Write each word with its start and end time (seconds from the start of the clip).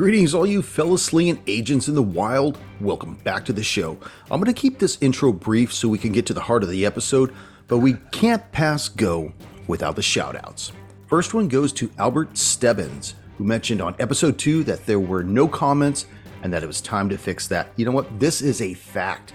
Greetings, 0.00 0.32
all 0.32 0.46
you 0.46 0.62
fellow 0.62 0.96
slinging 0.96 1.42
agents 1.46 1.86
in 1.86 1.94
the 1.94 2.02
wild. 2.02 2.56
Welcome 2.80 3.16
back 3.16 3.44
to 3.44 3.52
the 3.52 3.62
show. 3.62 3.98
I'm 4.30 4.40
going 4.40 4.46
to 4.46 4.58
keep 4.58 4.78
this 4.78 4.96
intro 5.02 5.30
brief 5.30 5.74
so 5.74 5.90
we 5.90 5.98
can 5.98 6.10
get 6.10 6.24
to 6.24 6.32
the 6.32 6.40
heart 6.40 6.62
of 6.62 6.70
the 6.70 6.86
episode, 6.86 7.34
but 7.68 7.80
we 7.80 7.96
can't 8.10 8.50
pass 8.50 8.88
go 8.88 9.30
without 9.66 9.96
the 9.96 10.00
shoutouts. 10.00 10.72
First 11.06 11.34
one 11.34 11.48
goes 11.48 11.70
to 11.74 11.90
Albert 11.98 12.38
Stebbins, 12.38 13.14
who 13.36 13.44
mentioned 13.44 13.82
on 13.82 13.94
episode 13.98 14.38
2 14.38 14.64
that 14.64 14.86
there 14.86 14.98
were 14.98 15.22
no 15.22 15.46
comments 15.46 16.06
and 16.42 16.50
that 16.50 16.62
it 16.62 16.66
was 16.66 16.80
time 16.80 17.10
to 17.10 17.18
fix 17.18 17.46
that. 17.48 17.70
You 17.76 17.84
know 17.84 17.92
what? 17.92 18.18
This 18.18 18.40
is 18.40 18.62
a 18.62 18.72
fact. 18.72 19.34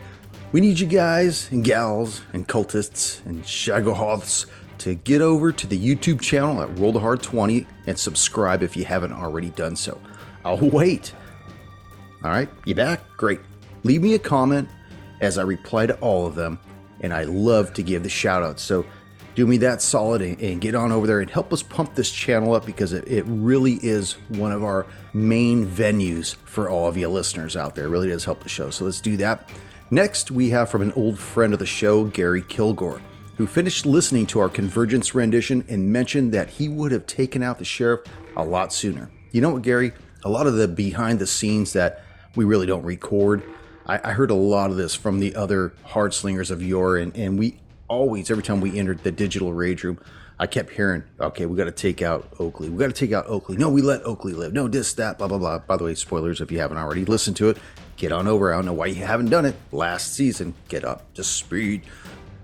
We 0.52 0.62
need 0.62 0.80
you 0.80 0.88
guys 0.88 1.48
and 1.52 1.64
gals 1.64 2.24
and 2.34 2.48
cultists 2.48 3.24
and 3.28 3.44
shoggoths 3.44 4.48
to 4.80 4.96
get 4.96 5.22
over 5.22 5.52
to 5.52 5.68
the 5.68 5.78
YouTube 5.78 6.22
channel 6.22 6.60
at 6.64 6.76
Roll 6.80 6.92
the 6.92 7.00
Hard 7.00 7.22
20 7.22 7.68
and 7.86 8.00
subscribe 8.00 8.64
if 8.64 8.76
you 8.76 8.84
haven't 8.84 9.14
already 9.14 9.52
done 9.52 9.76
so. 9.76 10.02
I'll 10.46 10.58
wait. 10.58 11.14
All 12.24 12.32
right, 12.32 12.50
you 12.66 12.76
back? 12.76 13.02
Great. 13.18 13.40
Leave 13.84 14.02
me 14.02 14.14
a 14.14 14.20
comment 14.20 14.70
as 15.20 15.38
I 15.38 15.42
reply 15.42 15.88
to 15.88 15.96
all 15.96 16.26
of 16.26 16.36
them, 16.36 16.60
and 17.02 17.14
I 17.14 17.24
love 17.24 17.74
to 17.74 17.84
give 17.84 18.04
the 18.04 18.10
shout 18.10 18.44
outs. 18.44 18.62
So 18.62 18.86
do 19.36 19.46
me 19.46 19.58
that 19.58 19.82
solid 19.82 20.22
and, 20.22 20.40
and 20.40 20.62
get 20.62 20.76
on 20.76 20.92
over 20.92 21.06
there 21.08 21.20
and 21.20 21.30
help 21.30 21.52
us 21.52 21.62
pump 21.62 21.94
this 21.94 22.10
channel 22.10 22.54
up 22.54 22.66
because 22.66 22.94
it, 22.94 23.08
it 23.08 23.26
really 23.28 23.74
is 23.84 24.14
one 24.30 24.52
of 24.52 24.64
our 24.64 24.88
main 25.14 25.68
venues 25.68 26.36
for 26.46 26.70
all 26.70 26.88
of 26.88 26.96
you 26.96 27.10
listeners 27.10 27.58
out 27.58 27.76
there. 27.76 27.86
It 27.86 27.90
really 27.90 28.08
does 28.08 28.24
help 28.24 28.42
the 28.44 28.50
show. 28.50 28.70
So 28.70 28.86
let's 28.86 29.02
do 29.02 29.18
that. 29.18 29.50
Next, 29.92 30.32
we 30.32 30.50
have 30.50 30.70
from 30.70 30.82
an 30.82 30.94
old 30.94 31.20
friend 31.20 31.54
of 31.54 31.60
the 31.60 31.66
show, 31.66 32.06
Gary 32.06 32.42
Kilgore, 32.42 33.02
who 33.38 33.46
finished 33.46 33.86
listening 33.86 34.26
to 34.28 34.40
our 34.40 34.50
Convergence 34.50 35.14
rendition 35.14 35.66
and 35.68 35.92
mentioned 35.92 36.32
that 36.34 36.50
he 36.50 36.70
would 36.70 36.92
have 36.92 37.06
taken 37.06 37.44
out 37.44 37.60
the 37.60 37.66
sheriff 37.66 38.02
a 38.38 38.44
lot 38.44 38.72
sooner. 38.72 39.12
You 39.32 39.42
know 39.42 39.52
what, 39.52 39.64
Gary? 39.64 39.92
A 40.26 40.30
lot 40.30 40.48
of 40.48 40.56
the 40.56 40.68
behind 40.68 41.20
the 41.20 41.28
scenes 41.28 41.74
that 41.74 42.04
we 42.36 42.44
really 42.44 42.66
don't 42.66 42.84
record, 42.84 43.44
I, 43.86 44.10
I 44.10 44.12
heard 44.12 44.32
a 44.32 44.36
lot 44.36 44.72
of 44.72 44.76
this 44.76 44.96
from 44.96 45.20
the 45.20 45.36
other 45.36 45.74
hard 45.84 46.14
slingers 46.14 46.52
of 46.52 46.62
yore, 46.62 46.98
and, 46.98 47.16
and 47.16 47.38
we 47.38 47.60
always, 47.88 48.32
every 48.32 48.44
time 48.44 48.60
we 48.60 48.78
entered 48.78 49.04
the 49.04 49.12
digital 49.12 49.54
rage 49.54 49.84
room, 49.84 50.00
I 50.38 50.48
kept 50.48 50.72
hearing, 50.72 51.04
okay, 51.20 51.46
we 51.46 51.56
got 51.56 51.66
to 51.66 51.72
take 51.72 52.02
out 52.02 52.28
Oakley. 52.40 52.70
We 52.70 52.78
got 52.78 52.88
to 52.88 52.94
take 52.94 53.14
out 53.14 53.28
Oakley. 53.28 53.56
No, 53.56 53.70
we 53.70 53.82
let 53.82 54.04
Oakley 54.04 54.34
live. 54.34 54.52
No, 54.52 54.68
this, 54.68 54.94
that, 54.94 55.18
blah, 55.18 55.28
blah, 55.28 55.38
blah. 55.38 55.60
By 55.60 55.78
the 55.78 55.86
way, 55.86 55.96
spoilers 55.96 56.42
if 56.42 56.52
you 56.52 56.60
haven't 56.60 56.78
already 56.78 57.06
listened 57.06 57.38
to 57.38 57.50
it, 57.50 57.58
get 57.96 58.12
on 58.12 58.28
over. 58.28 58.52
I 58.52 58.58
don't 58.58 58.66
know 58.66 58.74
why 58.74 58.88
you 58.88 58.96
haven't 58.96 59.30
done 59.30 59.46
it. 59.46 59.56
Last 59.72 60.14
season, 60.14 60.54
get 60.68 60.84
up 60.84 61.14
to 61.14 61.24
speed. 61.24 61.84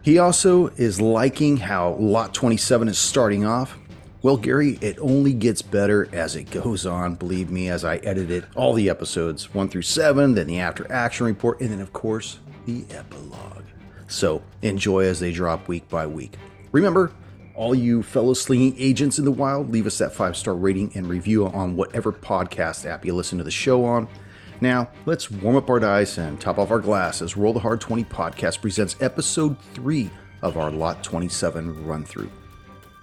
He 0.03 0.19
also 0.19 0.67
is 0.67 1.01
liking 1.01 1.57
how 1.57 1.93
Lot 1.95 2.33
27 2.33 2.87
is 2.87 2.97
starting 2.97 3.45
off. 3.45 3.77
Well, 4.23 4.37
Gary, 4.37 4.77
it 4.81 4.99
only 4.99 5.33
gets 5.33 5.63
better 5.63 6.07
as 6.13 6.35
it 6.35 6.51
goes 6.51 6.85
on. 6.85 7.15
Believe 7.15 7.49
me, 7.49 7.69
as 7.69 7.83
I 7.83 7.97
edited 7.97 8.45
all 8.55 8.73
the 8.73 8.87
episodes, 8.87 9.51
one 9.51 9.67
through 9.67 9.81
seven, 9.81 10.35
then 10.35 10.45
the 10.45 10.59
after 10.59 10.89
action 10.91 11.25
report, 11.25 11.59
and 11.59 11.71
then, 11.71 11.81
of 11.81 11.91
course, 11.91 12.37
the 12.67 12.85
epilogue. 12.91 13.63
So 14.07 14.43
enjoy 14.61 15.05
as 15.05 15.19
they 15.19 15.31
drop 15.31 15.67
week 15.67 15.89
by 15.89 16.05
week. 16.05 16.37
Remember, 16.71 17.11
all 17.55 17.73
you 17.73 18.03
fellow 18.03 18.35
slinging 18.35 18.75
agents 18.77 19.17
in 19.17 19.25
the 19.25 19.31
wild, 19.31 19.71
leave 19.71 19.87
us 19.87 19.97
that 19.97 20.13
five 20.13 20.37
star 20.37 20.53
rating 20.53 20.91
and 20.93 21.07
review 21.07 21.47
on 21.47 21.75
whatever 21.75 22.11
podcast 22.11 22.85
app 22.85 23.03
you 23.03 23.15
listen 23.15 23.39
to 23.39 23.43
the 23.43 23.49
show 23.49 23.83
on. 23.85 24.07
Now, 24.61 24.91
let's 25.07 25.31
warm 25.31 25.55
up 25.55 25.67
our 25.71 25.79
dice 25.79 26.19
and 26.19 26.39
top 26.39 26.59
off 26.59 26.69
our 26.69 26.79
glasses. 26.79 27.35
Roll 27.35 27.53
the 27.53 27.59
Hard 27.59 27.81
20 27.81 28.03
podcast 28.03 28.61
presents 28.61 28.95
episode 29.01 29.59
3 29.73 30.11
of 30.43 30.57
our 30.57 30.69
Lot 30.69 31.03
27 31.03 31.87
run 31.87 32.05
through. 32.05 32.29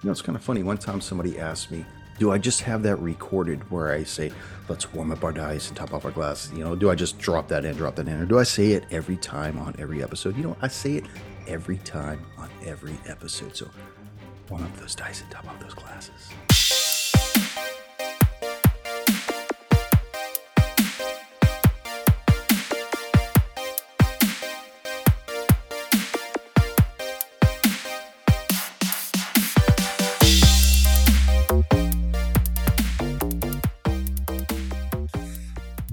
You 0.02 0.06
know, 0.06 0.12
it's 0.12 0.22
kind 0.22 0.36
of 0.36 0.42
funny. 0.42 0.62
One 0.62 0.78
time 0.78 1.00
somebody 1.00 1.38
asked 1.38 1.70
me, 1.70 1.84
Do 2.18 2.30
I 2.30 2.38
just 2.38 2.62
have 2.62 2.82
that 2.84 2.96
recorded 2.96 3.68
where 3.70 3.92
I 3.92 4.04
say, 4.04 4.30
Let's 4.68 4.92
warm 4.92 5.10
up 5.10 5.24
our 5.24 5.32
dice 5.32 5.68
and 5.68 5.76
top 5.76 5.92
off 5.92 6.04
our 6.04 6.12
glass? 6.12 6.52
You 6.52 6.64
know, 6.64 6.76
do 6.76 6.88
I 6.90 6.94
just 6.94 7.18
drop 7.18 7.48
that 7.48 7.64
in, 7.64 7.76
drop 7.76 7.96
that 7.96 8.06
in? 8.06 8.20
Or 8.20 8.26
do 8.26 8.38
I 8.38 8.44
say 8.44 8.72
it 8.72 8.84
every 8.90 9.16
time 9.16 9.58
on 9.58 9.74
every 9.78 10.02
episode? 10.02 10.36
You 10.36 10.44
know, 10.44 10.56
I 10.62 10.68
say 10.68 10.94
it 10.94 11.04
every 11.48 11.78
time 11.78 12.24
on 12.36 12.48
every 12.64 12.98
episode. 13.06 13.56
So 13.56 13.68
warm 14.48 14.64
up 14.64 14.76
those 14.76 14.94
dice 14.94 15.20
and 15.22 15.30
top 15.30 15.48
off 15.48 15.58
those 15.60 15.74
glasses. 15.74 16.30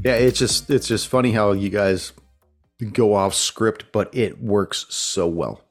Yeah, 0.06 0.18
it's 0.18 0.38
just 0.38 0.70
it's 0.70 0.88
just 0.88 1.08
funny 1.08 1.32
how 1.32 1.52
you 1.54 1.70
guys 1.70 2.14
go 2.94 3.16
off 3.16 3.34
script, 3.34 3.86
but 3.92 4.14
it 4.16 4.40
works 4.40 4.86
so 4.90 5.26
well. 5.28 5.62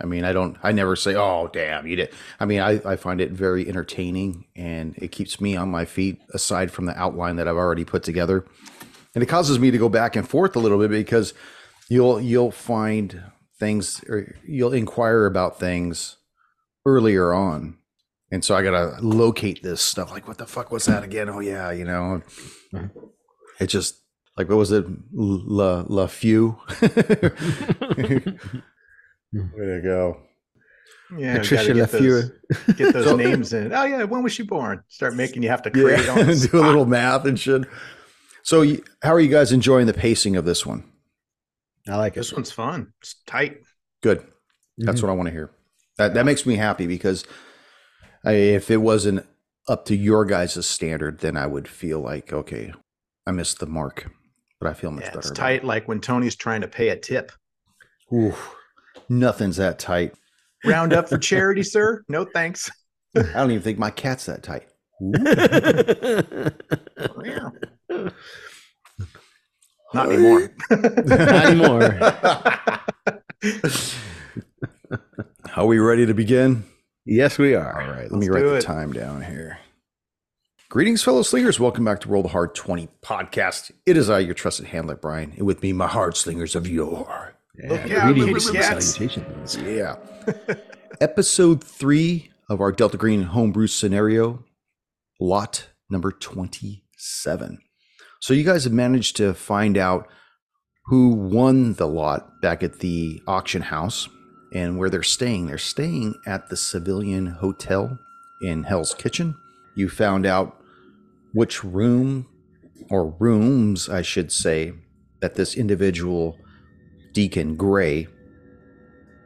I 0.00 0.04
mean, 0.04 0.24
I 0.24 0.32
don't, 0.32 0.56
I 0.64 0.72
never 0.72 0.96
say, 0.96 1.14
"Oh, 1.14 1.48
damn, 1.52 1.86
you 1.86 1.94
did." 1.94 2.12
I 2.40 2.44
mean, 2.44 2.58
I, 2.58 2.80
I 2.84 2.96
find 2.96 3.20
it 3.20 3.30
very 3.30 3.68
entertaining, 3.68 4.46
and 4.56 4.96
it 4.98 5.12
keeps 5.12 5.40
me 5.40 5.54
on 5.54 5.70
my 5.70 5.84
feet. 5.84 6.20
Aside 6.34 6.72
from 6.72 6.86
the 6.86 6.98
outline 7.00 7.36
that 7.36 7.46
I've 7.46 7.56
already 7.56 7.84
put 7.84 8.02
together, 8.02 8.44
and 9.14 9.22
it 9.22 9.26
causes 9.26 9.60
me 9.60 9.70
to 9.70 9.78
go 9.78 9.88
back 9.88 10.16
and 10.16 10.28
forth 10.28 10.56
a 10.56 10.58
little 10.58 10.78
bit 10.78 10.90
because 10.90 11.32
you'll 11.88 12.20
you'll 12.20 12.50
find 12.50 13.22
things, 13.60 14.02
or 14.08 14.34
you'll 14.44 14.72
inquire 14.72 15.24
about 15.24 15.60
things 15.60 16.16
earlier 16.84 17.32
on, 17.32 17.76
and 18.32 18.44
so 18.44 18.56
I 18.56 18.64
gotta 18.64 18.96
locate 19.00 19.62
this 19.62 19.82
stuff. 19.82 20.10
Like, 20.10 20.26
what 20.26 20.38
the 20.38 20.48
fuck 20.48 20.72
was 20.72 20.86
that 20.86 21.04
again? 21.04 21.28
Oh 21.28 21.38
yeah, 21.38 21.70
you 21.70 21.84
know. 21.84 22.22
Mm-hmm. 22.74 22.98
It 23.62 23.68
just 23.68 24.00
like 24.36 24.48
what 24.48 24.58
was 24.58 24.72
it? 24.72 24.84
La 25.12 25.84
La 25.88 26.06
Few. 26.06 26.56
Way 29.32 29.66
to 29.66 29.80
go. 29.82 30.20
Yeah, 31.16 31.38
Patricia 31.38 31.74
get 31.74 31.90
LaFleur. 31.90 32.32
those, 32.66 32.76
get 32.76 32.92
those 32.94 33.16
names 33.18 33.52
in. 33.52 33.72
Oh 33.72 33.84
yeah, 33.84 34.04
when 34.04 34.22
was 34.22 34.32
she 34.32 34.42
born? 34.42 34.82
Start 34.88 35.14
making 35.14 35.42
you 35.42 35.48
have 35.50 35.62
to 35.62 35.70
create 35.70 36.04
Yeah, 36.04 36.22
this. 36.22 36.46
do 36.50 36.58
a 36.58 36.64
little 36.64 36.86
math 36.86 37.24
and 37.26 37.38
shit. 37.38 37.62
So, 38.42 38.62
you- 38.62 38.82
how 39.02 39.10
are 39.12 39.20
you 39.20 39.28
guys 39.28 39.52
enjoying 39.52 39.86
the 39.86 39.92
pacing 39.94 40.36
of 40.36 40.44
this 40.44 40.64
one? 40.66 40.84
I 41.88 41.96
like 41.96 42.12
it. 42.14 42.20
This 42.20 42.32
one's 42.32 42.50
fun. 42.50 42.92
It's 43.02 43.16
tight. 43.26 43.58
Good. 44.02 44.24
That's 44.78 45.00
Mhm. 45.00 45.04
what 45.04 45.10
I 45.10 45.14
want 45.14 45.26
to 45.28 45.32
hear. 45.32 45.50
That 45.98 46.14
that 46.14 46.24
makes 46.24 46.46
me 46.46 46.56
happy 46.56 46.86
because 46.86 47.24
I, 48.24 48.32
if 48.32 48.70
it 48.70 48.78
wasn't 48.78 49.26
up 49.68 49.84
to 49.86 49.96
your 49.96 50.24
guys' 50.24 50.66
standard, 50.66 51.20
then 51.20 51.36
I 51.36 51.46
would 51.46 51.68
feel 51.68 52.00
like 52.00 52.32
okay, 52.32 52.72
I 53.26 53.30
missed 53.32 53.58
the 53.60 53.66
mark. 53.66 54.10
But 54.60 54.70
I 54.70 54.74
feel 54.74 54.90
much 54.92 55.02
Yeah, 55.04 55.08
better. 55.08 55.18
it's 55.20 55.30
about 55.30 55.36
tight 55.42 55.64
like 55.64 55.88
when 55.88 56.00
Tony's 56.00 56.36
trying 56.36 56.60
to 56.60 56.68
pay 56.68 56.90
a 56.90 56.96
tip. 56.96 57.32
it. 58.10 58.14
Oof. 58.16 58.54
nothing's 59.08 59.56
that 59.56 59.78
tight. 59.78 60.14
Round 60.64 60.92
up 60.92 61.08
for 61.08 61.18
charity, 61.18 61.62
sir? 61.64 62.04
No 62.08 62.24
thanks. 62.24 62.70
I 63.16 63.22
don't 63.22 63.50
even 63.50 63.62
think 63.62 63.78
my 63.78 63.90
cat's 63.90 64.26
that 64.26 64.42
tight. 64.42 64.68
Not 69.94 70.10
anymore. 70.10 70.48
Not 70.70 71.46
anymore. 71.46 71.92
Are 75.56 75.66
we 75.66 75.78
ready 75.78 76.06
to 76.06 76.14
begin? 76.14 76.64
yes, 77.04 77.38
we 77.38 77.54
are. 77.54 77.80
All 77.82 77.88
right, 77.90 78.02
let 78.10 78.12
Let's 78.12 78.26
me 78.26 78.28
write 78.28 78.44
the 78.48 78.62
time 78.62 78.92
down 78.92 79.22
here. 79.22 79.58
Greetings, 80.72 81.02
fellow 81.02 81.20
slingers. 81.20 81.60
Welcome 81.60 81.84
back 81.84 82.00
to 82.00 82.08
Roll 82.08 82.22
the 82.22 82.30
Hard 82.30 82.54
20 82.54 82.88
podcast. 83.02 83.72
It 83.84 83.98
is 83.98 84.08
I, 84.08 84.20
your 84.20 84.32
trusted 84.32 84.64
handler, 84.68 84.96
Brian, 84.96 85.34
and 85.36 85.46
with 85.46 85.62
me, 85.62 85.74
my 85.74 85.86
hard 85.86 86.16
slingers 86.16 86.56
of 86.56 86.66
yore. 86.66 87.34
Look 87.68 87.86
Yeah, 87.86 88.10
greetings 88.10 88.46
and 88.46 88.64
salutations. 88.64 89.56
Yeah. 89.58 89.96
Episode 90.98 91.62
three 91.62 92.30
of 92.48 92.62
our 92.62 92.72
Delta 92.72 92.96
Green 92.96 93.24
homebrew 93.24 93.66
scenario, 93.66 94.46
lot 95.20 95.68
number 95.90 96.10
27. 96.10 97.58
So, 98.22 98.32
you 98.32 98.42
guys 98.42 98.64
have 98.64 98.72
managed 98.72 99.16
to 99.18 99.34
find 99.34 99.76
out 99.76 100.08
who 100.86 101.10
won 101.10 101.74
the 101.74 101.86
lot 101.86 102.40
back 102.40 102.62
at 102.62 102.78
the 102.78 103.20
auction 103.26 103.60
house 103.60 104.08
and 104.54 104.78
where 104.78 104.88
they're 104.88 105.02
staying. 105.02 105.48
They're 105.48 105.58
staying 105.58 106.14
at 106.26 106.48
the 106.48 106.56
Civilian 106.56 107.26
Hotel 107.26 107.98
in 108.40 108.62
Hell's 108.62 108.94
Kitchen. 108.94 109.34
You 109.74 109.90
found 109.90 110.24
out 110.24 110.60
which 111.32 111.64
room 111.64 112.26
or 112.90 113.10
rooms, 113.18 113.88
I 113.88 114.02
should 114.02 114.32
say, 114.32 114.72
that 115.20 115.34
this 115.34 115.54
individual 115.54 116.36
Deacon 117.12 117.56
Gray 117.56 118.08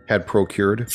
had 0.08 0.26
procured 0.26 0.90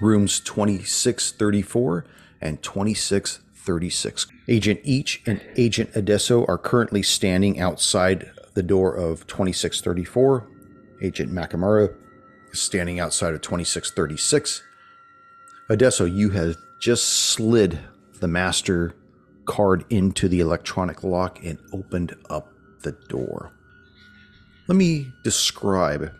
rooms 0.00 0.40
2634 0.40 2.04
and 2.40 2.62
2636. 2.62 4.26
Agent 4.48 4.80
Ichi 4.82 5.22
and 5.26 5.40
Agent 5.56 5.90
Adesso 5.94 6.44
are 6.46 6.58
currently 6.58 7.02
standing 7.02 7.60
outside 7.60 8.30
the 8.54 8.62
door 8.62 8.94
of 8.94 9.26
2634. 9.26 10.48
Agent 11.02 11.32
Makamura 11.32 11.94
is 12.52 12.60
standing 12.60 13.00
outside 13.00 13.34
of 13.34 13.40
2636. 13.40 14.62
Adesso, 15.70 16.04
you 16.04 16.30
have 16.30 16.56
just 16.80 17.04
slid 17.04 17.78
the 18.20 18.28
master 18.28 18.94
card 19.44 19.84
into 19.90 20.28
the 20.28 20.40
electronic 20.40 21.02
lock 21.02 21.42
and 21.44 21.58
opened 21.72 22.14
up 22.30 22.48
the 22.82 22.92
door. 23.08 23.52
Let 24.68 24.76
me 24.76 25.12
describe 25.24 26.12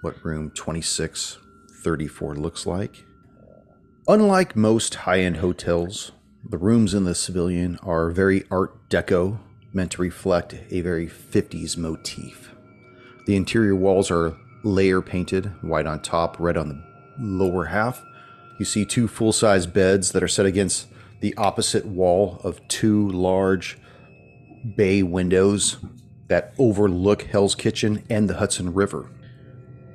what 0.00 0.24
room 0.24 0.50
2634 0.52 2.34
looks 2.36 2.66
like. 2.66 3.04
Unlike 4.08 4.56
most 4.56 4.94
high 4.94 5.20
end 5.20 5.38
hotels, 5.38 6.12
the 6.48 6.58
rooms 6.58 6.94
in 6.94 7.04
the 7.04 7.14
Civilian 7.14 7.78
are 7.82 8.10
very 8.10 8.44
Art 8.50 8.88
Deco, 8.88 9.38
meant 9.72 9.92
to 9.92 10.02
reflect 10.02 10.54
a 10.70 10.80
very 10.80 11.06
50s 11.06 11.76
motif. 11.76 12.50
The 13.26 13.36
interior 13.36 13.76
walls 13.76 14.10
are 14.10 14.36
layer 14.64 15.00
painted, 15.00 15.46
white 15.62 15.86
on 15.86 16.00
top, 16.02 16.38
red 16.40 16.56
on 16.56 16.68
the 16.68 16.82
lower 17.18 17.66
half. 17.66 18.02
You 18.58 18.64
see 18.64 18.84
two 18.84 19.06
full 19.06 19.32
size 19.32 19.66
beds 19.66 20.12
that 20.12 20.22
are 20.22 20.28
set 20.28 20.46
against 20.46 20.88
the 21.20 21.34
opposite 21.36 21.86
wall 21.86 22.40
of 22.44 22.66
two 22.68 23.08
large 23.10 23.78
bay 24.76 25.02
windows 25.02 25.76
that 26.28 26.54
overlook 26.58 27.22
Hell's 27.22 27.54
Kitchen 27.54 28.04
and 28.08 28.28
the 28.28 28.34
Hudson 28.34 28.72
River. 28.72 29.10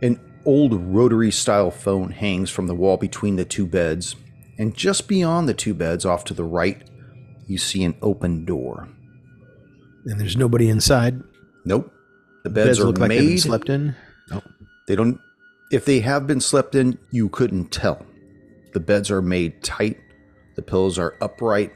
An 0.01 0.19
old 0.45 0.73
rotary 0.73 1.31
style 1.31 1.71
phone 1.71 2.11
hangs 2.11 2.49
from 2.49 2.67
the 2.67 2.75
wall 2.75 2.97
between 2.97 3.35
the 3.35 3.45
two 3.45 3.65
beds, 3.65 4.15
and 4.57 4.75
just 4.75 5.07
beyond 5.07 5.49
the 5.49 5.53
two 5.53 5.73
beds, 5.73 6.05
off 6.05 6.23
to 6.25 6.33
the 6.33 6.43
right, 6.43 6.89
you 7.47 7.57
see 7.57 7.83
an 7.83 7.95
open 8.01 8.45
door. 8.45 8.87
And 10.05 10.19
there's 10.19 10.37
nobody 10.37 10.69
inside. 10.69 11.21
Nope. 11.65 11.91
The 12.43 12.49
beds, 12.49 12.67
Beds 12.67 12.79
are 12.79 12.83
look 12.85 12.99
like 12.99 13.09
they've 13.09 13.19
been 13.21 13.29
made. 13.29 13.39
slept 13.39 13.69
in. 13.69 13.95
Nope. 14.29 14.43
They 14.87 14.95
don't. 14.95 15.19
If 15.71 15.85
they 15.85 16.01
have 16.01 16.27
been 16.27 16.41
slept 16.41 16.75
in, 16.75 16.99
you 17.11 17.27
couldn't 17.29 17.71
tell. 17.71 18.05
The 18.73 18.79
beds 18.79 19.09
are 19.09 19.21
made 19.21 19.63
tight. 19.63 19.97
The 20.55 20.61
pillows 20.61 20.97
are 20.97 21.15
upright. 21.21 21.73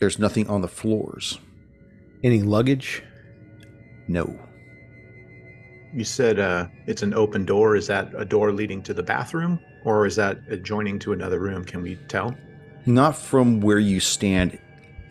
There's 0.00 0.18
nothing 0.18 0.48
on 0.48 0.60
the 0.60 0.68
floors. 0.68 1.38
Any 2.22 2.42
luggage? 2.42 3.02
No. 4.08 4.38
You 5.94 6.04
said 6.04 6.38
uh, 6.38 6.68
it's 6.86 7.02
an 7.02 7.14
open 7.14 7.44
door. 7.44 7.76
Is 7.76 7.86
that 7.86 8.12
a 8.16 8.24
door 8.24 8.52
leading 8.52 8.82
to 8.82 8.94
the 8.94 9.02
bathroom, 9.02 9.58
or 9.84 10.06
is 10.06 10.16
that 10.16 10.38
adjoining 10.48 10.98
to 11.00 11.12
another 11.12 11.38
room? 11.38 11.64
Can 11.64 11.82
we 11.82 11.96
tell? 12.08 12.34
Not 12.86 13.16
from 13.16 13.60
where 13.60 13.78
you 13.78 14.00
stand 14.00 14.58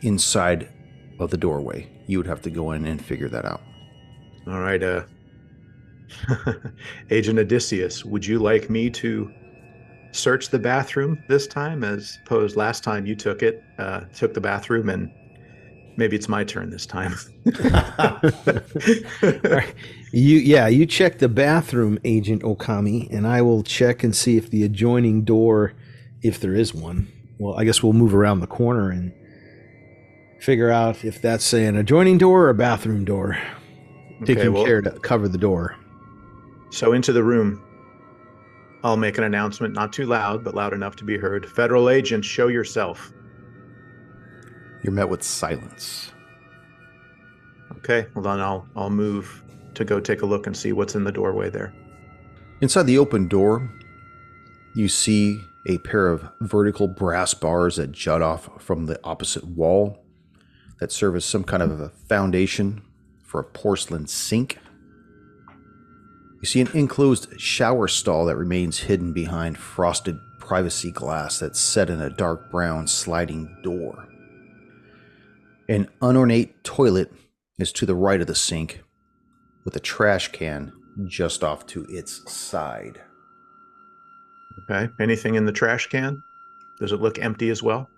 inside 0.02 0.70
of 1.20 1.32
the 1.32 1.38
doorway. 1.38 1.90
You 2.06 2.20
would 2.20 2.28
have 2.28 2.42
to 2.44 2.50
go 2.50 2.72
in 2.72 2.86
and 2.86 3.04
figure 3.04 3.30
that 3.30 3.46
out. 3.46 3.62
All 4.48 4.60
right, 4.60 4.82
uh, 4.82 5.04
Agent 7.10 7.40
Odysseus, 7.40 8.06
would 8.06 8.26
you 8.26 8.40
like 8.40 8.70
me 8.70 8.90
to 8.92 9.32
search 10.18 10.50
the 10.50 10.60
bathroom 10.60 11.22
this 11.28 11.48
time, 11.48 11.84
as 11.84 12.20
opposed 12.26 12.56
last 12.56 12.84
time 12.84 13.06
you 13.06 13.16
took 13.16 13.44
it, 13.44 13.64
uh, 13.78 14.02
took 14.14 14.34
the 14.34 14.42
bathroom, 14.42 14.90
and 14.90 15.12
maybe 15.96 16.16
it's 16.16 16.30
my 16.30 16.44
turn 16.44 16.70
this 16.70 16.86
time. 16.86 17.16
You 20.12 20.38
yeah, 20.38 20.68
you 20.68 20.86
check 20.86 21.20
the 21.20 21.28
bathroom, 21.28 22.00
Agent 22.06 22.44
Okami, 22.44 23.12
and 23.12 23.28
I 23.28 23.42
will 23.42 23.62
check 23.62 24.04
and 24.04 24.16
see 24.16 24.38
if 24.38 24.50
the 24.50 24.64
adjoining 24.64 25.24
door, 25.24 25.74
if 26.22 26.40
there 26.40 26.54
is 26.54 26.74
one. 26.74 27.12
Well, 27.40 27.60
I 27.60 27.66
guess 27.66 27.84
we'll 27.84 27.94
move 27.94 28.16
around 28.16 28.40
the 28.40 28.48
corner 28.48 28.90
and 28.90 29.12
figure 30.40 30.72
out 30.72 31.04
if 31.04 31.22
that's 31.22 31.44
say 31.44 31.66
an 31.66 31.76
adjoining 31.76 32.18
door 32.18 32.44
or 32.44 32.50
a 32.50 32.56
bathroom 32.56 33.04
door. 33.04 33.38
Taking 34.24 34.54
well- 34.54 34.66
care 34.66 34.82
to 34.82 34.92
cover 34.92 35.28
the 35.28 35.38
door. 35.38 35.76
So 36.72 36.94
into 36.94 37.14
the 37.14 37.24
room. 37.24 37.62
I'll 38.88 38.96
make 38.96 39.18
an 39.18 39.26
announcement, 39.26 39.74
not 39.74 39.92
too 39.92 40.06
loud, 40.06 40.46
but 40.46 40.56
loud 40.56 40.72
enough 40.72 40.96
to 40.96 41.04
be 41.04 41.18
heard. 41.18 41.46
Federal 41.46 41.90
agents, 41.90 42.26
show 42.26 42.48
yourself. 42.48 43.12
You're 44.82 44.94
met 44.94 45.10
with 45.10 45.22
silence. 45.24 46.14
Okay, 47.80 48.08
well 48.16 48.24
then 48.24 48.40
I'll 48.40 48.66
I'll 48.78 48.90
move 48.90 49.44
to 49.74 49.84
go 49.84 50.00
take 50.00 50.22
a 50.22 50.26
look 50.26 50.48
and 50.48 50.56
see 50.56 50.72
what's 50.72 50.96
in 50.96 51.04
the 51.04 51.12
doorway 51.12 51.50
there. 51.50 51.74
Inside 52.62 52.84
the 52.84 52.98
open 52.98 53.28
door, 53.28 53.70
you 54.74 54.88
see 54.88 55.38
a 55.68 55.80
pair 55.80 56.08
of 56.08 56.30
vertical 56.40 56.88
brass 56.88 57.34
bars 57.34 57.76
that 57.76 57.92
jut 57.92 58.22
off 58.22 58.50
from 58.64 58.86
the 58.86 58.98
opposite 59.04 59.44
wall 59.44 60.06
that 60.80 60.94
serve 60.94 61.18
as 61.18 61.26
some 61.26 61.44
kind 61.44 61.62
of 61.62 61.82
a 61.82 61.90
foundation 61.90 62.84
for 63.22 63.42
a 63.42 63.44
porcelain 63.44 64.08
sink. 64.08 64.60
You 66.42 66.46
see 66.46 66.62
an 66.62 66.70
enclosed 66.74 67.40
shower 67.40 67.88
stall 67.88 68.26
that 68.26 68.36
remains 68.36 68.80
hidden 68.80 69.12
behind 69.12 69.58
frosted 69.58 70.20
privacy 70.40 70.92
glass 70.92 71.40
that's 71.40 71.60
set 71.60 71.90
in 71.90 72.02
a 72.02 72.10
dark 72.10 72.52
brown 72.52 72.88
sliding 72.88 73.58
door. 73.64 74.08
An 75.68 75.90
unornate 76.02 76.54
toilet 76.64 77.12
is 77.60 77.72
to 77.74 77.86
the 77.86 77.96
right 77.96 78.22
of 78.22 78.28
the 78.28 78.36
sink, 78.36 78.84
with 79.66 79.76
a 79.76 79.80
trash 79.80 80.32
can 80.32 80.72
just 81.08 81.44
off 81.44 81.66
to 81.68 81.86
its 81.90 82.32
side. 82.32 83.02
Okay. 84.64 84.92
Anything 85.00 85.36
in 85.36 85.46
the 85.46 85.52
trash 85.52 85.88
can? 85.88 86.22
Does 86.80 86.92
it 86.92 87.02
look 87.02 87.20
empty 87.20 87.50
as 87.50 87.62
well? 87.62 87.90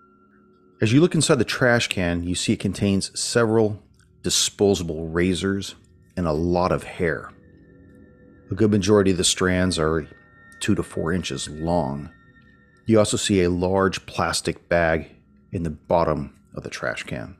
As 0.80 0.92
you 0.92 1.00
look 1.00 1.14
inside 1.14 1.36
the 1.36 1.44
trash 1.44 1.88
can, 1.88 2.24
you 2.24 2.34
see 2.34 2.54
it 2.54 2.60
contains 2.60 3.18
several 3.18 3.82
disposable 4.22 5.08
razors 5.08 5.74
and 6.16 6.26
a 6.26 6.32
lot 6.32 6.72
of 6.72 6.82
hair. 6.82 7.30
A 8.50 8.54
good 8.54 8.70
majority 8.70 9.12
of 9.12 9.16
the 9.16 9.24
strands 9.24 9.78
are 9.78 10.06
two 10.58 10.74
to 10.74 10.82
four 10.82 11.12
inches 11.12 11.48
long. 11.48 12.10
You 12.86 12.98
also 12.98 13.16
see 13.16 13.42
a 13.42 13.50
large 13.50 14.04
plastic 14.06 14.68
bag 14.68 15.08
in 15.52 15.62
the 15.62 15.70
bottom 15.70 16.34
of 16.54 16.64
the 16.64 16.70
trash 16.70 17.04
can. 17.04 17.36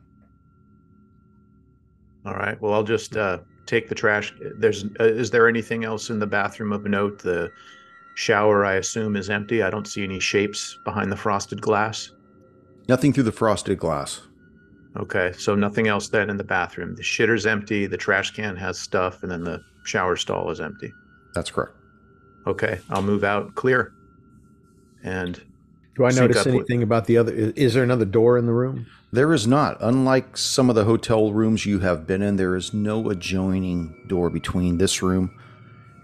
All 2.25 2.35
right. 2.35 2.61
Well, 2.61 2.73
I'll 2.73 2.85
just 2.85 3.17
uh, 3.17 3.39
take 3.67 3.89
the 3.89 3.95
trash. 3.95 4.33
There's 4.59 4.85
uh, 5.01 5.05
is 5.05 5.31
there 5.31 5.49
anything 5.49 5.85
else 5.85 6.11
in 6.11 6.19
the 6.19 6.27
bathroom 6.27 6.73
of 6.73 6.85
note? 6.85 7.19
The 7.19 7.51
shower, 8.15 8.65
I 8.65 8.75
assume, 8.75 9.17
is 9.17 9.31
empty. 9.31 9.63
I 9.63 9.71
don't 9.71 9.87
see 9.87 10.05
any 10.05 10.21
shapes 10.21 10.79
behind 10.85 11.11
the 11.11 11.17
frosted 11.17 11.61
glass. 11.61 12.13
Nothing 12.89 13.13
through 13.13 13.25
the 13.25 13.33
frosted 13.33 13.79
glass. 13.79 14.21
Okay, 14.97 15.33
so 15.39 15.55
nothing 15.55 15.89
else 15.89 16.09
then 16.09 16.31
in 16.31 16.37
the 16.37 16.45
bathroom. 16.45 16.95
The 16.95 17.03
shitter's 17.03 17.47
empty. 17.47 17.87
The 17.87 17.97
trash 17.97 18.33
can 18.33 18.57
has 18.57 18.79
stuff, 18.79 19.23
and 19.23 19.33
then 19.33 19.45
the 19.45 19.61
shower 19.85 20.17
stall 20.17 20.51
is 20.51 20.61
empty. 20.61 20.93
That's 21.35 21.51
correct. 21.51 21.73
Okay, 22.47 22.81
I'll 22.91 23.03
move 23.03 23.23
out 23.25 23.55
clear. 23.55 23.93
And 25.03 25.41
Do 25.95 26.05
I 26.05 26.11
notice 26.11 26.39
up 26.39 26.47
with- 26.47 26.55
anything 26.55 26.83
about 26.83 27.07
the 27.07 27.17
other? 27.19 27.33
Is, 27.33 27.53
is 27.53 27.75
there 27.75 27.83
another 27.85 28.05
door 28.05 28.37
in 28.39 28.47
the 28.47 28.53
room? 28.53 28.87
There 29.13 29.33
is 29.33 29.47
not. 29.47 29.77
Unlike 29.81 30.37
some 30.37 30.69
of 30.71 30.77
the 30.77 30.85
hotel 30.85 31.33
rooms 31.33 31.67
you 31.67 31.81
have 31.81 32.07
been 32.07 32.23
in, 32.23 32.37
there 32.37 32.55
is 32.55 32.73
no 32.73 33.11
adjoining 33.11 34.05
door 34.07 34.31
between 34.31 34.79
this 34.79 35.03
room 35.03 35.37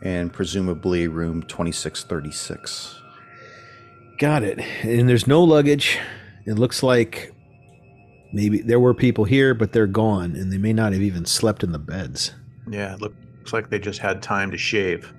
and 0.03 0.33
presumably 0.33 1.07
room 1.09 1.43
2636. 1.45 3.01
Got 4.19 4.43
it. 4.43 4.59
And 4.83 5.09
there's 5.09 5.27
no 5.27 5.43
luggage. 5.45 5.99
It 6.47 6.55
looks 6.55 6.83
like 6.83 7.33
maybe 8.33 8.61
there 8.61 8.81
were 8.81 8.95
people 8.95 9.25
here, 9.25 9.55
but 9.55 9.73
they're 9.73 9.87
gone, 9.87 10.35
and 10.37 10.53
they 10.53 10.59
may 10.59 10.73
not 10.73 10.93
have 10.93 11.03
even 11.03 11.25
slept 11.27 11.63
in 11.63 11.73
the 11.73 11.79
beds. 11.79 12.33
yeah, 12.69 12.95
it 12.95 13.01
looks 13.01 13.53
like 13.53 13.71
they 13.71 13.79
just 13.79 14.01
had 14.01 14.21
time 14.23 14.51
to 14.51 14.59
shave. 14.59 15.13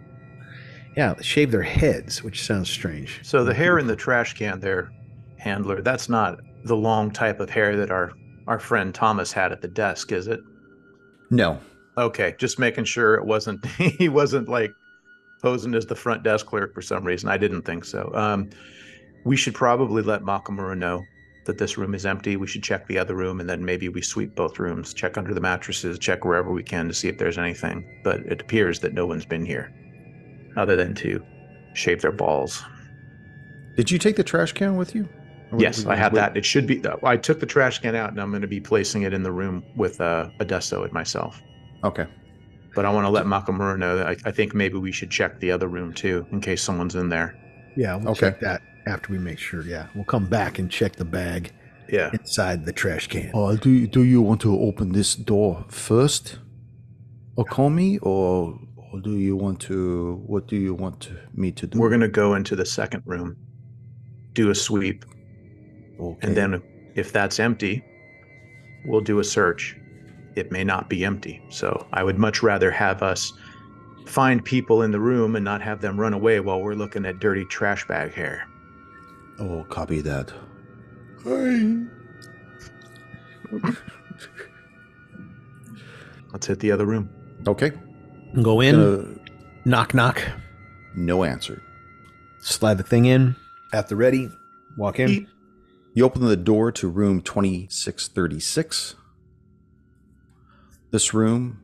Yeah, 0.98 1.14
they 1.14 1.22
shave 1.22 1.52
their 1.52 1.62
heads, 1.62 2.24
which 2.24 2.44
sounds 2.44 2.72
strange. 2.72 3.20
So 3.22 3.44
the 3.44 3.54
hair 3.54 3.78
in 3.78 3.86
the 3.86 3.96
trash 3.96 4.34
can 4.34 4.60
there, 4.60 4.92
handler, 5.38 5.84
that's 5.84 6.10
not 6.10 6.40
the 6.64 6.76
long 6.76 7.12
type 7.12 7.40
of 7.40 7.52
hair 7.52 7.78
that 7.78 7.92
our 7.92 8.14
our 8.48 8.60
friend 8.60 8.96
Thomas 8.96 9.32
had 9.32 9.52
at 9.52 9.62
the 9.62 9.68
desk, 9.68 10.12
is 10.12 10.28
it? 10.28 10.40
No. 11.30 11.60
Okay, 12.00 12.34
just 12.40 12.58
making 12.58 12.86
sure 12.86 13.14
it 13.14 13.26
wasn't 13.26 13.64
he 13.78 14.10
wasn't 14.10 14.50
like 14.50 14.72
posing 15.40 15.76
as 15.76 15.86
the 15.86 15.96
front 15.96 16.24
desk 16.24 16.48
clerk 16.48 16.74
for 16.74 16.82
some 16.82 17.04
reason. 17.04 17.30
I 17.30 17.38
didn't 17.38 17.62
think 17.62 17.86
so. 17.86 18.12
Um, 18.16 18.50
we 19.24 19.38
should 19.38 19.54
probably 19.54 20.02
let 20.02 20.24
Makamura 20.24 20.76
know 20.76 21.04
that 21.46 21.60
this 21.60 21.78
room 21.78 21.94
is 21.94 22.08
empty. 22.08 22.38
We 22.38 22.48
should 22.48 22.64
check 22.64 22.88
the 22.88 22.98
other 22.98 23.14
room 23.14 23.40
and 23.40 23.48
then 23.48 23.64
maybe 23.64 23.88
we 23.88 24.02
sweep 24.02 24.34
both 24.34 24.58
rooms, 24.58 24.96
check 24.96 25.16
under 25.16 25.36
the 25.36 25.42
mattresses, 25.42 26.00
check 26.00 26.26
wherever 26.26 26.52
we 26.52 26.64
can 26.64 26.88
to 26.88 26.94
see 26.96 27.08
if 27.08 27.20
there's 27.20 27.38
anything. 27.38 28.02
But 28.04 28.22
it 28.22 28.42
appears 28.42 28.80
that 28.80 28.96
no 28.96 29.06
one's 29.06 29.26
been 29.26 29.46
here 29.46 29.72
other 30.58 30.76
than 30.76 30.94
to 30.96 31.24
shave 31.74 32.02
their 32.02 32.12
balls. 32.12 32.64
Did 33.76 33.92
you 33.92 34.00
take 34.00 34.16
the 34.16 34.24
trash 34.24 34.52
can 34.54 34.76
with 34.76 34.96
you? 34.96 35.08
Yes, 35.58 35.86
were 35.86 35.92
I 35.92 35.96
you 35.96 36.02
have 36.02 36.14
wait- 36.14 36.20
that. 36.20 36.36
It 36.38 36.44
should 36.46 36.68
be. 36.68 36.84
I 37.04 37.16
took 37.16 37.40
the 37.40 37.46
trash 37.46 37.80
can 37.80 37.96
out, 37.96 38.10
and 38.10 38.20
I'm 38.20 38.32
going 38.32 38.42
to 38.42 38.48
be 38.48 38.60
placing 38.60 39.04
it 39.04 39.14
in 39.14 39.24
the 39.24 39.32
room 39.32 39.64
with 39.78 40.02
uh, 40.02 40.30
Odesso 40.40 40.84
and 40.84 40.92
myself. 40.92 41.42
Okay. 41.84 42.06
But 42.76 42.86
I 42.86 42.90
want 42.92 43.06
to 43.06 43.10
let 43.10 43.26
Makamura 43.26 43.78
know 43.78 43.96
that 43.98 44.08
I, 44.08 44.16
I 44.26 44.32
think 44.32 44.54
maybe 44.54 44.78
we 44.78 44.92
should 44.92 45.10
check 45.10 45.40
the 45.40 45.52
other 45.52 45.68
room 45.68 45.94
too, 45.94 46.26
in 46.32 46.42
case 46.42 46.62
someone's 46.62 46.96
in 46.96 47.10
there. 47.10 47.36
Yeah, 47.78 47.96
we'll 47.96 48.10
Okay. 48.10 48.20
check 48.32 48.40
that 48.42 48.62
after 48.88 49.12
we 49.14 49.20
make 49.20 49.40
sure. 49.40 49.62
Yeah, 49.62 49.88
we'll 49.96 50.04
come 50.06 50.26
back 50.26 50.60
and 50.60 50.70
check 50.70 50.96
the 50.96 51.06
bag 51.06 51.52
Yeah. 51.90 52.10
inside 52.14 52.66
the 52.66 52.74
trash 52.74 53.08
can. 53.08 53.32
Uh, 53.34 53.56
do, 53.56 53.88
do 53.88 54.04
you 54.04 54.22
want 54.22 54.42
to 54.42 54.60
open 54.60 54.92
this 54.92 55.16
door 55.16 55.66
first? 55.70 56.40
Or 57.36 57.46
call 57.46 57.70
me? 57.70 58.00
Or, 58.00 58.60
or 58.94 59.00
do 59.02 59.18
you 59.18 59.36
want 59.36 59.60
to. 59.62 60.22
What 60.26 60.48
do 60.48 60.56
you 60.56 60.74
want 60.74 61.12
me 61.34 61.52
to 61.54 61.68
do? 61.68 61.80
We're 61.80 61.90
going 61.90 62.02
to 62.02 62.08
go 62.08 62.36
into 62.36 62.56
the 62.56 62.66
second 62.66 63.04
room, 63.06 63.36
do 64.34 64.50
a 64.50 64.56
sweep, 64.56 65.06
Okay. 66.00 66.28
and 66.28 66.36
then 66.38 66.62
if 66.96 67.12
that's 67.12 67.40
empty, 67.40 67.84
we'll 68.86 69.02
do 69.02 69.20
a 69.20 69.24
search. 69.24 69.76
It 70.36 70.52
may 70.52 70.64
not 70.64 70.90
be 70.90 71.04
empty. 71.04 71.42
So 71.50 71.88
I 71.94 72.04
would 72.04 72.18
much 72.20 72.44
rather 72.44 72.70
have 72.72 73.02
us 73.02 73.34
find 74.06 74.44
people 74.46 74.84
in 74.84 74.92
the 74.92 75.00
room 75.00 75.36
and 75.36 75.44
not 75.44 75.62
have 75.62 75.82
them 75.82 76.00
run 76.00 76.14
away 76.14 76.40
while 76.40 76.62
we're 76.62 76.76
looking 76.76 77.06
at 77.06 77.20
dirty 77.20 77.44
trash 77.46 77.88
bag 77.88 78.14
hair. 78.14 78.48
Oh, 79.40 79.66
copy 79.70 80.02
that. 80.02 80.32
Let's 86.32 86.48
hit 86.48 86.60
the 86.60 86.72
other 86.72 86.86
room. 86.86 87.10
Okay. 87.48 87.72
Go 88.42 88.62
in, 88.62 88.76
Uh, 88.76 89.06
knock, 89.66 89.94
knock, 89.94 90.22
no 90.96 91.24
answer. 91.24 91.62
slide 92.40 92.78
the 92.78 92.84
thing 92.84 93.06
in 93.06 93.36
at 93.74 93.88
the 93.90 93.96
ready, 93.96 94.30
walk 94.78 95.00
in. 95.00 95.28
You 95.94 96.06
open 96.06 96.24
the 96.26 96.38
door 96.38 96.72
to 96.74 96.88
room 96.88 97.22
2636. 97.22 98.96
This 100.92 101.14
room 101.14 101.60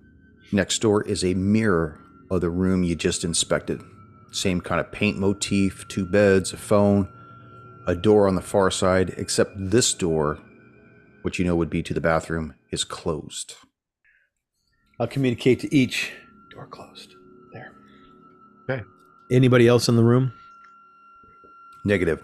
next 0.51 0.82
door 0.82 1.03
is 1.03 1.24
a 1.24 1.34
mirror 1.36 2.00
of 2.32 2.41
the 2.41 2.50
room 2.50 2.84
you 2.84 2.96
just 2.96 3.24
inspected. 3.24 3.82
Same 4.32 4.60
kind 4.60 4.82
of 4.82 4.91
paint 4.91 5.17
motif, 5.20 5.88
two 5.88 6.05
beds, 6.05 6.51
a 6.53 6.58
phone, 6.58 7.08
a 7.86 7.96
door 7.96 8.27
on 8.27 8.34
the 8.36 8.41
far 8.41 8.72
side, 8.72 9.13
except 9.17 9.51
this 9.55 9.93
door, 9.93 10.39
which 11.22 11.38
you 11.38 11.46
know 11.46 11.55
would 11.55 11.70
be 11.70 11.84
to 11.84 11.93
the 11.93 12.01
bathroom, 12.01 12.55
is 12.72 12.84
closed. 12.84 13.53
I'll 15.00 15.08
communicate 15.08 15.60
to 15.60 15.74
each. 15.75 16.12
Door 16.53 16.67
closed. 16.67 17.15
There. 17.51 17.74
Okay. 18.69 18.83
Anybody 19.31 19.67
else 19.67 19.89
in 19.89 19.95
the 19.95 20.03
room? 20.03 20.31
Negative. 21.83 22.24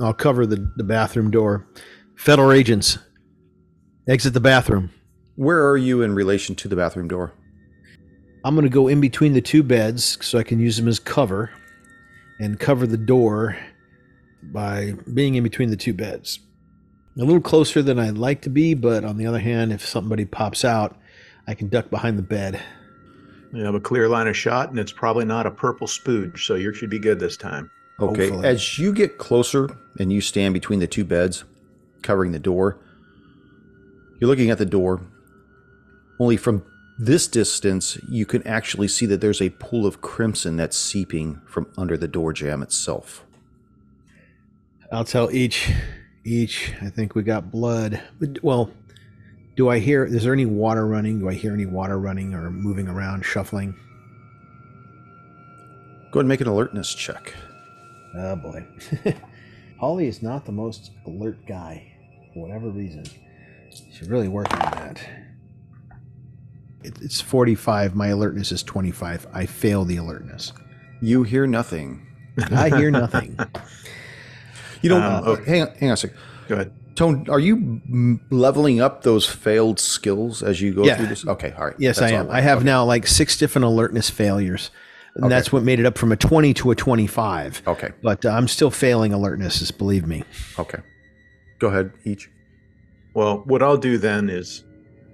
I'll 0.00 0.12
cover 0.12 0.46
the, 0.46 0.70
the 0.76 0.84
bathroom 0.84 1.30
door. 1.30 1.66
Federal 2.16 2.52
agents, 2.52 2.98
exit 4.06 4.34
the 4.34 4.40
bathroom. 4.40 4.90
Where 5.36 5.68
are 5.68 5.76
you 5.76 6.02
in 6.02 6.14
relation 6.14 6.54
to 6.56 6.68
the 6.68 6.76
bathroom 6.76 7.08
door? 7.08 7.32
I'm 8.44 8.54
going 8.54 8.64
to 8.64 8.70
go 8.70 8.88
in 8.88 9.00
between 9.00 9.32
the 9.32 9.40
two 9.40 9.62
beds 9.62 10.18
so 10.24 10.38
I 10.38 10.42
can 10.42 10.58
use 10.60 10.76
them 10.76 10.88
as 10.88 10.98
cover 10.98 11.50
and 12.38 12.58
cover 12.60 12.86
the 12.86 12.98
door 12.98 13.56
by 14.42 14.94
being 15.14 15.36
in 15.36 15.42
between 15.42 15.70
the 15.70 15.76
two 15.76 15.94
beds. 15.94 16.40
A 17.16 17.20
little 17.20 17.40
closer 17.40 17.82
than 17.82 17.98
I'd 17.98 18.18
like 18.18 18.42
to 18.42 18.50
be, 18.50 18.74
but 18.74 19.04
on 19.04 19.16
the 19.16 19.26
other 19.26 19.38
hand, 19.38 19.72
if 19.72 19.86
somebody 19.86 20.24
pops 20.24 20.64
out, 20.64 20.98
I 21.46 21.54
can 21.54 21.68
duck 21.68 21.90
behind 21.90 22.18
the 22.18 22.22
bed. 22.22 22.60
You 23.52 23.64
have 23.64 23.74
a 23.74 23.80
clear 23.80 24.08
line 24.08 24.28
of 24.28 24.36
shot, 24.36 24.70
and 24.70 24.78
it's 24.78 24.92
probably 24.92 25.26
not 25.26 25.46
a 25.46 25.50
purple 25.50 25.86
spooge, 25.86 26.46
so 26.46 26.54
you 26.54 26.72
should 26.72 26.90
be 26.90 26.98
good 26.98 27.20
this 27.20 27.36
time. 27.36 27.70
Okay. 28.00 28.28
Hopefully. 28.28 28.48
As 28.48 28.78
you 28.78 28.92
get 28.92 29.18
closer 29.18 29.68
and 29.98 30.12
you 30.12 30.20
stand 30.20 30.54
between 30.54 30.78
the 30.78 30.86
two 30.86 31.04
beds, 31.04 31.44
covering 32.00 32.32
the 32.32 32.38
door, 32.38 32.78
you're 34.20 34.28
looking 34.28 34.50
at 34.50 34.58
the 34.58 34.66
door. 34.66 35.02
Only 36.18 36.36
from 36.36 36.64
this 36.98 37.28
distance, 37.28 37.98
you 38.08 38.24
can 38.24 38.46
actually 38.46 38.88
see 38.88 39.06
that 39.06 39.20
there's 39.20 39.42
a 39.42 39.50
pool 39.50 39.86
of 39.86 40.00
crimson 40.00 40.56
that's 40.56 40.76
seeping 40.76 41.40
from 41.46 41.66
under 41.76 41.96
the 41.96 42.08
door 42.08 42.32
jamb 42.32 42.62
itself. 42.62 43.24
I'll 44.92 45.04
tell 45.04 45.28
Ichi, 45.28 45.74
Ichi, 46.24 46.74
I 46.80 46.90
think 46.90 47.14
we 47.14 47.22
got 47.22 47.50
blood. 47.50 48.00
Well, 48.42 48.70
do 49.54 49.68
I 49.68 49.78
hear, 49.78 50.04
is 50.04 50.24
there 50.24 50.32
any 50.32 50.46
water 50.46 50.86
running? 50.86 51.18
Do 51.18 51.28
I 51.28 51.34
hear 51.34 51.52
any 51.52 51.66
water 51.66 51.98
running 51.98 52.34
or 52.34 52.50
moving 52.50 52.88
around, 52.88 53.24
shuffling? 53.24 53.74
Go 56.10 56.18
ahead 56.18 56.24
and 56.24 56.28
make 56.28 56.40
an 56.40 56.46
alertness 56.48 56.94
check. 56.94 57.34
Oh 58.16 58.36
boy. 58.36 58.66
Holly 59.80 60.06
is 60.06 60.22
not 60.22 60.44
the 60.44 60.52
most 60.52 60.90
alert 61.06 61.44
guy, 61.46 61.92
for 62.32 62.42
whatever 62.42 62.68
reason. 62.68 63.04
She's 63.70 64.08
really 64.08 64.28
working 64.28 64.60
on 64.60 64.70
that. 64.72 65.08
It's 66.84 67.20
45. 67.20 67.94
My 67.94 68.08
alertness 68.08 68.52
is 68.52 68.62
25. 68.62 69.26
I 69.32 69.46
fail 69.46 69.84
the 69.84 69.96
alertness. 69.96 70.52
You 71.00 71.22
hear 71.22 71.46
nothing. 71.46 72.06
I 72.50 72.68
hear 72.68 72.90
nothing. 72.92 73.38
You 74.82 74.90
don't. 74.90 75.02
Um, 75.02 75.24
uh, 75.24 75.30
okay. 75.30 75.50
hang, 75.50 75.62
on, 75.62 75.68
hang 75.76 75.88
on 75.88 75.94
a 75.94 75.96
second. 75.96 76.16
Go 76.48 76.54
ahead. 76.56 76.72
Tone, 76.94 77.26
are 77.30 77.40
you 77.40 77.80
leveling 78.30 78.80
up 78.80 79.02
those 79.02 79.26
failed 79.26 79.80
skills 79.80 80.42
as 80.42 80.60
you 80.60 80.74
go 80.74 80.84
Yeah. 80.84 80.96
through 80.96 81.06
this? 81.06 81.26
Okay, 81.26 81.52
all 81.56 81.66
right. 81.66 81.74
Yes, 81.78 81.98
That's 81.98 82.12
I 82.12 82.16
am. 82.16 82.28
right. 82.28 82.36
I 82.38 82.40
have 82.42 82.58
Okay. 82.58 82.66
now 82.66 82.84
like 82.84 83.06
six 83.06 83.36
different 83.38 83.64
alertness 83.64 84.10
failures. 84.10 84.70
And 85.14 85.24
Okay. 85.26 85.34
that's 85.34 85.52
what 85.52 85.62
made 85.62 85.78
it 85.80 85.86
up 85.86 85.96
from 85.98 86.10
a 86.12 86.16
20 86.16 86.54
to 86.54 86.70
a 86.70 86.74
25. 86.74 87.62
Okay, 87.66 87.90
But 88.02 88.24
uh, 88.24 88.30
I'm 88.30 88.48
still 88.48 88.70
failing 88.70 89.12
alertnesses, 89.12 89.76
believe 89.76 90.06
me. 90.06 90.24
okay. 90.58 90.78
Go 91.58 91.68
ahead, 91.68 91.92
Ichi. 92.04 92.28
Well, 93.14 93.42
what 93.46 93.62
I'll 93.62 93.76
do 93.76 93.98
then 93.98 94.28
is 94.30 94.64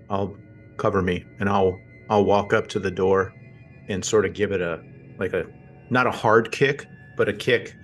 I'll 0.08 0.36
cover 0.78 1.02
me 1.02 1.24
and 1.40 1.48
I'll 1.48 1.78
I'll 2.10 2.24
walk 2.24 2.52
up 2.54 2.68
to 2.68 2.78
the 2.78 2.90
door 2.90 3.34
and 3.88 4.02
sort 4.04 4.24
of 4.24 4.32
give 4.34 4.50
it 4.52 4.60
a 4.62 4.80
like 5.18 5.32
a 5.32 5.44
not 5.90 6.06
a 6.06 6.10
hard 6.10 6.50
kick, 6.52 6.86
but 7.16 7.28
a 7.28 7.32
kick 7.32 7.74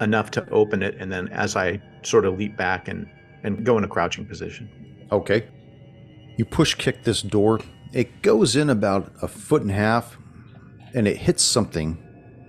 enough 0.00 0.30
to 0.32 0.46
open 0.50 0.82
it 0.82 0.96
and 0.98 1.10
then 1.12 1.28
as 1.28 1.54
I 1.56 1.80
sort 2.02 2.24
of 2.26 2.36
leap 2.36 2.56
back 2.56 2.88
and 2.88 3.06
and 3.44 3.64
go 3.64 3.78
in 3.78 3.84
a 3.84 3.88
crouching 3.88 4.24
position. 4.26 4.68
Okay. 5.10 5.46
You 6.36 6.44
push 6.44 6.74
kick 6.74 7.04
this 7.04 7.22
door. 7.22 7.60
It 7.92 8.22
goes 8.22 8.56
in 8.56 8.70
about 8.70 9.12
a 9.22 9.28
foot 9.28 9.62
and 9.62 9.70
a 9.70 9.74
half 9.74 10.16
and 10.94 11.06
it 11.06 11.16
hits 11.16 11.42
something 11.42 11.98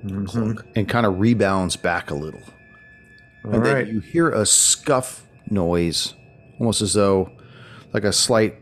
Mhm. 0.06 0.62
and 0.76 0.88
kind 0.88 1.06
of 1.06 1.20
rebounds 1.20 1.76
back 1.76 2.12
a 2.12 2.16
little. 2.16 2.42
All 3.46 3.52
and 3.54 3.62
right. 3.64 3.86
then 3.86 3.94
you 3.96 4.00
hear 4.02 4.30
a 4.32 4.46
scuff 4.46 5.26
noise, 5.50 6.14
almost 6.60 6.82
as 6.82 6.94
though 6.94 7.30
like 7.94 8.04
a 8.04 8.14
slight 8.14 8.56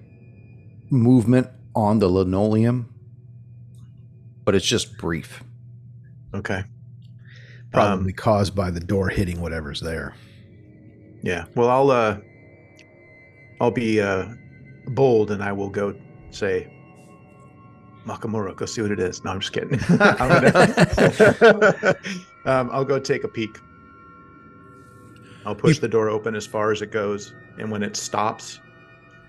movement 0.89 1.47
on 1.75 1.99
the 1.99 2.07
linoleum, 2.07 2.89
but 4.43 4.55
it's 4.55 4.65
just 4.65 4.97
brief. 4.97 5.43
Okay. 6.33 6.63
Probably 7.71 8.11
caused 8.13 8.53
by 8.55 8.69
the 8.71 8.79
door 8.79 9.09
hitting 9.09 9.39
whatever's 9.39 9.79
there. 9.81 10.13
Yeah. 11.23 11.45
Well, 11.55 11.69
I'll 11.69 11.91
uh 11.91 12.17
I'll 13.59 13.71
be 13.71 14.01
uh 14.01 14.27
bold 14.87 15.31
and 15.31 15.43
I 15.43 15.51
will 15.51 15.69
go 15.69 15.95
say 16.31 16.71
Makamura, 18.05 18.55
go 18.55 18.65
see 18.65 18.81
what 18.81 18.91
it 18.91 18.99
is. 18.99 19.23
No, 19.23 19.31
I'm 19.31 19.39
just 19.39 19.53
kidding. 19.53 19.77
Gonna, 19.97 21.95
um, 22.45 22.69
I'll 22.71 22.85
go 22.85 22.99
take 22.99 23.23
a 23.23 23.27
peek. 23.27 23.59
I'll 25.45 25.55
push 25.55 25.79
the 25.79 25.87
door 25.87 26.09
open 26.09 26.35
as 26.35 26.45
far 26.45 26.71
as 26.71 26.81
it 26.81 26.91
goes, 26.91 27.33
and 27.57 27.71
when 27.71 27.83
it 27.83 27.95
stops, 27.95 28.59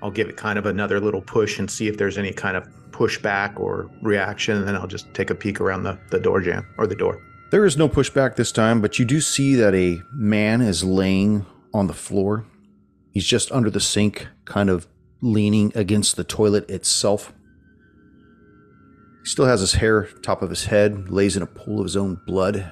I'll 0.03 0.11
give 0.11 0.29
it 0.29 0.37
kind 0.37 0.59
of 0.59 0.67
another 0.67 1.01
little 1.01 1.23
push 1.23 1.59
and 1.59 1.71
see 1.71 1.89
if 1.89 1.97
there's 1.97 2.19
any 2.19 2.33
kind 2.33 2.57
of 2.57 2.69
pushback 2.91 3.59
or 3.59 3.91
reaction, 4.03 4.57
and 4.57 4.69
then 4.69 4.75
I'll 4.75 4.87
just 4.87 5.13
take 5.15 5.31
a 5.31 5.35
peek 5.35 5.61
around 5.61 5.85
the, 5.85 5.99
the 6.11 6.21
door 6.21 6.41
jam 6.41 6.67
or 6.77 6.87
the 6.87 6.95
door. 6.95 7.23
There 7.51 7.65
is 7.65 7.77
no 7.77 7.89
pushback 7.89 8.37
this 8.37 8.53
time, 8.53 8.81
but 8.81 8.99
you 8.99 9.05
do 9.05 9.21
see 9.21 9.55
that 9.57 9.75
a 9.75 10.03
man 10.13 10.61
is 10.61 10.83
laying 10.83 11.47
on 11.75 11.87
the 11.87 11.95
floor. 11.95 12.47
He's 13.13 13.27
just 13.27 13.53
under 13.53 13.71
the 13.71 13.81
sink, 13.81 14.29
kind 14.45 14.71
of 14.71 14.87
leaning 15.21 15.73
against 15.75 16.17
the 16.17 16.25
toilet 16.25 16.69
itself. 16.71 17.33
He 19.23 19.29
still 19.29 19.47
has 19.47 19.61
his 19.61 19.75
hair 19.75 20.05
top 20.23 20.43
of 20.43 20.51
his 20.51 20.65
head, 20.65 21.09
lays 21.09 21.37
in 21.37 21.43
a 21.43 21.47
pool 21.47 21.79
of 21.79 21.85
his 21.85 21.97
own 21.97 22.21
blood. 22.27 22.71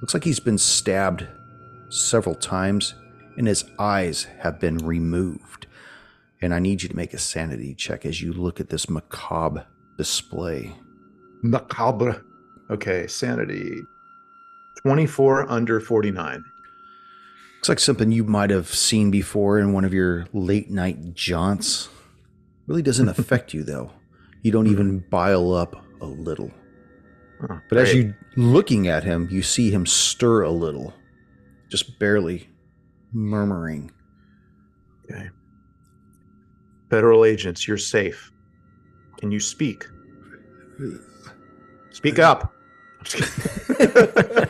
Looks 0.00 0.14
like 0.14 0.24
he's 0.24 0.40
been 0.40 0.58
stabbed 0.58 1.26
several 1.88 2.34
times, 2.34 2.94
and 3.36 3.46
his 3.46 3.64
eyes 3.78 4.24
have 4.40 4.60
been 4.60 4.78
removed. 4.78 5.66
And 6.42 6.52
I 6.54 6.58
need 6.58 6.82
you 6.82 6.88
to 6.88 6.96
make 6.96 7.14
a 7.14 7.18
sanity 7.18 7.74
check 7.74 8.04
as 8.04 8.20
you 8.20 8.32
look 8.32 8.60
at 8.60 8.68
this 8.68 8.88
macabre 8.88 9.66
display. 9.96 10.74
Macabre. 11.42 12.22
Okay, 12.70 13.06
sanity. 13.06 13.80
24 14.82 15.50
under 15.50 15.80
49. 15.80 16.44
Looks 17.58 17.68
like 17.68 17.80
something 17.80 18.12
you 18.12 18.22
might 18.24 18.50
have 18.50 18.68
seen 18.68 19.10
before 19.10 19.58
in 19.58 19.72
one 19.72 19.84
of 19.84 19.92
your 19.92 20.26
late 20.32 20.70
night 20.70 21.14
jaunts. 21.14 21.88
Really 22.68 22.82
doesn't 22.82 23.08
affect 23.18 23.52
you 23.52 23.64
though. 23.64 23.90
You 24.42 24.52
don't 24.52 24.68
even 24.68 25.00
bile 25.10 25.52
up 25.52 25.84
a 26.00 26.06
little. 26.06 26.52
Oh, 27.42 27.60
But 27.68 27.78
as 27.78 27.94
you 27.94 28.14
looking 28.36 28.88
at 28.88 29.04
him, 29.04 29.28
you 29.30 29.42
see 29.42 29.70
him 29.70 29.86
stir 29.86 30.42
a 30.42 30.50
little, 30.50 30.92
just 31.68 31.98
barely 31.98 32.48
murmuring. 33.12 33.90
Okay. 35.04 35.28
Federal 36.90 37.24
agents, 37.24 37.66
you're 37.66 37.76
safe. 37.78 38.32
Can 39.18 39.30
you 39.30 39.40
speak? 39.40 39.86
Speak 41.90 42.18
up. 42.18 42.52
I'm 43.14 43.20
just 43.20 43.78
kidding. 43.78 44.46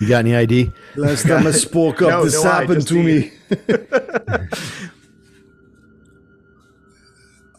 You 0.00 0.08
got 0.08 0.20
any 0.20 0.34
ID? 0.34 0.72
Last 0.96 1.26
time 1.26 1.46
I 1.46 1.50
spoke 1.50 2.00
up, 2.02 2.08
No, 2.10 2.24
this 2.24 2.42
no, 2.42 2.50
happened 2.50 2.86
to 2.88 2.94
me. 2.94 3.32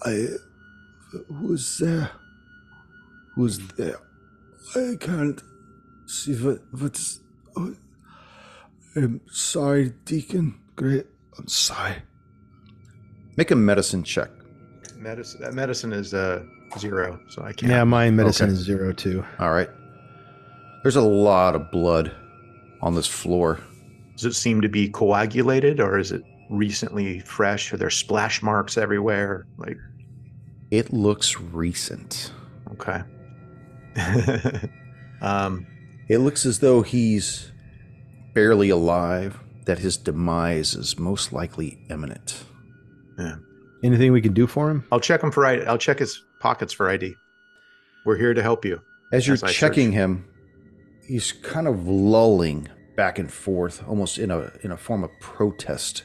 I. 0.03 0.27
Who's 1.27 1.77
there? 1.77 2.09
Who's 3.35 3.59
there? 3.77 3.97
I 4.75 4.95
can't 4.99 5.41
see 6.07 6.33
what. 6.35 6.59
What's. 6.71 7.19
oh, 7.57 7.75
I'm 8.95 9.21
sorry, 9.31 9.93
Deacon. 10.05 10.55
Great. 10.75 11.05
I'm 11.37 11.47
sorry. 11.47 11.95
Make 13.37 13.51
a 13.51 13.55
medicine 13.55 14.03
check. 14.03 14.29
Medicine, 14.97 15.41
that 15.41 15.53
medicine 15.53 15.93
is 15.93 16.13
uh, 16.13 16.43
zero, 16.77 17.19
so 17.29 17.43
I 17.43 17.53
can't. 17.53 17.71
Yeah, 17.71 17.83
my 17.83 18.09
medicine 18.09 18.45
Okay. 18.49 18.53
is 18.53 18.59
zero 18.59 18.91
too. 18.93 19.23
All 19.39 19.51
right. 19.51 19.69
There's 20.83 20.95
a 20.95 21.01
lot 21.01 21.55
of 21.55 21.69
blood 21.71 22.11
on 22.81 22.95
this 22.95 23.07
floor. 23.07 23.59
Does 24.15 24.25
it 24.25 24.33
seem 24.33 24.61
to 24.61 24.69
be 24.69 24.89
coagulated, 24.89 25.79
or 25.79 25.97
is 25.97 26.11
it 26.11 26.23
recently 26.49 27.19
fresh? 27.19 27.71
Are 27.73 27.77
there 27.77 27.89
splash 27.89 28.41
marks 28.41 28.77
everywhere? 28.77 29.45
Like, 29.57 29.77
It 30.71 30.91
looks 30.91 31.39
recent. 31.39 32.31
okay. 32.73 33.01
um, 35.21 35.65
It 36.09 36.19
looks 36.19 36.45
as 36.45 36.59
though 36.59 36.81
he's 36.81 37.51
barely 38.33 38.69
alive, 38.69 39.39
that 39.65 39.77
his 39.79 39.97
demise 39.97 40.73
is 40.73 40.97
most 40.97 41.31
likely 41.33 41.77
imminent. 41.89 42.43
Anything 43.83 44.11
we 44.11 44.21
can 44.21 44.33
do 44.33 44.47
for 44.47 44.69
him? 44.71 44.83
I'll 44.91 44.99
check 44.99 45.21
him 45.23 45.31
for 45.31 45.45
ID. 45.45 45.65
I'll 45.65 45.77
check 45.77 45.99
his 45.99 46.23
pockets 46.39 46.73
for 46.73 46.89
ID. 46.89 47.13
We're 48.05 48.17
here 48.17 48.33
to 48.33 48.41
help 48.41 48.65
you. 48.65 48.81
As 49.11 49.27
you're 49.27 49.35
As 49.43 49.53
checking 49.53 49.89
search. 49.89 49.93
him, 49.95 50.25
he's 51.07 51.31
kind 51.31 51.67
of 51.67 51.87
lulling 51.87 52.67
back 52.95 53.19
and 53.19 53.31
forth, 53.31 53.83
almost 53.87 54.17
in 54.17 54.31
a 54.31 54.51
in 54.61 54.71
a 54.71 54.77
form 54.77 55.03
of 55.03 55.11
protest. 55.19 56.03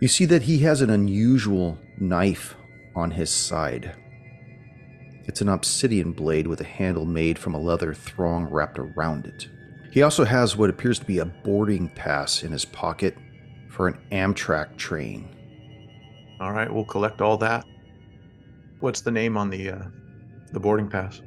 You 0.00 0.08
see 0.08 0.24
that 0.26 0.42
he 0.42 0.58
has 0.58 0.80
an 0.80 0.90
unusual 0.90 1.78
knife 1.98 2.56
on 2.94 3.10
his 3.12 3.30
side. 3.30 3.94
It's 5.24 5.40
an 5.40 5.48
obsidian 5.48 6.12
blade 6.12 6.46
with 6.46 6.60
a 6.60 6.64
handle 6.64 7.04
made 7.04 7.38
from 7.38 7.54
a 7.54 7.60
leather 7.60 7.94
thong 7.94 8.46
wrapped 8.46 8.78
around 8.78 9.26
it. 9.26 9.48
He 9.92 10.02
also 10.02 10.24
has 10.24 10.56
what 10.56 10.70
appears 10.70 10.98
to 11.00 11.04
be 11.04 11.18
a 11.18 11.24
boarding 11.24 11.88
pass 11.88 12.42
in 12.42 12.52
his 12.52 12.64
pocket 12.64 13.16
for 13.68 13.88
an 13.88 13.98
Amtrak 14.10 14.76
train. 14.76 15.28
All 16.40 16.52
right, 16.52 16.72
we'll 16.72 16.84
collect 16.84 17.20
all 17.20 17.36
that. 17.38 17.64
What's 18.80 19.02
the 19.02 19.10
name 19.10 19.36
on 19.36 19.50
the 19.50 19.70
uh, 19.70 19.82
the 20.52 20.60
boarding 20.60 20.88
pass? 20.88 21.20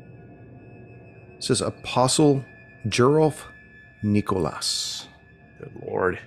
It 1.44 1.48
says 1.48 1.60
Apostle 1.60 2.42
Jurov 2.88 3.36
Nicholas. 4.02 5.10
Good 5.60 5.74
lord. 5.86 6.18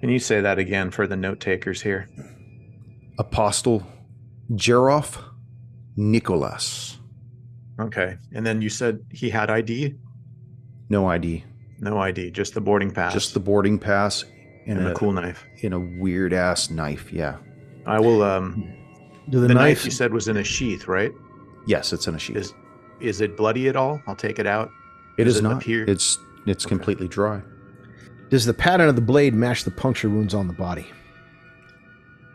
Can 0.00 0.10
you 0.10 0.18
say 0.18 0.42
that 0.42 0.58
again 0.58 0.90
for 0.90 1.06
the 1.06 1.16
note 1.16 1.40
takers 1.40 1.80
here? 1.80 2.06
Apostle 3.18 3.82
Jerov 4.52 5.16
Nicholas. 5.96 6.98
Okay. 7.80 8.18
And 8.34 8.44
then 8.44 8.60
you 8.60 8.68
said 8.68 9.00
he 9.10 9.30
had 9.30 9.48
ID? 9.48 9.94
No 10.90 11.06
ID, 11.06 11.42
No 11.78 11.96
ID, 11.96 12.30
just 12.32 12.52
the 12.52 12.60
boarding 12.60 12.90
pass. 12.90 13.14
just 13.14 13.32
the 13.32 13.40
boarding 13.40 13.78
pass 13.78 14.24
and, 14.66 14.76
and 14.76 14.86
a 14.86 14.90
the 14.90 14.94
cool 14.96 15.12
knife. 15.12 15.46
in 15.62 15.72
a 15.72 15.80
weird 15.80 16.34
ass 16.34 16.68
knife. 16.68 17.10
Yeah. 17.10 17.38
I 17.86 17.98
will 17.98 18.22
um 18.22 18.70
Do 19.30 19.40
the, 19.40 19.46
the, 19.48 19.54
knife, 19.54 19.78
knife? 19.78 19.84
you 19.86 19.90
said 19.90 20.12
was 20.12 20.28
in 20.28 20.36
a 20.36 20.44
sheath, 20.44 20.88
right? 20.88 21.10
Yes, 21.66 21.94
it's 21.94 22.06
in 22.06 22.14
a 22.14 22.18
sheath. 22.18 22.36
Is 22.36 22.52
is 23.00 23.20
it 23.20 23.36
bloody 23.36 23.68
at 23.68 23.76
all? 23.76 24.00
I'll 24.06 24.16
take 24.16 24.38
it 24.38 24.46
out. 24.46 24.70
it 25.18 25.24
does 25.24 25.34
is 25.34 25.40
it 25.40 25.42
not. 25.44 25.56
appear- 25.62 25.84
It's 25.88 26.18
it's 26.46 26.64
Okay. 26.64 26.74
completely 26.74 27.08
dry. 27.08 27.42
Does 28.30 28.46
the 28.46 28.54
pattern 28.54 28.88
of 28.88 28.94
the 28.96 29.02
blade 29.02 29.34
match 29.34 29.64
the 29.64 29.70
puncture 29.70 30.08
wounds 30.08 30.34
on 30.34 30.46
the 30.46 30.52
body? 30.54 30.86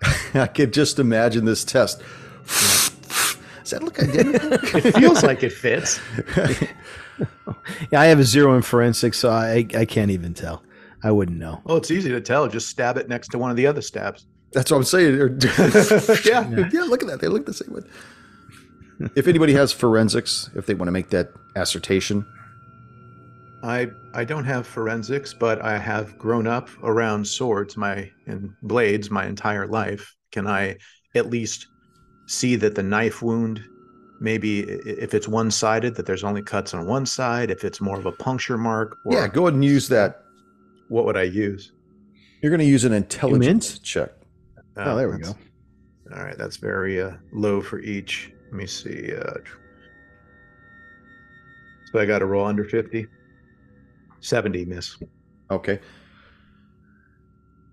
I 0.34 0.48
could 0.48 0.74
just 0.74 1.00
imagine 1.00 1.46
this 1.46 1.64
test. 1.64 2.02
Does 2.46 3.72
that 3.72 3.82
look 3.84 4.00
identical? 4.02 4.54
It 4.86 4.94
feels 4.96 5.24
like 5.24 5.44
it 5.44 5.54
fits. 5.54 6.00
Yeah, 7.92 8.02
I 8.02 8.08
have 8.08 8.20
a 8.20 8.26
zero 8.26 8.56
in 8.58 8.62
forensics, 8.62 9.18
so 9.18 9.30
I 9.30 9.66
I 9.74 9.86
can't 9.86 10.12
even 10.12 10.34
tell. 10.34 10.64
I 11.02 11.12
wouldn't 11.12 11.38
know. 11.38 11.62
Oh, 11.66 11.78
it's 11.78 11.90
easy 11.90 12.10
to 12.10 12.20
tell. 12.20 12.48
Just 12.50 12.68
stab 12.68 12.98
it 12.98 13.08
next 13.08 13.30
to 13.30 13.38
one 13.38 13.50
of 13.52 13.56
the 13.56 13.66
other 13.68 13.82
stabs. 13.82 14.26
That's 14.52 14.70
what 14.70 14.78
I'm 14.78 14.84
saying. 14.84 15.40
yeah, 16.26 16.50
Yeah. 16.50 16.70
yeah, 16.74 16.82
Look 16.84 17.02
at 17.04 17.08
that. 17.08 17.20
They 17.22 17.28
look 17.30 17.46
the 17.46 17.54
same 17.54 17.74
way. 17.74 17.82
if 19.16 19.28
anybody 19.28 19.54
has 19.54 19.72
forensics, 19.72 20.50
if 20.56 20.66
they 20.66 20.74
want 20.74 20.88
to 20.88 20.92
make 20.92 21.10
that 21.10 21.32
assertion, 21.56 22.26
I 23.64 23.88
I 24.14 24.24
don't 24.24 24.46
have 24.46 24.68
forensics, 24.68 25.34
but 25.34 25.62
I 25.62 25.78
have 25.78 26.18
grown 26.18 26.48
up 26.48 26.70
around 26.84 27.28
swords 27.28 27.76
my 27.76 28.12
and 28.28 28.54
blades 28.62 29.10
my 29.10 29.26
entire 29.26 29.68
life. 29.68 30.16
Can 30.32 30.48
I 30.48 30.78
at 31.16 31.30
least 31.30 31.68
see 32.28 32.56
that 32.58 32.76
the 32.76 32.84
knife 32.84 33.22
wound 33.22 33.62
maybe 34.20 34.62
if 34.62 35.14
it's 35.14 35.28
one-sided 35.28 35.96
that 35.96 36.06
there's 36.06 36.24
only 36.24 36.42
cuts 36.42 36.74
on 36.74 36.86
one 36.88 37.06
side, 37.06 37.52
if 37.52 37.64
it's 37.64 37.82
more 37.82 37.98
of 37.98 38.06
a 38.06 38.12
puncture 38.12 38.58
mark 38.58 38.98
or 39.06 39.14
yeah, 39.14 39.28
go 39.28 39.44
ahead 39.44 39.54
and 39.54 39.66
use 39.66 39.88
that. 39.90 40.24
what 40.90 41.06
would 41.06 41.18
I 41.18 41.24
use? 41.24 41.74
You're 42.42 42.50
going 42.50 42.60
to 42.60 42.66
use 42.66 42.86
an 42.86 42.94
intelligence 42.94 43.80
check. 43.80 44.12
Oh, 44.78 44.96
there 44.96 45.10
we 45.10 45.18
go. 45.18 45.36
All 46.16 46.24
right, 46.24 46.38
that's 46.38 46.58
very 46.58 47.02
uh, 47.02 47.14
low 47.32 47.62
for 47.62 47.80
each. 47.80 48.32
Let 48.56 48.62
me 48.62 48.68
see. 48.68 49.14
Uh, 49.14 49.34
so 51.92 52.00
I 52.00 52.06
got 52.06 52.20
to 52.20 52.26
roll 52.26 52.46
under 52.46 52.64
50. 52.64 53.06
70 54.22 54.64
miss. 54.64 54.98
Okay. 55.52 55.82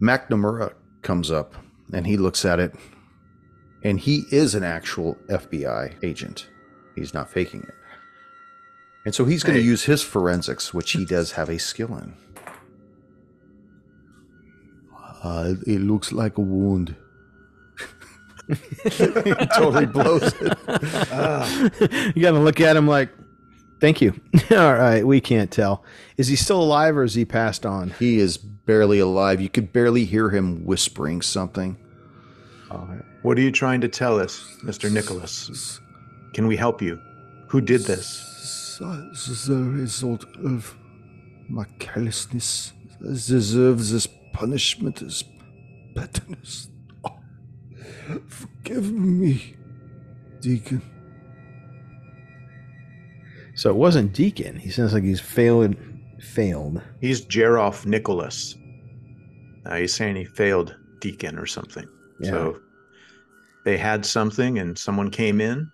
McNamara 0.02 0.72
comes 1.02 1.30
up 1.30 1.54
and 1.92 2.04
he 2.04 2.16
looks 2.16 2.44
at 2.44 2.58
it, 2.58 2.74
and 3.84 4.00
he 4.00 4.24
is 4.32 4.56
an 4.56 4.64
actual 4.64 5.14
FBI 5.28 6.02
agent. 6.02 6.48
He's 6.96 7.14
not 7.14 7.30
faking 7.30 7.62
it. 7.62 7.74
And 9.04 9.14
so 9.14 9.24
he's 9.24 9.44
going 9.44 9.54
to 9.54 9.62
Hey. 9.62 9.68
use 9.68 9.84
his 9.84 10.02
forensics, 10.02 10.74
which 10.74 10.90
he 10.90 11.04
does 11.04 11.30
have 11.32 11.48
a 11.48 11.60
skill 11.60 11.96
in. 11.96 12.14
Uh, 15.22 15.54
it 15.64 15.80
looks 15.80 16.10
like 16.10 16.38
a 16.38 16.40
wound. 16.40 16.96
He 18.48 18.56
totally 19.56 19.86
blows 19.86 20.32
it. 20.40 20.58
Ah, 21.12 21.70
you 22.14 22.22
gotta 22.22 22.38
look 22.38 22.60
at 22.60 22.76
him 22.76 22.86
like, 22.86 23.10
thank 23.80 24.00
you. 24.00 24.18
All 24.50 24.74
right, 24.74 25.06
we 25.06 25.20
can't 25.20 25.50
tell. 25.50 25.84
Is 26.16 26.28
he 26.28 26.36
still 26.36 26.62
alive 26.62 26.96
or 26.96 27.04
is 27.04 27.14
he 27.14 27.24
passed 27.24 27.64
on? 27.66 27.90
He 27.98 28.18
is 28.18 28.36
barely 28.36 28.98
alive. 28.98 29.40
You 29.40 29.48
could 29.48 29.72
barely 29.72 30.04
hear 30.04 30.30
him 30.30 30.64
whispering 30.64 31.22
something. 31.22 31.76
what 33.22 33.38
are 33.38 33.42
you 33.42 33.52
trying 33.52 33.80
to 33.82 33.88
tell 33.88 34.18
us, 34.18 34.44
Mr. 34.64 34.90
Nicholas? 34.90 35.80
Can 36.34 36.46
we 36.46 36.56
help 36.56 36.80
you? 36.80 37.00
Who 37.48 37.60
did 37.60 37.82
this? 37.82 38.28
As 38.80 39.48
a 39.48 39.54
result 39.54 40.24
of 40.44 40.74
my 41.48 41.64
carelessness, 41.78 42.72
I 43.00 43.12
deserve 43.12 43.86
this 43.88 44.08
punishment 44.32 45.02
as 45.02 45.22
bitterness. 45.94 46.68
Forgive 48.28 48.92
me, 48.92 49.54
Deacon. 50.40 50.82
So 53.54 53.70
it 53.70 53.76
wasn't 53.76 54.12
Deacon. 54.12 54.56
He 54.56 54.70
sounds 54.70 54.92
like 54.94 55.02
he's 55.04 55.20
failed. 55.20 55.76
Failed. 56.20 56.80
He's 57.00 57.24
Jeroff 57.24 57.84
Nicholas. 57.84 58.56
Uh, 59.66 59.76
he's 59.76 59.94
saying 59.94 60.16
he 60.16 60.24
failed 60.24 60.76
Deacon 61.00 61.38
or 61.38 61.46
something. 61.46 61.86
So 62.22 62.60
they 63.64 63.76
had 63.76 64.06
something 64.06 64.60
and 64.60 64.78
someone 64.78 65.10
came 65.10 65.40
in 65.40 65.68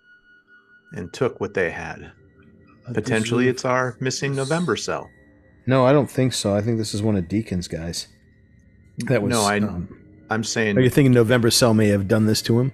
and 0.93 1.13
took 1.13 1.39
what 1.39 1.53
they 1.53 1.69
had. 1.69 2.11
I 2.87 2.93
Potentially, 2.93 3.43
deserve- 3.45 3.55
it's 3.55 3.65
our 3.65 3.97
missing 3.99 4.35
November 4.35 4.75
cell. 4.75 5.07
No, 5.67 5.85
I 5.85 5.93
don't 5.93 6.09
think 6.09 6.33
so. 6.33 6.55
I 6.55 6.61
think 6.61 6.79
this 6.79 6.95
is 6.95 7.03
one 7.03 7.15
of 7.15 7.27
Deacon's 7.27 7.67
guys. 7.67 8.07
That 9.05 9.21
was. 9.21 9.29
no, 9.29 9.43
I, 9.43 9.59
um, 9.59 9.87
I'm 10.29 10.43
saying 10.43 10.77
are 10.77 10.81
you 10.81 10.89
thinking 10.89 11.11
November 11.11 11.49
Cell 11.49 11.73
may 11.73 11.87
have 11.87 12.07
done 12.07 12.25
this 12.25 12.41
to 12.43 12.59
him? 12.59 12.71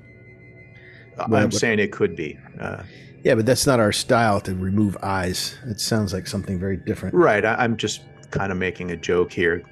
I'm 1.17 1.29
well, 1.31 1.47
but- 1.47 1.53
saying 1.53 1.79
it 1.79 1.91
could 1.91 2.15
be. 2.15 2.37
Uh, 2.59 2.83
Yeah, 3.23 3.35
but 3.35 3.45
that's 3.45 3.65
not 3.65 3.79
our 3.79 3.91
style 3.91 4.39
to 4.41 4.53
remove 4.53 4.97
eyes. 5.01 5.57
It 5.65 5.79
sounds 5.79 6.13
like 6.13 6.27
something 6.27 6.59
very 6.59 6.77
different. 6.77 7.15
right. 7.15 7.43
I, 7.45 7.55
I'm 7.55 7.75
just 7.77 8.01
kind 8.31 8.51
of 8.51 8.57
making 8.57 8.91
a 8.91 8.97
joke 8.97 9.31
here, 9.31 9.63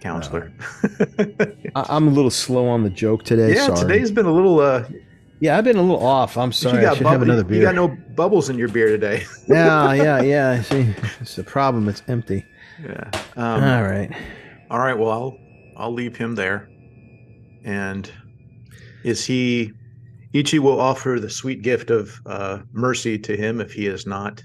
counselor. 0.00 0.52
I, 1.74 1.84
I'm 1.88 2.08
a 2.08 2.10
little 2.10 2.30
slow 2.30 2.66
on 2.68 2.82
the 2.84 2.90
joke 2.90 3.24
today. 3.24 3.54
yeah, 3.54 3.66
sorry. 3.66 3.80
today's 3.80 4.10
been 4.10 4.26
a 4.26 4.32
little. 4.32 4.60
Uh, 4.60 4.84
Yeah, 5.40 5.58
I've 5.58 5.64
been 5.64 5.76
a 5.76 5.82
little 5.82 6.02
off. 6.06 6.38
I'm 6.38 6.52
sorry. 6.52 6.76
you 6.76 6.80
I 6.80 6.82
got 6.90 6.96
should 6.98 7.06
have 7.06 7.20
bub- 7.20 7.28
another 7.28 7.54
You 7.54 7.60
got 7.62 7.74
no 7.74 7.88
bubbles 7.88 8.48
in 8.48 8.56
your 8.56 8.68
beer 8.68 8.88
today. 8.88 9.24
yeah, 9.48 9.92
yeah, 9.92 10.22
yeah. 10.34 10.62
See, 10.62 10.94
it's 11.20 11.34
the 11.36 11.44
problem. 11.44 11.88
It's 11.88 12.02
empty. 12.08 12.44
yeah. 12.82 13.10
Um, 13.36 13.62
All 13.64 13.82
right. 13.82 14.10
All 14.70 14.78
right. 14.78 14.96
Well, 14.98 15.10
I'll 15.10 15.38
I'll 15.76 15.92
leave 15.92 16.16
him 16.16 16.36
there. 16.36 16.70
And 17.64 18.10
is 19.02 19.24
he? 19.24 19.72
Ichi 20.32 20.58
will 20.58 20.80
offer 20.80 21.18
the 21.20 21.30
sweet 21.30 21.62
gift 21.62 21.90
of 21.90 22.20
uh, 22.26 22.58
mercy 22.72 23.18
to 23.18 23.36
him 23.36 23.60
if 23.60 23.72
he 23.72 23.86
is 23.86 24.06
not 24.06 24.42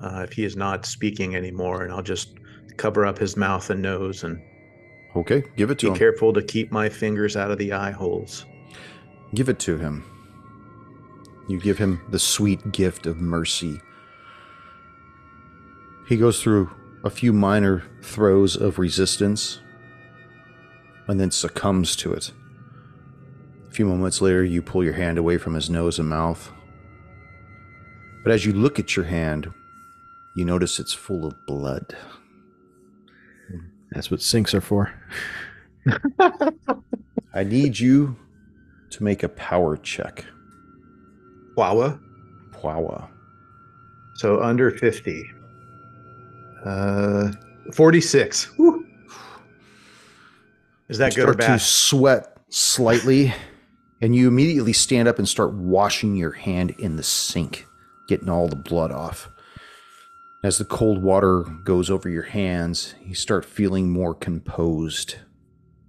uh, 0.00 0.26
if 0.28 0.32
he 0.32 0.44
is 0.44 0.56
not 0.56 0.84
speaking 0.84 1.34
anymore, 1.34 1.82
and 1.82 1.92
I'll 1.92 2.02
just 2.02 2.34
cover 2.76 3.06
up 3.06 3.18
his 3.18 3.36
mouth 3.36 3.70
and 3.70 3.80
nose 3.80 4.22
and 4.22 4.42
Okay, 5.16 5.42
give 5.56 5.70
it 5.70 5.78
to 5.78 5.86
be 5.86 5.88
him. 5.88 5.94
Be 5.94 5.98
careful 5.98 6.32
to 6.34 6.42
keep 6.42 6.70
my 6.70 6.90
fingers 6.90 7.36
out 7.36 7.50
of 7.50 7.56
the 7.56 7.72
eye 7.72 7.90
holes. 7.90 8.44
Give 9.34 9.48
it 9.48 9.58
to 9.60 9.78
him. 9.78 10.04
You 11.48 11.58
give 11.58 11.78
him 11.78 12.02
the 12.10 12.18
sweet 12.18 12.72
gift 12.72 13.06
of 13.06 13.16
mercy. 13.18 13.80
He 16.06 16.16
goes 16.16 16.42
through 16.42 16.70
a 17.02 17.10
few 17.10 17.32
minor 17.32 17.84
throws 18.02 18.56
of 18.56 18.78
resistance 18.78 19.60
and 21.08 21.20
then 21.20 21.30
succumbs 21.30 21.94
to 21.96 22.12
it 22.12 22.32
A 23.68 23.72
few 23.72 23.86
moments 23.86 24.20
later, 24.20 24.44
you 24.44 24.62
pull 24.62 24.82
your 24.84 24.94
hand 24.94 25.18
away 25.18 25.38
from 25.38 25.54
his 25.54 25.70
nose 25.70 25.98
and 25.98 26.08
mouth. 26.08 26.50
But 28.24 28.32
as 28.32 28.44
you 28.44 28.52
look 28.52 28.78
at 28.78 28.96
your 28.96 29.04
hand, 29.04 29.52
you 30.34 30.44
notice 30.44 30.80
it's 30.80 30.92
full 30.92 31.24
of 31.26 31.34
blood. 31.46 31.94
That's 33.92 34.10
what 34.10 34.20
sinks 34.20 34.52
are 34.54 34.60
for. 34.60 34.92
I 37.34 37.44
need 37.44 37.78
you 37.78 38.16
to 38.90 39.04
make 39.04 39.22
a 39.22 39.28
power 39.28 39.76
check. 39.76 40.24
Wawa. 41.56 41.98
Power. 42.52 43.08
So 44.16 44.42
under 44.42 44.70
50. 44.70 45.30
Uh, 46.64 47.32
46. 47.72 48.44
Whew. 48.56 48.86
Is 50.88 50.98
that 50.98 51.16
you 51.16 51.24
good 51.24 51.40
or 51.40 51.42
start 51.42 51.58
to 51.58 51.64
sweat 51.64 52.36
slightly, 52.48 53.34
and 54.00 54.14
you 54.14 54.28
immediately 54.28 54.72
stand 54.72 55.08
up 55.08 55.18
and 55.18 55.28
start 55.28 55.52
washing 55.52 56.14
your 56.14 56.32
hand 56.32 56.74
in 56.78 56.96
the 56.96 57.02
sink, 57.02 57.66
getting 58.08 58.28
all 58.28 58.46
the 58.48 58.56
blood 58.56 58.92
off. 58.92 59.28
As 60.44 60.58
the 60.58 60.64
cold 60.64 61.02
water 61.02 61.42
goes 61.64 61.90
over 61.90 62.08
your 62.08 62.22
hands, 62.22 62.94
you 63.04 63.14
start 63.16 63.44
feeling 63.44 63.90
more 63.90 64.14
composed, 64.14 65.16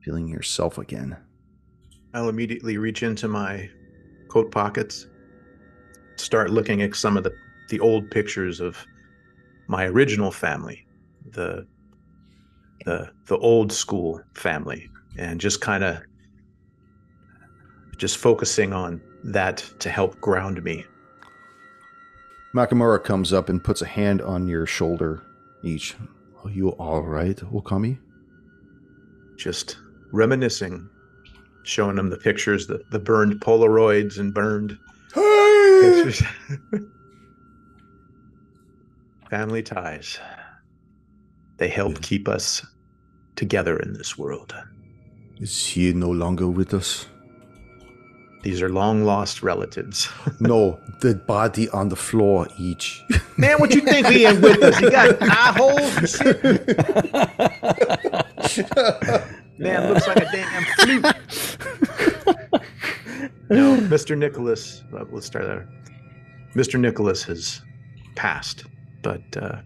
feeling 0.04 0.28
yourself 0.28 0.80
again. 0.80 1.16
I'll 2.16 2.30
immediately 2.30 2.80
reach 2.80 3.04
into 3.04 3.28
my 3.28 3.70
coat 4.30 4.52
pockets, 4.52 5.06
start 6.16 6.50
looking 6.50 6.82
at 6.82 6.96
some 6.96 7.18
of 7.18 7.24
the, 7.24 7.34
the 7.70 7.80
old 7.80 8.10
pictures 8.10 8.60
of 8.60 8.84
my 9.68 9.86
original 9.86 10.32
family, 10.32 10.88
the 11.30 11.68
the 12.88 13.12
the 13.26 13.38
old 13.40 13.72
school 13.72 14.22
family, 14.34 14.90
and 15.18 15.42
just 15.42 15.60
kind 15.60 15.84
of 15.84 16.02
just 17.98 18.18
focusing 18.18 18.72
on 18.72 19.02
that 19.26 19.58
to 19.80 19.90
help 19.90 20.20
ground 20.22 20.64
me. 20.64 20.86
Makamura 22.56 23.04
comes 23.04 23.34
up 23.34 23.50
and 23.50 23.62
puts 23.62 23.82
a 23.82 23.86
hand 23.86 24.22
on 24.22 24.48
your 24.48 24.66
shoulder 24.66 25.22
Ichi. 25.64 25.96
Are 26.44 26.50
you 26.50 26.70
all 26.70 27.02
right, 27.02 27.36
Okami? 27.36 28.00
Just 29.36 29.78
reminiscing, 30.14 30.90
showing 31.64 31.98
them 31.98 32.10
the 32.10 32.18
pictures, 32.18 32.68
the, 32.68 32.82
the 32.92 33.00
burned 33.00 33.42
Polaroids 33.42 34.18
and 34.18 34.34
burned 34.34 34.78
pictures. 35.14 36.24
Family 39.30 39.62
ties. 39.62 40.20
They 41.58 41.68
help 41.68 42.02
keep 42.02 42.30
us 42.30 42.66
together 43.38 43.78
in 43.80 43.94
this 43.94 44.18
world. 44.18 44.54
Is 45.40 45.66
he 45.66 45.94
no 45.94 46.10
longer 46.10 46.48
with 46.50 46.74
us? 46.74 47.06
These 48.44 48.62
are 48.62 48.70
long 48.70 49.04
lost 49.04 49.42
relatives. 49.44 50.10
No, 50.40 50.80
the 51.02 51.16
body 51.16 51.68
on 51.70 51.90
the 51.90 51.96
floor 51.96 52.48
Ichi. 52.60 53.02
Man, 53.38 53.58
what 53.60 53.74
you 53.74 53.82
think 53.82 54.06
he 54.08 54.26
ain't 54.26 54.40
with 54.42 54.62
us? 54.62 54.78
He 54.78 54.90
got 54.90 55.18
eye 55.22 55.54
holes 55.58 55.98
and 55.98 56.10
shit. 56.10 56.44
Man, 59.58 59.92
looks 59.94 60.08
like 60.08 60.18
a 60.18 60.32
damn 60.32 60.64
flute. 60.76 61.06
no, 63.50 63.78
Mr. 63.78 64.16
Nicholas. 64.18 64.84
uh, 64.94 65.06
Let's 65.12 65.26
start 65.26 65.46
there. 65.46 65.68
Mr. 66.56 66.80
Nicholas 66.80 67.24
has 67.24 67.62
passed, 68.16 68.66
but 69.02 69.22
uh, 69.38 69.58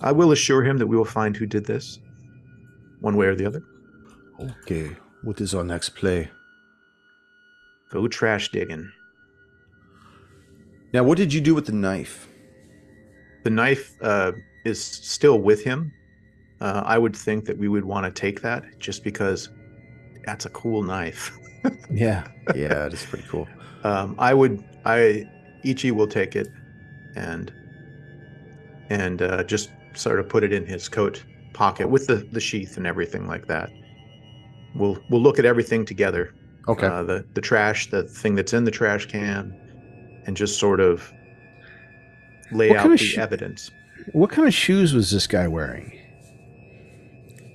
I 0.00 0.12
will 0.12 0.32
assure 0.32 0.62
him 0.62 0.78
that 0.78 0.86
we 0.86 0.96
will 0.96 1.04
find 1.04 1.36
who 1.36 1.46
did 1.46 1.64
this, 1.66 1.98
one 3.00 3.16
way 3.16 3.26
or 3.26 3.34
the 3.34 3.46
other. 3.46 3.62
Okay, 4.62 4.96
what 5.22 5.40
is 5.40 5.54
our 5.54 5.64
next 5.64 5.90
play? 5.90 6.30
Go 7.90 8.06
trash 8.06 8.50
digging. 8.50 8.90
Now, 10.92 11.02
what 11.02 11.18
did 11.18 11.32
you 11.32 11.40
do 11.40 11.54
with 11.54 11.66
the 11.66 11.72
knife? 11.72 12.28
The 13.44 13.50
knife 13.50 13.94
uh, 14.02 14.32
is 14.64 14.82
still 14.82 15.38
with 15.40 15.62
him. 15.64 15.92
Uh, 16.60 16.82
I 16.84 16.98
would 16.98 17.16
think 17.16 17.44
that 17.46 17.56
we 17.58 17.68
would 17.68 17.84
want 17.84 18.04
to 18.04 18.10
take 18.20 18.42
that 18.42 18.64
just 18.78 19.04
because 19.04 19.48
that's 20.24 20.44
a 20.46 20.50
cool 20.50 20.82
knife. 20.82 21.36
Yeah. 21.90 22.26
yeah, 22.54 22.86
it 22.86 22.94
is 22.94 23.04
pretty 23.04 23.26
cool. 23.28 23.48
um, 23.82 24.14
I 24.18 24.32
would, 24.32 24.64
I, 24.84 25.28
Ichi 25.64 25.90
will 25.90 26.06
take 26.06 26.36
it, 26.36 26.46
and 27.16 27.52
and 28.90 29.20
uh, 29.20 29.42
just 29.42 29.70
sort 29.94 30.20
of 30.20 30.28
put 30.28 30.44
it 30.44 30.52
in 30.52 30.66
his 30.66 30.88
coat 30.88 31.22
pocket 31.52 31.88
with 31.88 32.06
the 32.06 32.16
the 32.16 32.40
sheath 32.40 32.76
and 32.76 32.86
everything 32.86 33.26
like 33.26 33.46
that. 33.46 33.70
We'll 34.74 34.98
we'll 35.10 35.22
look 35.22 35.38
at 35.38 35.44
everything 35.44 35.84
together. 35.84 36.34
Okay. 36.68 36.86
Uh, 36.86 37.02
the 37.02 37.24
the 37.34 37.40
trash, 37.40 37.90
the 37.90 38.04
thing 38.04 38.34
that's 38.34 38.52
in 38.52 38.64
the 38.64 38.70
trash 38.70 39.06
can, 39.06 39.54
and 40.26 40.36
just 40.36 40.58
sort 40.58 40.80
of 40.80 41.12
lay 42.52 42.68
What 42.68 42.78
out 42.78 42.82
kind 42.82 42.94
of 42.94 42.98
the 43.00 43.04
sh- 43.04 43.18
evidence. 43.18 43.70
What 44.12 44.30
kind 44.30 44.46
of 44.46 44.54
shoes 44.54 44.94
was 44.94 45.10
this 45.10 45.26
guy 45.26 45.48
wearing? 45.48 45.98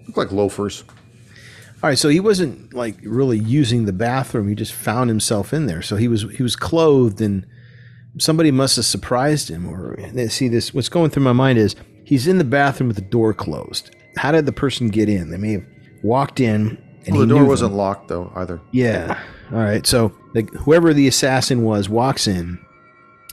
Look 0.08 0.18
like 0.18 0.32
loafers. 0.32 0.84
All 1.82 1.90
right, 1.90 1.98
so 1.98 2.10
he 2.10 2.20
wasn't 2.20 2.74
like 2.74 2.96
really 3.04 3.38
using 3.38 3.86
the 3.86 3.94
bathroom. 3.94 4.48
He 4.48 4.56
just 4.56 4.74
found 4.74 5.10
himself 5.10 5.54
in 5.54 5.66
there. 5.66 5.82
So 5.82 5.96
he 5.96 6.08
was 6.08 6.24
he 6.36 6.42
was 6.42 6.56
clothed, 6.56 7.22
and 7.22 7.46
somebody 8.18 8.52
must 8.52 8.76
have 8.78 8.86
surprised 8.86 9.50
him. 9.50 9.68
Or 9.68 9.98
see 10.30 10.48
this. 10.48 10.74
What's 10.74 10.90
going 10.90 11.10
through 11.10 11.24
my 11.24 11.34
mind 11.34 11.60
is 11.60 11.76
he's 12.04 12.28
in 12.28 12.38
the 12.38 12.44
bathroom 12.44 12.88
with 12.88 12.96
the 12.98 13.02
door 13.04 13.34
closed. 13.34 13.96
How 14.18 14.32
did 14.32 14.46
the 14.46 14.52
person 14.52 14.90
get 14.90 15.10
in? 15.10 15.30
They 15.32 15.38
may 15.38 15.54
have 15.54 15.66
walked 16.04 16.40
in, 16.40 16.78
and 17.06 17.16
Well, 17.16 17.26
the 17.26 17.34
door 17.34 17.46
wasn't 17.46 17.72
them. 17.72 17.78
locked 17.78 18.08
though 18.10 18.32
either. 18.36 18.60
Yeah. 18.72 19.20
All 19.52 19.60
right. 19.60 19.86
So 19.86 20.14
like 20.34 20.50
whoever 20.52 20.94
the 20.94 21.08
assassin 21.08 21.64
was 21.64 21.90
walks 21.90 22.28
in, 22.28 22.60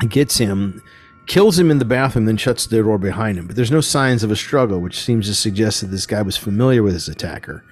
gets 0.08 0.38
him, 0.38 0.82
kills 1.26 1.58
him 1.58 1.70
in 1.70 1.78
the 1.78 1.84
bathroom, 1.84 2.24
then 2.24 2.36
shuts 2.36 2.66
the 2.66 2.82
door 2.82 2.98
behind 2.98 3.38
him. 3.38 3.46
But 3.46 3.56
there's 3.56 3.70
no 3.70 3.80
signs 3.80 4.22
of 4.22 4.30
a 4.30 4.36
struggle, 4.36 4.80
which 4.80 4.98
seems 5.00 5.26
to 5.26 5.34
suggest 5.34 5.80
that 5.82 5.88
this 5.88 6.06
guy 6.06 6.22
was 6.22 6.36
familiar 6.36 6.82
with 6.82 6.94
his 6.94 7.08
attacker 7.08 7.62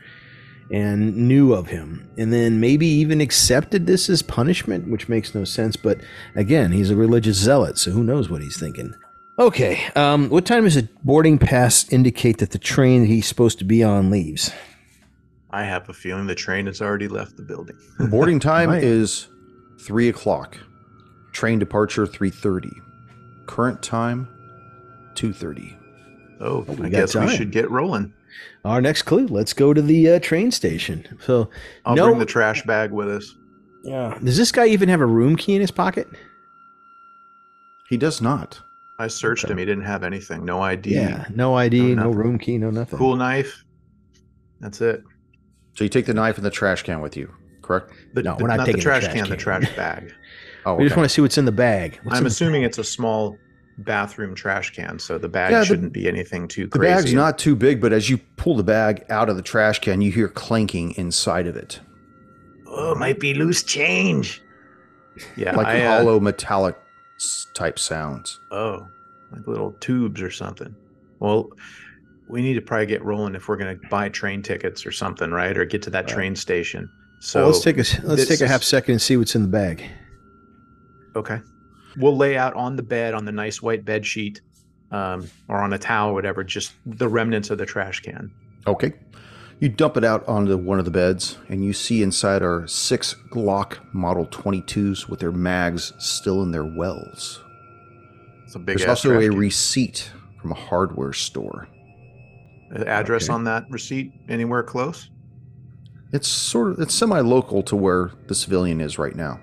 and 0.71 1.17
knew 1.17 1.55
of 1.55 1.69
him, 1.69 2.07
and 2.19 2.31
then 2.31 2.61
maybe 2.61 2.87
even 2.87 3.23
accepted 3.23 3.87
this 3.87 4.11
as 4.11 4.21
punishment, 4.21 4.87
which 4.91 5.09
makes 5.09 5.35
no 5.35 5.43
sense. 5.43 5.77
But 5.77 5.99
again, 6.35 6.73
he's 6.73 6.91
a 6.91 6.97
religious 6.97 7.39
zealot, 7.39 7.79
so 7.79 7.91
who 7.91 8.05
knows 8.05 8.29
what 8.29 8.43
he's 8.43 8.61
thinking. 8.61 8.95
Okay, 9.39 9.87
um, 9.95 10.29
what 10.31 10.45
time 10.45 10.65
does 10.65 10.77
a 10.77 10.89
boarding 11.05 11.39
pass 11.39 11.89
indicate 11.93 12.39
that 12.39 12.51
the 12.51 12.59
train 12.59 13.03
that 13.03 13.07
he's 13.07 13.27
supposed 13.27 13.59
to 13.61 13.65
be 13.65 13.85
on 13.85 14.11
leaves? 14.11 14.51
I 15.51 15.63
have 15.65 15.89
a 15.89 15.93
feeling 15.95 16.27
the 16.27 16.35
train 16.35 16.67
has 16.67 16.83
already 16.83 17.07
left 17.09 17.37
the 17.37 17.43
building. 17.43 17.77
Boarding 18.11 18.41
time 18.41 18.71
Right. 18.71 18.83
is 18.83 19.29
three 19.81 20.09
o'clock. 20.09 20.59
Train 21.33 21.59
departure 21.61 22.05
three 22.07 22.31
thirty. 22.31 22.73
Current 23.47 23.81
time 23.83 24.29
two 25.15 25.33
thirty. 25.33 25.77
Oh, 26.41 26.61
we 26.63 26.75
I 26.87 26.89
got 26.89 26.91
guess 26.91 27.15
we 27.15 27.29
should 27.35 27.53
get 27.53 27.71
rolling. 27.71 28.13
Our 28.65 28.81
next 28.81 29.03
clue. 29.03 29.27
Let's 29.29 29.53
go 29.53 29.73
to 29.73 29.81
the 29.81 30.11
uh, 30.15 30.19
train 30.21 30.51
station. 30.51 31.07
So, 31.25 31.49
I'll 31.85 31.95
no, 31.97 32.07
bring 32.09 32.19
the 32.19 32.27
trash 32.27 32.63
bag 32.65 32.91
with 32.93 33.09
us. 33.09 33.35
yeah. 33.85 34.19
Does 34.23 34.37
this 34.37 34.53
guy 34.53 34.67
even 34.67 34.89
have 34.89 35.01
a 35.01 35.07
room 35.07 35.37
key 35.37 35.55
in 35.55 35.61
his 35.61 35.71
pocket? 35.71 36.07
He 37.89 37.97
does 37.97 38.21
not. 38.21 38.61
I 38.99 39.07
searched 39.07 39.45
Okay. 39.45 39.53
him. 39.53 39.59
He 39.59 39.65
didn't 39.65 39.85
have 39.85 40.03
anything. 40.03 40.45
No 40.45 40.61
ID. 40.61 40.91
Yeah. 40.95 41.27
No 41.35 41.55
ID. 41.55 41.95
No, 41.95 42.05
No, 42.05 42.11
room 42.11 42.39
key. 42.39 42.59
No 42.59 42.71
nothing. 42.71 42.99
Cool 42.99 43.17
knife. 43.17 43.65
That's 44.61 44.81
it. 44.81 45.03
So 45.75 45.85
you 45.85 45.91
take 45.91 46.07
the 46.07 46.15
knife 46.15 46.37
and 46.37 46.45
the 46.45 46.51
trash 46.51 46.83
can 46.83 47.01
with 47.01 47.17
you, 47.17 47.33
correct? 47.63 47.93
The, 48.15 48.23
No, 48.25 48.37
the- 48.37 48.43
we're 48.43 48.49
not 48.49 48.59
the 48.59 48.65
taking 48.67 48.79
the 48.79 48.83
trash 48.83 49.05
trash 49.05 49.15
can, 49.15 49.29
The 49.29 49.37
trash 49.37 49.65
bag. 49.77 50.13
Oh, 50.67 50.75
We 50.75 50.85
just 50.85 50.97
want 50.97 51.09
to 51.09 51.15
see 51.15 51.23
what's 51.23 51.39
in 51.39 51.45
the 51.45 51.53
bag. 51.53 52.01
What's 52.03 52.17
I'm 52.17 52.19
in 52.19 52.25
the- 52.25 52.29
assuming 52.29 52.63
it's 52.65 52.79
a 52.79 52.85
small 52.85 53.37
bathroom 53.79 54.35
trash 54.35 54.75
can, 54.75 54.99
so 54.99 55.19
the 55.19 55.29
bag 55.29 55.53
Yeah, 55.53 55.61
the- 55.61 55.67
shouldn't 55.67 55.93
be 55.93 56.09
anything 56.09 56.49
too 56.49 56.67
crazy. 56.67 56.93
the 56.93 56.97
bag's 56.97 57.15
not 57.15 57.39
too 57.39 57.55
big, 57.55 57.81
but 57.81 57.93
as 57.93 58.11
you 58.11 58.19
pull 58.37 58.57
the 58.57 58.65
bag 58.65 59.05
out 59.09 59.29
of 59.29 59.37
the 59.37 59.43
trash 59.43 59.79
can, 59.79 60.01
you 60.01 60.11
hear 60.11 60.27
clanking 60.29 60.91
inside 60.97 61.47
of 61.47 61.55
it, 61.55 61.79
Oh, 62.67 62.93
it 62.93 62.99
might 62.99 63.19
be 63.21 63.33
loose 63.35 63.63
change. 63.63 64.43
Yeah, 65.37 65.55
like 65.57 65.67
I, 65.69 65.85
uh, 65.85 65.99
hollow 65.99 66.21
metallic 66.21 66.75
s- 66.77 66.83
type 67.55 67.79
sounds. 67.79 68.39
Oh, 68.51 68.87
like 69.33 69.47
little 69.47 69.73
tubes 69.81 70.23
or 70.23 70.31
something. 70.31 70.75
Well, 71.21 71.49
we 72.29 72.43
need 72.43 72.55
to 72.55 72.61
probably 72.61 72.87
get 72.87 73.05
rolling 73.05 73.35
if 73.35 73.49
we're 73.49 73.57
going 73.57 73.79
to 73.79 73.89
buy 73.89 74.09
train 74.09 74.43
tickets 74.43 74.87
or 74.87 74.93
something, 74.93 75.31
right? 75.31 75.57
Or 75.57 75.65
get 75.65 75.83
to 75.83 75.91
that 75.91 76.05
Right. 76.05 76.15
train 76.15 76.37
station. 76.37 76.89
So 77.21 77.41
Well, 77.41 77.49
let's 77.51 77.63
take 77.65 77.77
a 77.79 78.07
let's 78.07 78.27
take 78.27 78.41
a 78.41 78.49
half 78.49 78.63
second 78.63 78.93
and 78.93 79.03
see 79.03 79.17
what's 79.17 79.35
in 79.35 79.43
the 79.43 79.49
bag. 79.49 79.85
Okay. 81.17 81.41
We'll 81.97 82.17
lay 82.17 82.37
out 82.37 82.55
on 82.55 82.77
the 82.77 82.83
bed 82.83 83.15
on 83.15 83.25
the 83.25 83.33
nice 83.33 83.61
white 83.61 83.85
bed 83.85 84.07
sheet, 84.07 84.41
um, 84.93 85.27
or 85.49 85.57
on 85.57 85.73
a 85.73 85.79
towel, 85.79 86.11
or 86.11 86.15
whatever, 86.15 86.45
just 86.45 86.73
the 86.87 87.09
remnants 87.09 87.51
of 87.51 87.59
the 87.59 87.67
trash 87.67 88.01
can. 88.01 88.31
Okay. 88.67 88.93
You 89.61 89.69
dump 89.69 89.97
it 89.97 90.05
out 90.05 90.27
onto 90.29 90.57
one 90.57 90.79
of 90.79 90.85
the 90.85 90.91
beds, 90.93 91.37
and 91.49 91.65
you 91.65 91.73
see 91.73 92.03
inside 92.03 92.43
are 92.43 92.67
six 92.69 93.15
Glock 93.31 93.79
Model 93.93 94.27
22s 94.27 95.09
with 95.09 95.19
their 95.19 95.33
mags 95.33 95.93
still 95.99 96.43
in 96.43 96.53
their 96.53 96.65
wells. 96.65 97.43
It's 98.45 98.55
a 98.55 98.59
big 98.61 98.79
There's 98.79 98.89
also 98.89 99.11
trash 99.11 99.25
a 99.25 99.31
receipt 99.31 100.11
from 100.41 100.53
a 100.53 100.55
hardware 100.55 101.13
store. 101.13 101.69
Uh, 102.75 102.85
address 102.85 103.25
Okay. 103.25 103.33
on 103.33 103.45
that 103.45 103.65
receipt 103.69 104.13
anywhere 104.29 104.63
close. 104.63 105.11
It's 106.13 106.29
sort 106.29 106.71
of 106.73 106.79
it's 106.81 106.95
semi-local 106.95 107.63
to 107.65 107.77
where 107.77 108.13
the 108.29 108.35
civilian 108.35 108.81
is 108.81 108.97
right 108.99 109.15
now. 109.17 109.41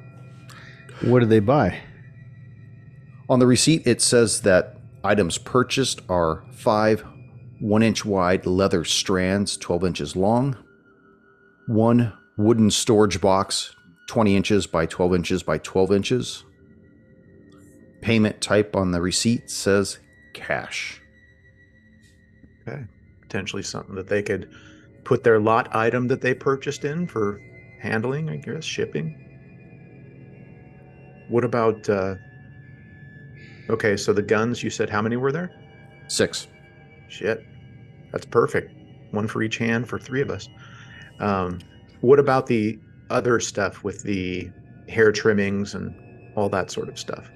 What 1.02 1.20
did 1.20 1.30
they 1.30 1.40
buy? 1.42 1.80
On 3.28 3.40
the 3.40 3.46
receipt, 3.48 3.86
it 3.86 4.02
says 4.02 4.42
that 4.42 4.78
items 5.04 5.38
purchased 5.38 6.02
are 6.08 6.44
five 6.52 7.04
one 7.60 7.84
inch 7.84 8.06
wide 8.06 8.46
leather 8.46 8.84
strands, 8.84 9.58
12 9.58 9.84
inches 9.86 10.16
long, 10.16 10.58
one 11.68 12.14
wooden 12.38 12.70
storage 12.70 13.22
box, 13.22 13.76
20 14.08 14.36
inches 14.36 14.68
by 14.68 14.86
12 14.86 15.16
inches 15.16 15.44
by 15.44 15.58
12 15.60 15.92
inches. 15.92 16.44
Payment 18.02 18.40
type 18.42 18.76
on 18.76 18.92
the 18.92 19.02
receipt 19.02 19.50
says 19.50 20.00
cash. 20.34 21.02
Okay. 22.68 22.84
Potentially 23.22 23.64
something 23.64 23.96
that 23.96 24.08
they 24.08 24.22
could 24.22 24.50
put 25.04 25.24
their 25.24 25.40
lot 25.40 25.76
item 25.76 26.08
that 26.08 26.22
they 26.22 26.34
purchased 26.34 26.84
in 26.86 27.08
for 27.08 27.42
handling, 27.80 28.30
I 28.30 28.38
guess, 28.38 28.64
shipping. 28.64 29.22
What 31.30 31.44
about 31.44 31.90
uh 31.90 32.16
Okay, 33.68 33.98
so 33.98 34.14
the 34.14 34.22
guns, 34.22 34.62
you 34.62 34.70
said 34.70 34.90
how 34.90 35.02
many 35.02 35.18
were 35.18 35.32
there? 35.32 35.52
Six. 36.08 36.48
Shit. 37.08 37.46
That's 38.12 38.26
perfect. 38.26 38.72
One 39.12 39.28
for 39.28 39.42
each 39.42 39.58
hand 39.58 39.88
for 39.88 40.00
three 40.00 40.22
of 40.22 40.30
us. 40.30 40.50
Um 41.20 41.60
what 42.02 42.20
about 42.20 42.48
the 42.48 42.80
other 43.10 43.40
stuff 43.40 43.84
with 43.84 44.04
the 44.04 44.50
hair 44.88 45.12
trimmings 45.12 45.74
and 45.74 45.96
all 46.36 46.50
that 46.50 46.72
sort 46.72 46.90
of 46.90 47.00
stuff? 47.00 47.30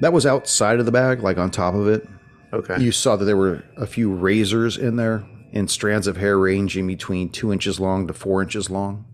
That 0.00 0.12
was 0.12 0.26
outside 0.26 0.80
of 0.80 0.86
the 0.86 0.92
bag, 0.92 1.22
like 1.22 1.38
on 1.38 1.50
top 1.50 1.74
of 1.74 1.86
it. 1.86 2.06
Okay. 2.52 2.80
You 2.82 2.92
saw 2.92 3.16
that 3.16 3.24
there 3.24 3.36
were 3.36 3.62
a 3.76 3.86
few 3.86 4.12
razors 4.12 4.76
in 4.76 4.96
there 4.96 5.24
and 5.52 5.70
strands 5.70 6.06
of 6.06 6.16
hair 6.16 6.38
ranging 6.38 6.86
between 6.86 7.30
two 7.30 7.52
inches 7.52 7.78
long 7.78 8.06
to 8.06 8.12
four 8.12 8.42
inches 8.42 8.68
long. 8.68 9.04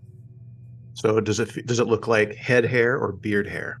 So 0.93 1.19
does 1.21 1.39
it 1.39 1.65
does 1.65 1.79
it 1.79 1.87
look 1.87 2.07
like 2.07 2.35
head 2.35 2.65
hair 2.65 2.97
or 2.97 3.13
beard 3.13 3.47
hair, 3.47 3.79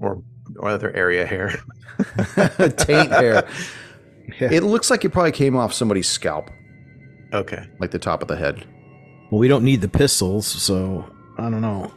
or 0.00 0.22
or 0.56 0.68
other 0.68 0.92
area 0.92 1.26
hair? 1.26 1.60
Taint 2.76 3.10
hair. 3.10 3.48
Yeah. 4.40 4.50
It 4.52 4.62
looks 4.62 4.90
like 4.90 5.04
it 5.04 5.10
probably 5.10 5.32
came 5.32 5.56
off 5.56 5.72
somebody's 5.72 6.08
scalp, 6.08 6.50
Okay. 7.32 7.66
like 7.78 7.90
the 7.90 7.98
top 7.98 8.22
of 8.22 8.28
the 8.28 8.36
head. 8.36 8.66
Well, 9.30 9.38
we 9.38 9.48
don't 9.48 9.64
need 9.64 9.80
the 9.80 9.88
pistols, 9.88 10.46
so 10.46 11.04
I 11.38 11.42
don't 11.50 11.60
know. 11.60 11.92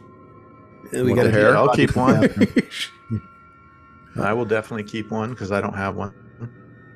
We 0.92 1.02
Want 1.02 1.16
gotta 1.16 1.30
hair? 1.30 1.56
I'll 1.56 1.74
keep 1.74 1.96
one. 1.96 2.30
I 4.20 4.32
will 4.32 4.44
definitely 4.44 4.84
keep 4.84 5.10
one 5.10 5.30
because 5.30 5.52
I 5.52 5.60
don't 5.60 5.74
have 5.74 5.96
one. 5.96 6.14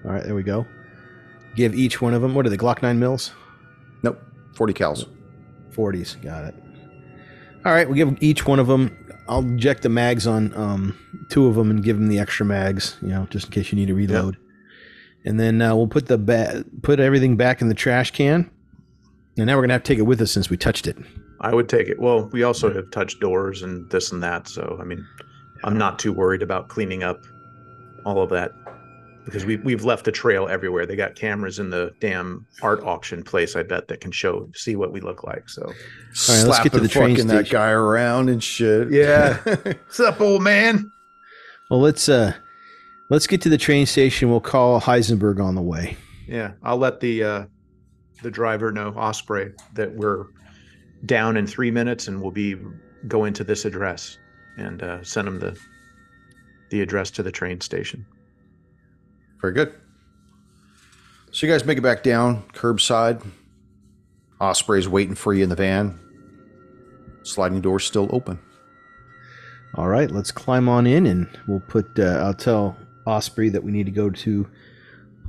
All 0.05 0.13
right, 0.13 0.23
there 0.23 0.35
we 0.35 0.43
go. 0.43 0.67
Give 1.57 1.75
each 1.75 2.01
one 2.01 2.15
of 2.15 2.23
them. 2.23 2.35
What 2.35 2.47
are 2.47 2.49
the 2.51 2.57
Glock 2.57 2.81
nine 2.83 2.99
mils? 2.99 3.33
Nope, 4.03 4.19
40 4.55 4.73
cals. 4.73 5.07
40s. 5.73 6.23
Got 6.23 6.45
it. 6.45 6.55
All 7.67 7.73
right, 7.73 7.89
we 7.89 7.97
give 7.97 8.17
each 8.23 8.47
one 8.47 8.59
of 8.59 8.67
them. 8.69 8.97
I'll 9.29 9.41
inject 9.41 9.83
the 9.83 9.89
mags 9.91 10.27
on 10.27 10.55
um, 10.55 10.99
two 11.29 11.47
of 11.47 11.55
them 11.57 11.71
and 11.71 11.85
give 11.85 11.97
them 11.99 12.09
the 12.09 12.19
extra 12.19 12.47
mags, 12.47 12.97
you 13.03 13.09
know, 13.09 13.27
just 13.31 13.47
in 13.47 13.53
case 13.53 13.71
you 13.71 13.77
need 13.77 13.87
to 13.89 13.95
reload. 13.95 14.39
And 15.25 15.39
then 15.39 15.61
uh, 15.61 15.75
we'll 15.77 15.87
put 15.87 16.07
the 16.07 16.19
ba- 16.19 16.65
put 16.83 17.01
everything 17.01 17.37
back 17.37 17.61
in 17.61 17.69
the 17.69 17.75
trash 17.75 18.11
can. 18.11 18.51
And 19.37 19.47
now 19.47 19.57
we're 19.57 19.63
gonna 19.63 19.75
have 19.75 19.83
to 19.83 19.89
take 19.89 19.99
it 19.99 20.03
with 20.03 20.21
us 20.21 20.33
since 20.33 20.51
we 20.51 20.57
touched 20.57 20.87
it. 20.87 20.97
I 21.41 21.55
would 21.55 21.69
take 21.69 21.89
it. 21.89 21.99
Well, 21.99 22.27
we 22.33 22.43
also 22.43 22.73
have 22.73 22.91
touched 22.91 23.21
doors 23.21 23.63
and 23.63 23.89
this 23.91 24.13
and 24.13 24.23
that, 24.23 24.49
so 24.49 24.79
I 24.81 24.85
mean, 24.85 25.07
I'm 25.65 25.79
not 25.79 25.99
too 25.99 26.13
worried 26.13 26.43
about 26.43 26.69
cleaning 26.69 27.03
up 27.03 27.25
all 28.05 28.23
of 28.23 28.31
that 28.31 28.53
because 29.25 29.45
we 29.45 29.57
we've 29.57 29.85
left 29.85 30.09
a 30.09 30.13
trail 30.13 30.49
everywhere. 30.49 30.87
They 30.87 30.97
got 30.97 31.15
cameras 31.15 31.59
in 31.59 31.71
the 31.71 31.93
damn 32.01 32.47
art 32.63 32.83
auction 32.83 33.23
place. 33.23 33.57
I 33.57 33.63
bet 33.63 33.89
that 33.89 34.01
can 34.01 34.13
show 34.13 34.51
see 34.55 34.77
what 34.77 34.93
we 34.93 35.01
look 35.01 35.25
like. 35.25 35.49
So 35.49 35.63
right, 35.67 36.45
let's 36.45 36.61
get 36.61 36.73
to 36.73 36.81
the 36.81 36.89
train 36.89 37.17
fucking 37.17 37.29
that 37.29 37.49
guy 37.49 37.71
around 37.71 38.29
and 38.29 38.43
shit. 38.43 38.91
Yeah. 38.91 39.37
what's 39.45 40.01
up, 40.01 40.21
old 40.21 40.43
man? 40.43 40.91
Well, 41.71 41.81
let's 41.81 42.09
uh, 42.09 42.35
let's 43.11 43.27
get 43.27 43.43
to 43.43 43.49
the 43.49 43.59
train 43.59 43.85
station. 43.85 44.31
We'll 44.31 44.41
call 44.41 44.81
Heisenberg 44.81 45.43
on 45.45 45.55
the 45.55 45.63
way. 45.63 45.97
Yeah, 46.27 46.53
I'll 46.63 46.79
let 46.79 47.01
the 47.01 47.23
uh, 47.23 47.45
the 48.23 48.31
driver 48.31 48.73
know, 48.73 48.89
Osprey, 48.97 49.53
that 49.75 49.95
we're 49.95 50.27
down 51.05 51.37
in 51.37 51.47
three 51.47 51.71
minutes 51.71 52.09
and 52.09 52.21
we'll 52.23 52.31
be 52.31 52.57
going 53.09 53.33
to 53.35 53.45
this 53.45 53.65
address 53.65 54.19
and 54.57 54.83
uh, 54.83 55.03
send 55.03 55.29
him 55.29 55.39
the 55.39 55.59
the 56.71 56.81
address 56.81 57.11
to 57.11 57.23
the 57.23 57.33
train 57.33 57.61
station. 57.61 58.07
Very 59.41 59.53
good. 59.53 59.75
So 61.33 61.47
you 61.47 61.53
guys 61.53 61.65
make 61.65 61.79
it 61.79 61.83
back 61.83 62.03
down, 62.03 62.43
curbside. 62.53 63.25
Osprey's 64.41 64.89
waiting 64.89 65.15
for 65.15 65.33
you 65.35 65.43
in 65.43 65.49
the 65.49 65.57
van. 65.57 65.99
Sliding 67.23 67.61
door's 67.61 67.85
still 67.85 68.09
open. 68.11 68.39
All 69.75 69.89
right, 69.89 70.11
let's 70.11 70.33
climb 70.33 70.69
on 70.69 70.87
in, 70.87 71.07
and 71.07 71.29
we'll 71.47 71.61
put. 71.61 71.99
Uh, 71.99 72.21
I'll 72.25 72.35
tell 72.35 72.77
Osprey 73.07 73.49
that 73.49 73.63
we 73.63 73.73
need 73.73 73.87
to 73.87 73.93
go 73.93 74.11
to 74.11 74.49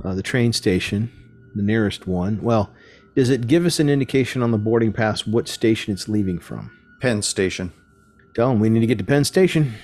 uh, 0.04 0.14
the 0.14 0.22
train 0.22 0.52
station, 0.52 1.10
the 1.54 1.62
nearest 1.62 2.06
one. 2.06 2.40
Well, 2.42 2.70
does 3.14 3.30
it 3.30 3.46
give 3.46 3.66
us 3.66 3.78
an 3.78 3.88
indication 3.88 4.42
on 4.42 4.50
the 4.50 4.58
boarding 4.58 4.92
pass 4.92 5.26
what 5.26 5.48
station 5.48 5.92
it's 5.92 6.08
leaving 6.08 6.38
from? 6.38 6.70
Penn 7.00 7.22
station. 7.22 7.72
Tell 8.34 8.50
him 8.50 8.60
we 8.60 8.70
need 8.70 8.80
to 8.80 8.86
get 8.86 8.98
to 8.98 9.04
Penn 9.04 9.24
Station. 9.24 9.74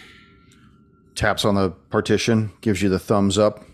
Taps 1.15 1.45
on 1.45 1.55
the 1.55 1.71
partition, 1.91 2.51
gives 2.61 2.81
you 2.81 2.89
the 2.89 2.99
thumbs 2.99 3.37
up, 3.37 3.65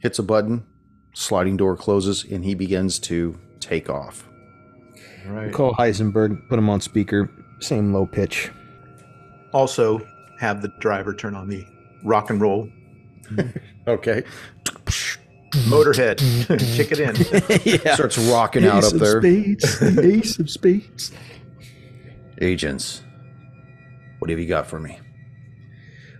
hits 0.00 0.18
a 0.18 0.22
button, 0.22 0.64
sliding 1.12 1.56
door 1.56 1.76
closes, 1.76 2.24
and 2.24 2.44
he 2.44 2.54
begins 2.54 2.98
to 2.98 3.38
take 3.60 3.88
off. 3.88 4.28
All 5.26 5.32
right. 5.32 5.52
Call 5.52 5.74
Heisenberg, 5.74 6.48
put 6.48 6.58
him 6.58 6.68
on 6.68 6.80
speaker, 6.80 7.30
same 7.60 7.92
low 7.92 8.06
pitch. 8.06 8.50
Also, 9.52 10.04
have 10.40 10.62
the 10.62 10.72
driver 10.80 11.14
turn 11.14 11.36
on 11.36 11.48
the 11.48 11.64
rock 12.02 12.30
and 12.30 12.40
roll 12.40 12.68
Okay. 13.88 14.22
motorhead, 15.66 16.18
kick 16.76 16.92
it 16.92 17.00
in. 17.00 17.80
yeah. 17.84 17.94
Starts 17.94 18.16
rocking 18.16 18.64
out 18.64 18.84
up 18.84 18.92
there. 18.92 19.20
spades, 19.20 19.80
the 19.80 20.18
ace 20.18 20.38
of 20.38 20.48
spades. 20.48 21.10
Agents, 22.40 23.02
what 24.20 24.30
have 24.30 24.38
you 24.38 24.46
got 24.46 24.68
for 24.68 24.78
me? 24.78 25.00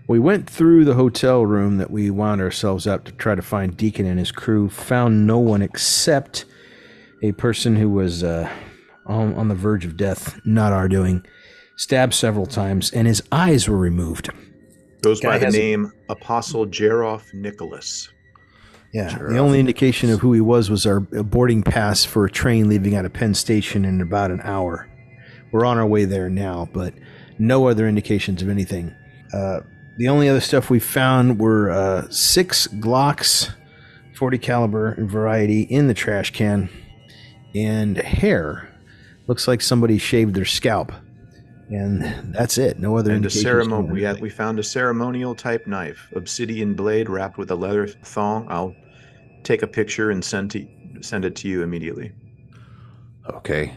We 0.09 0.19
went 0.19 0.51
through 0.51 0.85
the 0.85 0.95
hotel 0.95 1.47
room 1.47 1.79
that 1.79 1.91
we 1.93 2.11
wound 2.11 2.41
ourselves 2.41 2.87
up 2.88 3.05
to 3.05 3.12
try 3.12 3.37
to 3.37 3.43
find 3.43 3.77
Deacon 3.77 4.07
and 4.07 4.19
his 4.19 4.33
crew. 4.33 4.69
Found 4.69 5.27
no 5.27 5.38
one 5.38 5.62
except 5.62 6.45
a 7.23 7.31
person 7.33 7.77
who 7.77 7.88
was 7.88 8.25
uh, 8.25 8.51
on, 9.07 9.35
on 9.35 9.47
the 9.47 9.55
verge 9.55 9.85
of 9.85 9.97
death, 9.97 10.41
not 10.45 10.73
our 10.73 10.88
doing. 10.88 11.25
Stabbed 11.77 12.15
several 12.15 12.47
times, 12.47 12.91
and 12.91 13.07
his 13.07 13.23
eyes 13.31 13.69
were 13.69 13.79
removed. 13.79 14.31
Goes 15.03 15.21
Guy 15.21 15.31
by 15.31 15.38
the 15.38 15.45
has 15.47 15.55
a- 15.55 15.59
name 15.59 15.93
Apostle 16.09 16.67
Jeroff 16.67 17.33
Nicholas. 17.35 18.09
Yeah. 18.93 19.17
Sure. 19.17 19.33
The 19.33 19.38
only 19.38 19.59
indication 19.59 20.11
of 20.11 20.21
who 20.21 20.33
he 20.35 20.41
was 20.41 20.71
was 20.71 20.85
our 20.87 21.01
boarding 21.01 21.62
pass 21.62 22.05
for 22.05 22.25
a 22.27 22.31
train 22.31 22.69
leaving 22.69 22.95
out 22.95 23.05
of 23.07 23.12
Penn 23.12 23.35
Station 23.35 23.85
in 23.85 24.01
about 24.01 24.31
an 24.31 24.41
hour. 24.43 24.88
We're 25.51 25.65
on 25.65 25.79
our 25.79 25.87
way 25.87 26.05
there 26.05 26.29
now, 26.29 26.69
but 26.73 26.93
no 27.38 27.69
other 27.69 27.88
indications 27.88 28.43
of 28.43 28.49
anything. 28.51 28.95
Uh, 29.33 29.61
the 29.99 30.09
only 30.09 30.29
other 30.29 30.41
stuff 30.41 30.69
we 30.71 30.79
found 30.79 31.38
were 31.41 31.71
uh, 31.71 32.09
six 32.11 32.67
Glocks, 32.69 33.51
40 34.17 34.38
caliber 34.38 34.95
variety, 35.07 35.62
in 35.62 35.88
the 35.88 35.95
trash 35.95 36.31
can, 36.33 36.69
and 37.55 37.97
hair. 37.97 38.69
Looks 39.27 39.49
like 39.49 39.61
somebody 39.62 39.97
shaved 39.99 40.35
their 40.35 40.45
scalp, 40.45 40.93
and 41.73 42.35
that's 42.35 42.59
it. 42.59 42.79
No 42.79 42.97
other 42.97 43.13
And 43.13 43.25
a 43.25 43.31
ceremony. 43.31 43.91
We 43.91 44.03
had 44.03 44.21
we 44.21 44.31
found 44.31 44.59
a 44.59 44.63
ceremonial 44.63 45.35
type 45.35 45.67
knife, 45.67 46.09
obsidian 46.15 46.75
blade 46.75 47.09
wrapped 47.09 47.39
with 47.39 47.51
a 47.51 47.55
leather 47.55 47.87
thong. 47.87 48.47
I'll 48.49 48.75
take 49.43 49.63
a 49.63 49.67
picture 49.67 50.11
and 50.11 50.25
send 50.25 50.51
to 50.53 50.67
send 51.01 51.25
it 51.25 51.37
to 51.37 51.49
you 51.49 51.63
immediately. 51.63 52.13
Okay. 53.29 53.77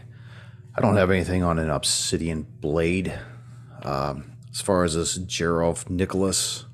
I 0.76 0.80
don't 0.82 0.96
have 0.96 1.10
anything 1.10 1.42
on 1.42 1.58
an 1.58 1.70
obsidian 1.70 2.42
blade. 2.42 3.18
Um, 3.82 4.32
as 4.50 4.60
far 4.60 4.84
as 4.84 4.94
this 4.94 5.18
Gerolf 5.18 5.88
Nicholas, 5.88 6.66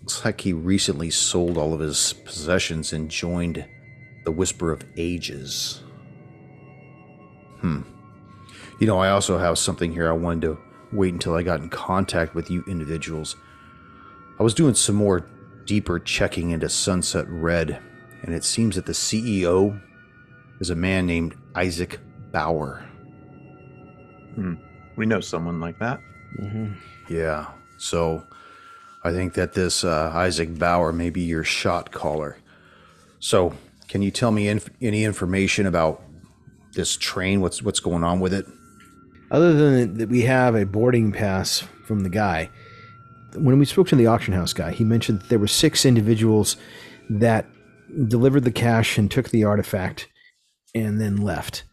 looks 0.00 0.24
like 0.24 0.42
he 0.42 0.52
recently 0.52 1.10
sold 1.10 1.56
all 1.56 1.72
of 1.72 1.80
his 1.80 2.12
possessions 2.12 2.92
and 2.92 3.10
joined 3.10 3.64
the 4.24 4.32
Whisper 4.32 4.72
of 4.72 4.84
Ages. 4.96 5.82
Hmm. 7.60 7.82
You 8.78 8.86
know, 8.86 8.98
I 8.98 9.10
also 9.10 9.38
have 9.38 9.58
something 9.58 9.92
here 9.92 10.08
I 10.08 10.12
wanted 10.12 10.42
to 10.42 10.58
wait 10.92 11.12
until 11.12 11.34
I 11.34 11.42
got 11.42 11.60
in 11.60 11.68
contact 11.68 12.34
with 12.34 12.50
you 12.50 12.64
individuals. 12.66 13.36
I 14.38 14.42
was 14.42 14.54
doing 14.54 14.74
some 14.74 14.96
more 14.96 15.26
deeper 15.64 15.98
checking 15.98 16.50
into 16.50 16.68
Sunset 16.68 17.26
Red, 17.28 17.78
and 18.22 18.34
it 18.34 18.44
seems 18.44 18.76
that 18.76 18.86
the 18.86 18.92
CEO 18.92 19.80
is 20.60 20.70
a 20.70 20.74
man 20.74 21.06
named 21.06 21.36
Isaac 21.54 22.00
Bauer. 22.32 22.84
We 24.96 25.06
know 25.06 25.20
someone 25.20 25.60
like 25.60 25.78
that. 25.78 26.00
Mhm. 26.40 26.74
Yeah. 27.08 27.46
So 27.78 28.24
I 29.04 29.12
think 29.12 29.34
that 29.34 29.52
this 29.52 29.84
uh, 29.84 30.10
Isaac 30.14 30.58
Bauer 30.58 30.92
may 30.92 31.10
be 31.10 31.20
your 31.22 31.44
shot 31.44 31.92
caller. 31.92 32.38
So 33.20 33.54
can 33.88 34.02
you 34.02 34.10
tell 34.10 34.32
me 34.32 34.48
inf- 34.48 34.70
any 34.80 35.04
information 35.04 35.66
about 35.66 36.02
this 36.72 36.96
train? 36.96 37.40
What's 37.40 37.62
what's 37.62 37.80
going 37.80 38.02
on 38.02 38.18
with 38.20 38.34
it? 38.34 38.46
Other 39.30 39.52
than 39.52 39.98
that, 39.98 40.08
we 40.08 40.22
have 40.22 40.54
a 40.54 40.66
boarding 40.66 41.12
pass 41.12 41.64
from 41.84 42.00
the 42.00 42.10
guy. 42.10 42.50
When 43.34 43.58
we 43.58 43.64
spoke 43.64 43.88
to 43.88 43.96
the 43.96 44.06
auction 44.06 44.32
house 44.32 44.52
guy, 44.52 44.70
he 44.72 44.84
mentioned 44.84 45.20
that 45.20 45.28
there 45.28 45.38
were 45.38 45.48
six 45.48 45.84
individuals 45.84 46.56
that 47.10 47.46
delivered 48.08 48.44
the 48.44 48.52
cash 48.52 48.98
and 48.98 49.10
took 49.10 49.30
the 49.30 49.44
artifact 49.44 50.08
and 50.74 51.00
then 51.00 51.16
left. 51.16 51.64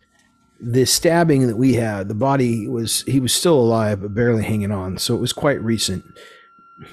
The 0.60 0.86
stabbing 0.86 1.48
that 1.48 1.58
we 1.58 1.74
had, 1.74 2.08
the 2.08 2.14
body 2.14 2.68
was 2.68 3.04
he 3.04 3.20
was 3.20 3.34
still 3.34 3.60
alive 3.60 4.02
but 4.02 4.14
barely 4.14 4.44
hanging 4.44 4.72
on, 4.72 4.98
so 4.98 5.16
it 5.16 5.22
was 5.22 5.34
quite 5.34 5.62
recent. 5.62 6.04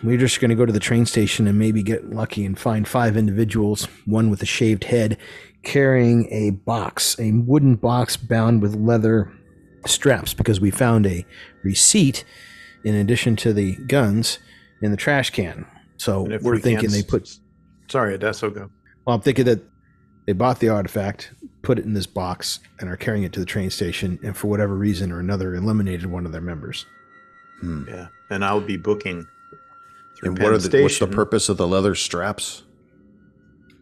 We 0.03 0.15
are 0.15 0.19
just 0.19 0.41
going 0.41 0.51
to 0.51 0.55
go 0.55 0.67
to 0.67 0.73
the 0.73 0.81
train 0.81 1.07
station 1.07 1.47
and 1.47 1.59
maybe 1.59 1.83
get 1.83 2.11
lucky 2.11 2.45
and 2.45 2.59
find 2.59 2.87
five 2.87 3.17
individuals, 3.17 3.87
one 4.05 4.29
with 4.29 4.43
a 4.43 4.47
shaved 4.47 4.85
head, 4.85 5.17
carrying 5.63 6.31
a 6.31 6.51
box, 6.51 7.19
a 7.19 7.33
wooden 7.33 7.77
box 7.77 8.17
bound 8.17 8.63
with 8.63 8.75
leather 8.75 9.33
straps, 9.87 10.35
because 10.35 10.61
we 10.61 10.71
found 10.71 11.07
a 11.07 11.25
receipt 11.63 12.25
in 12.85 12.95
addition 12.95 13.37
to 13.37 13.53
the 13.53 13.77
guns 13.87 14.39
in 14.83 14.91
the 14.91 14.97
trash 14.97 15.31
can. 15.31 15.67
So 15.97 16.31
if 16.31 16.43
we're 16.43 16.55
we 16.55 16.61
thinking 16.61 16.91
they 16.91 17.03
put. 17.03 17.39
Sorry, 17.89 18.15
Adesso, 18.15 18.51
go. 18.51 18.71
Well, 19.05 19.17
I'm 19.17 19.23
thinking 19.23 19.47
that 19.47 19.63
they 20.27 20.33
bought 20.33 20.61
the 20.61 20.69
artifact, 20.69 21.33
put 21.63 21.79
it 21.79 21.85
in 21.85 21.95
this 21.95 22.07
box, 22.07 22.61
and 22.81 22.91
are 22.91 22.97
carrying 22.97 23.25
it 23.25 23.33
to 23.33 23.41
the 23.41 23.47
train 23.47 23.71
station, 23.71 24.19
and 24.23 24.37
for 24.37 24.49
whatever 24.49 24.75
reason 24.75 25.11
or 25.11 25.21
another, 25.21 25.55
eliminated 25.55 26.07
one 26.07 26.27
of 26.27 26.33
their 26.33 26.41
members. 26.43 26.87
Hmm. 27.61 27.89
Yeah, 27.89 28.09
and 28.31 28.45
I'll 28.45 28.61
be 28.61 28.77
booking. 28.77 29.27
And 30.23 30.37
Penn 30.37 30.45
what 30.45 30.53
are 30.53 30.59
the, 30.59 30.83
what's 30.83 30.99
the 30.99 31.07
purpose 31.07 31.49
of 31.49 31.57
the 31.57 31.67
leather 31.67 31.95
straps? 31.95 32.65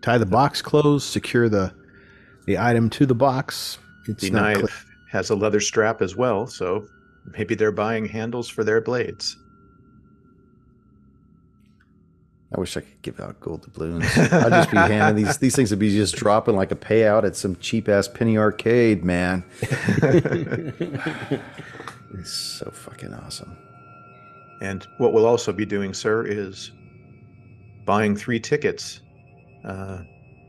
Tie 0.03 0.19
the 0.19 0.27
box 0.27 0.63
closed, 0.63 1.09
secure 1.09 1.49
the 1.49 1.75
the 2.47 2.59
item 2.59 2.89
to 2.91 3.07
the 3.07 3.15
box. 3.15 3.79
It's 4.07 4.23
The 4.23 4.31
not 4.31 4.43
knife 4.43 4.57
clear. 4.59 4.69
Has 5.11 5.31
a 5.31 5.35
leather 5.35 5.61
strap 5.61 6.03
as 6.03 6.16
well, 6.16 6.47
so 6.47 6.87
maybe 7.37 7.55
they're 7.55 7.73
buying 7.73 8.07
handles 8.07 8.49
for 8.49 8.64
their 8.64 8.81
blades. 8.81 9.37
I 12.55 12.61
wish 12.61 12.77
I 12.77 12.81
could 12.81 13.03
give 13.03 13.21
out 13.21 13.40
gold 13.40 13.62
doubloons. 13.62 14.05
I'd 14.16 14.51
just 14.51 14.71
be 14.71 14.77
handing 14.77 15.25
these 15.25 15.38
these 15.38 15.57
things 15.57 15.71
would 15.71 15.81
be 15.81 15.90
just 15.90 16.14
dropping 16.14 16.55
like 16.55 16.71
a 16.71 16.77
payout 16.77 17.25
at 17.25 17.35
some 17.35 17.57
cheap 17.57 17.88
ass 17.88 18.07
penny 18.07 18.38
arcade, 18.38 19.05
man. 19.05 19.42
it's 19.61 20.71
so 22.31 22.71
fucking 22.71 23.12
awesome. 23.14 23.57
And 24.62 24.87
what 24.99 25.12
we'll 25.12 25.27
also 25.27 25.53
be 25.53 25.66
doing, 25.66 25.92
sir, 25.92 26.25
is 26.25 26.71
buying 27.85 28.16
three 28.16 28.40
tickets 28.40 29.01
uh, 29.64 30.03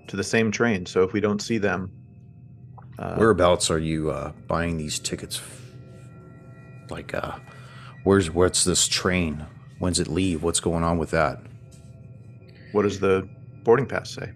to 0.08 0.16
the 0.16 0.24
same 0.24 0.52
train. 0.52 0.86
So 0.86 1.04
if 1.04 1.14
we 1.14 1.20
don't 1.20 1.42
see 1.42 1.58
them, 1.58 1.92
uh, 3.00 3.16
Whereabouts 3.16 3.70
are 3.70 3.80
you 3.80 4.10
uh, 4.12 4.32
buying 4.48 4.78
these 4.78 5.00
tickets? 5.00 5.42
Like, 6.90 7.14
uh, 7.14 7.38
where's 8.04 8.30
what's 8.32 8.64
this 8.64 8.88
train? 8.88 9.46
When's 9.80 10.00
it 10.00 10.08
leave? 10.08 10.42
What's 10.44 10.60
going 10.60 10.84
on 10.84 10.98
with 10.98 11.12
that? 11.12 11.42
what 12.74 12.84
does 12.84 13.00
the 13.00 13.28
boarding 13.64 13.86
pass 13.86 14.10
say? 14.12 14.32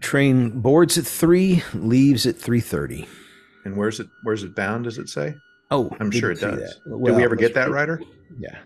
Train 0.00 0.60
boards 0.60 0.98
at 0.98 1.06
three, 1.06 1.62
leaves 1.74 2.26
at 2.26 2.36
three 2.36 2.60
thirty. 2.60 3.06
And 3.64 3.76
where's 3.76 4.00
it? 4.00 4.08
Where's 4.22 4.42
it 4.42 4.54
bound? 4.54 4.84
Does 4.84 4.98
it 4.98 5.08
say? 5.08 5.34
Oh, 5.70 5.90
I'm 6.00 6.10
sure 6.10 6.30
it 6.32 6.40
does. 6.40 6.58
that. 6.58 7.04
Did 7.04 7.16
we 7.16 7.22
ever 7.22 7.36
get 7.36 7.54
that, 7.54 7.70
rider? 7.70 8.02
Yeah, 8.38 8.58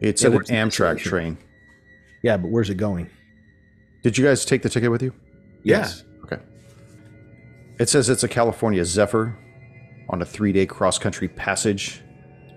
It's 0.00 0.22
Yeah, 0.22 0.28
an 0.30 0.38
Amtrak 0.44 0.98
train. 0.98 1.36
yeah, 2.22 2.36
but 2.36 2.50
where's 2.50 2.70
it 2.70 2.76
going? 2.76 3.08
Did 4.02 4.16
you 4.18 4.24
guys 4.24 4.44
take 4.44 4.62
the 4.62 4.68
ticket 4.68 4.90
with 4.90 5.02
you? 5.02 5.12
Yes. 5.64 6.00
Okay. 6.02 6.08
It 7.82 7.88
says 7.88 8.08
it's 8.08 8.22
a 8.22 8.28
California 8.28 8.84
Zephyr 8.84 9.36
on 10.08 10.22
a 10.22 10.24
three 10.24 10.52
day 10.52 10.66
cross 10.66 11.00
country 11.00 11.26
passage. 11.26 12.00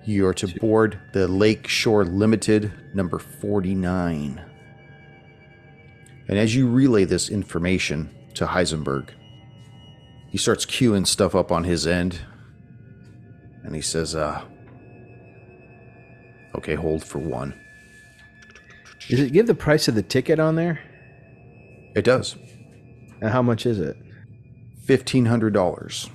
You 0.05 0.27
are 0.27 0.35
to 0.35 0.47
board 0.59 0.99
the 1.13 1.27
Lake 1.27 1.67
Shore 1.67 2.05
Limited 2.05 2.71
number 2.93 3.17
49. 3.17 4.39
And 6.27 6.38
as 6.38 6.55
you 6.55 6.69
relay 6.69 7.05
this 7.05 7.29
information 7.29 8.15
to 8.35 8.45
Heisenberg, 8.45 9.09
he 10.29 10.38
starts 10.38 10.63
queuing 10.63 11.07
stuff 11.07 11.33
up 11.33 11.51
on 11.51 11.63
his 11.63 11.88
end. 11.88 12.19
And 13.63 13.73
he 13.73 13.81
says, 13.81 14.13
uh, 14.13 14.43
okay, 16.53 16.75
hold 16.75 17.03
for 17.03 17.17
one. 17.17 17.59
Does 19.09 19.21
it 19.21 19.33
give 19.33 19.47
the 19.47 19.55
price 19.55 19.88
of 19.88 19.95
the 19.95 20.03
ticket 20.03 20.39
on 20.39 20.53
there? 20.53 20.81
It 21.95 22.03
does. 22.03 22.35
And 23.21 23.31
how 23.31 23.41
much 23.41 23.65
is 23.65 23.79
it? 23.79 23.97
$1,500. 24.85 26.09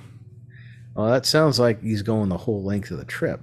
Well, 0.94 1.10
that 1.10 1.26
sounds 1.26 1.58
like 1.58 1.82
he's 1.82 2.02
going 2.02 2.28
the 2.28 2.36
whole 2.36 2.62
length 2.62 2.90
of 2.90 2.98
the 2.98 3.04
trip. 3.04 3.40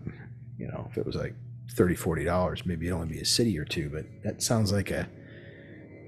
You 0.57 0.67
know, 0.67 0.87
if 0.91 0.97
it 0.97 1.05
was 1.05 1.15
like 1.15 1.33
30 1.71 2.23
dollars, 2.25 2.65
maybe 2.65 2.87
it'd 2.87 2.95
only 2.99 3.13
be 3.13 3.19
a 3.21 3.25
city 3.25 3.57
or 3.57 3.65
two. 3.65 3.89
But 3.89 4.05
that 4.23 4.41
sounds 4.41 4.71
like 4.71 4.91
a 4.91 5.07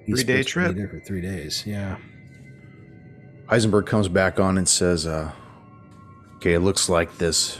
he's 0.06 0.24
Three-day 0.24 0.42
supposed 0.44 0.50
to 0.50 0.60
be 0.60 0.66
trip. 0.66 0.76
there 0.76 0.88
for 0.90 1.00
three 1.06 1.22
days. 1.22 1.64
Yeah. 1.66 1.98
Heisenberg 3.48 3.86
comes 3.88 4.08
back 4.08 4.40
on 4.40 4.58
and 4.58 4.68
says, 4.68 5.08
uh, 5.08 5.32
okay, 6.36 6.54
it 6.54 6.60
looks 6.60 6.88
like 6.90 7.18
this 7.18 7.60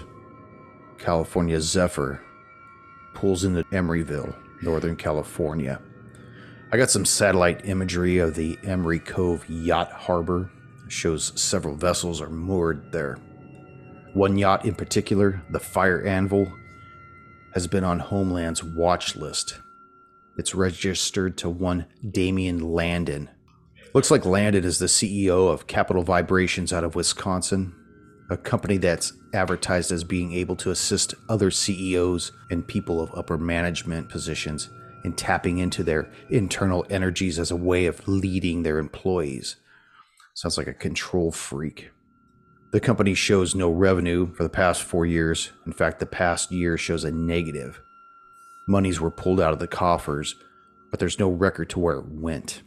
California 0.98 1.60
Zephyr 1.62 2.22
pulls 3.16 3.44
into 3.44 3.64
Emeryville, 3.66 4.36
Northern 4.62 4.96
California. 4.96 5.82
I 6.72 6.78
got 6.78 6.92
some 6.92 7.06
satellite 7.06 7.66
imagery 7.66 8.20
of 8.20 8.36
the 8.36 8.60
Emery 8.64 9.00
Cove 9.00 9.50
Yacht 9.50 9.92
Harbor. 9.92 10.52
Shows 10.90 11.40
several 11.40 11.76
vessels 11.76 12.20
are 12.20 12.30
moored 12.30 12.92
there. 12.92 13.18
One 14.14 14.38
yacht 14.38 14.66
in 14.66 14.76
particular, 14.76 15.42
the 15.50 15.60
Fire 15.60 16.04
Anvil, 16.06 16.52
has 17.54 17.68
been 17.68 17.84
on 17.84 18.00
Homeland's 18.00 18.64
watch 18.64 19.16
list. 19.16 19.60
It's 20.38 20.54
registered 20.54 21.38
to 21.38 21.50
one 21.50 21.86
Damian 22.12 22.60
Landon, 22.60 23.30
Looks 23.92 24.12
like 24.12 24.24
Landon 24.24 24.66
is 24.66 24.78
the 24.78 24.86
CEO 24.86 25.52
of 25.52 25.66
Capital 25.66 26.04
Vibrations 26.04 26.72
out 26.72 26.84
of 26.84 26.94
Wisconsin, 26.94 27.74
a 28.30 28.38
company 28.38 28.78
that's 28.78 29.14
advertised 29.34 29.92
as 29.92 30.04
being 30.04 30.32
able 30.32 30.56
to 30.58 30.70
assist 30.70 31.16
other 31.28 31.50
CEOs 31.50 32.32
and 32.52 32.68
people 32.68 33.02
of 33.02 33.12
upper 33.16 33.40
management 33.40 34.08
positions 34.08 34.70
in 35.06 35.14
tapping 35.14 35.58
into 35.58 35.84
their 35.84 36.12
internal 36.30 36.86
energies 36.92 37.40
as 37.40 37.50
a 37.50 37.56
way 37.56 37.88
of 37.88 38.08
leading 38.08 38.62
their 38.62 38.78
employees. 38.78 39.56
Sounds 40.40 40.58
like 40.58 40.68
a 40.68 40.74
control 40.74 41.34
freak. 41.34 41.92
The 42.72 42.80
company 42.80 43.14
shows 43.14 43.56
no 43.56 43.70
revenue 43.70 44.34
for 44.34 44.44
the 44.44 44.50
past 44.50 44.82
four 44.82 45.06
years. 45.06 45.52
In 45.66 45.74
fact, 45.74 46.00
the 46.00 46.06
past 46.06 46.50
year 46.50 46.78
shows 46.78 47.04
a 47.04 47.12
negative. 47.12 47.82
Monies 48.66 49.02
were 49.02 49.12
pulled 49.12 49.42
out 49.42 49.52
of 49.52 49.60
the 49.60 49.68
coffers, 49.68 50.36
but 50.92 50.98
there's 51.02 51.20
no 51.20 51.30
record 51.30 51.70
to 51.72 51.80
where 51.80 51.98
it 51.98 52.06
went. 52.08 52.62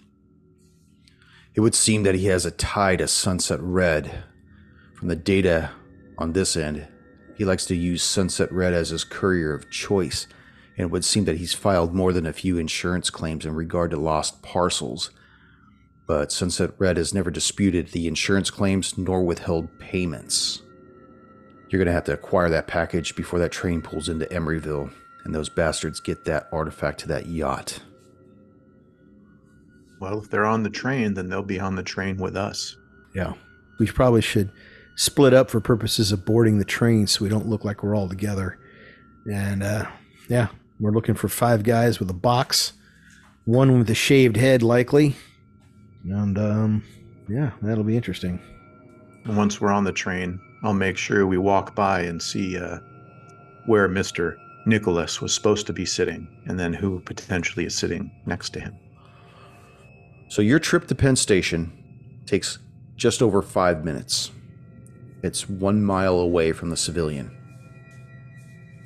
It 1.54 1.60
would 1.60 1.74
seem 1.74 2.02
that 2.02 2.14
he 2.14 2.26
has 2.26 2.44
a 2.44 2.50
tie 2.50 2.96
to 2.96 3.08
Sunset 3.08 3.60
Red. 3.62 4.22
From 4.92 5.08
the 5.08 5.16
data 5.16 5.70
on 6.18 6.34
this 6.34 6.58
end, 6.58 6.86
he 7.38 7.46
likes 7.46 7.64
to 7.64 7.74
use 7.74 8.02
Sunset 8.02 8.52
Red 8.52 8.74
as 8.74 8.90
his 8.90 9.02
courier 9.02 9.54
of 9.54 9.70
choice, 9.70 10.26
and 10.76 10.88
it 10.88 10.90
would 10.90 11.06
seem 11.06 11.24
that 11.24 11.38
he's 11.38 11.54
filed 11.54 11.94
more 11.94 12.12
than 12.12 12.26
a 12.26 12.34
few 12.34 12.58
insurance 12.58 13.08
claims 13.08 13.46
in 13.46 13.54
regard 13.54 13.92
to 13.92 13.96
lost 13.96 14.42
parcels. 14.42 15.10
But 16.06 16.32
Sunset 16.32 16.72
Red 16.78 16.96
has 16.96 17.14
never 17.14 17.30
disputed 17.30 17.88
the 17.88 18.08
insurance 18.08 18.50
claims 18.50 18.98
nor 18.98 19.22
withheld 19.22 19.68
payments. 19.78 20.62
You're 21.68 21.78
going 21.78 21.86
to 21.86 21.92
have 21.92 22.04
to 22.04 22.12
acquire 22.12 22.50
that 22.50 22.66
package 22.66 23.16
before 23.16 23.38
that 23.38 23.52
train 23.52 23.80
pulls 23.80 24.08
into 24.08 24.26
Emeryville, 24.26 24.92
and 25.24 25.34
those 25.34 25.48
bastards 25.48 26.00
get 26.00 26.24
that 26.24 26.48
artifact 26.52 27.00
to 27.00 27.08
that 27.08 27.26
yacht. 27.26 27.80
Well, 30.00 30.18
if 30.18 30.28
they're 30.28 30.44
on 30.44 30.64
the 30.64 30.70
train, 30.70 31.14
then 31.14 31.28
they'll 31.28 31.42
be 31.42 31.60
on 31.60 31.76
the 31.76 31.82
train 31.82 32.16
with 32.16 32.36
us. 32.36 32.76
Yeah. 33.14 33.34
We 33.78 33.86
probably 33.86 34.20
should 34.20 34.50
split 34.96 35.32
up 35.32 35.50
for 35.50 35.60
purposes 35.60 36.12
of 36.12 36.24
boarding 36.24 36.58
the 36.58 36.64
train 36.64 37.06
so 37.06 37.24
we 37.24 37.30
don't 37.30 37.48
look 37.48 37.64
like 37.64 37.82
we're 37.82 37.96
all 37.96 38.08
together. 38.08 38.58
And 39.32 39.62
uh, 39.62 39.86
yeah, 40.28 40.48
we're 40.80 40.90
looking 40.90 41.14
for 41.14 41.28
five 41.28 41.62
guys 41.62 42.00
with 42.00 42.10
a 42.10 42.14
box, 42.14 42.72
one 43.44 43.78
with 43.78 43.88
a 43.90 43.94
shaved 43.94 44.36
head, 44.36 44.62
likely. 44.62 45.16
And 46.04 46.38
um, 46.38 46.84
yeah, 47.28 47.52
that'll 47.62 47.84
be 47.84 47.96
interesting. 47.96 48.40
Once 49.26 49.60
we're 49.60 49.72
on 49.72 49.84
the 49.84 49.92
train, 49.92 50.40
I'll 50.64 50.74
make 50.74 50.96
sure 50.96 51.26
we 51.26 51.38
walk 51.38 51.74
by 51.74 52.00
and 52.00 52.20
see 52.20 52.58
uh, 52.58 52.78
where 53.66 53.88
Mr. 53.88 54.36
Nicholas 54.66 55.20
was 55.20 55.34
supposed 55.34 55.66
to 55.66 55.72
be 55.72 55.84
sitting, 55.84 56.28
and 56.46 56.58
then 56.58 56.72
who 56.72 57.00
potentially 57.00 57.66
is 57.66 57.76
sitting 57.76 58.10
next 58.26 58.50
to 58.50 58.60
him. 58.60 58.76
So 60.28 60.42
your 60.42 60.58
trip 60.58 60.86
to 60.88 60.94
Penn 60.94 61.16
Station 61.16 61.72
takes 62.26 62.58
just 62.96 63.22
over 63.22 63.42
five 63.42 63.84
minutes. 63.84 64.30
It's 65.22 65.48
one 65.48 65.82
mile 65.82 66.18
away 66.18 66.52
from 66.52 66.70
the 66.70 66.76
civilian. 66.76 67.36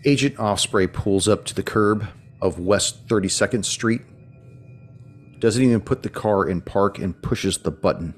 Agent 0.05 0.39
Osprey 0.39 0.87
pulls 0.87 1.29
up 1.29 1.45
to 1.47 1.55
the 1.55 1.63
curb 1.63 2.07
of 2.41 2.59
West 2.59 3.07
32nd 3.09 3.65
Street, 3.65 4.03
doesn't 5.39 5.63
even 5.63 5.81
put 5.81 6.03
the 6.03 6.09
car 6.09 6.49
in 6.49 6.61
park, 6.61 6.99
and 6.99 7.21
pushes 7.21 7.59
the 7.59 7.71
button 7.71 8.15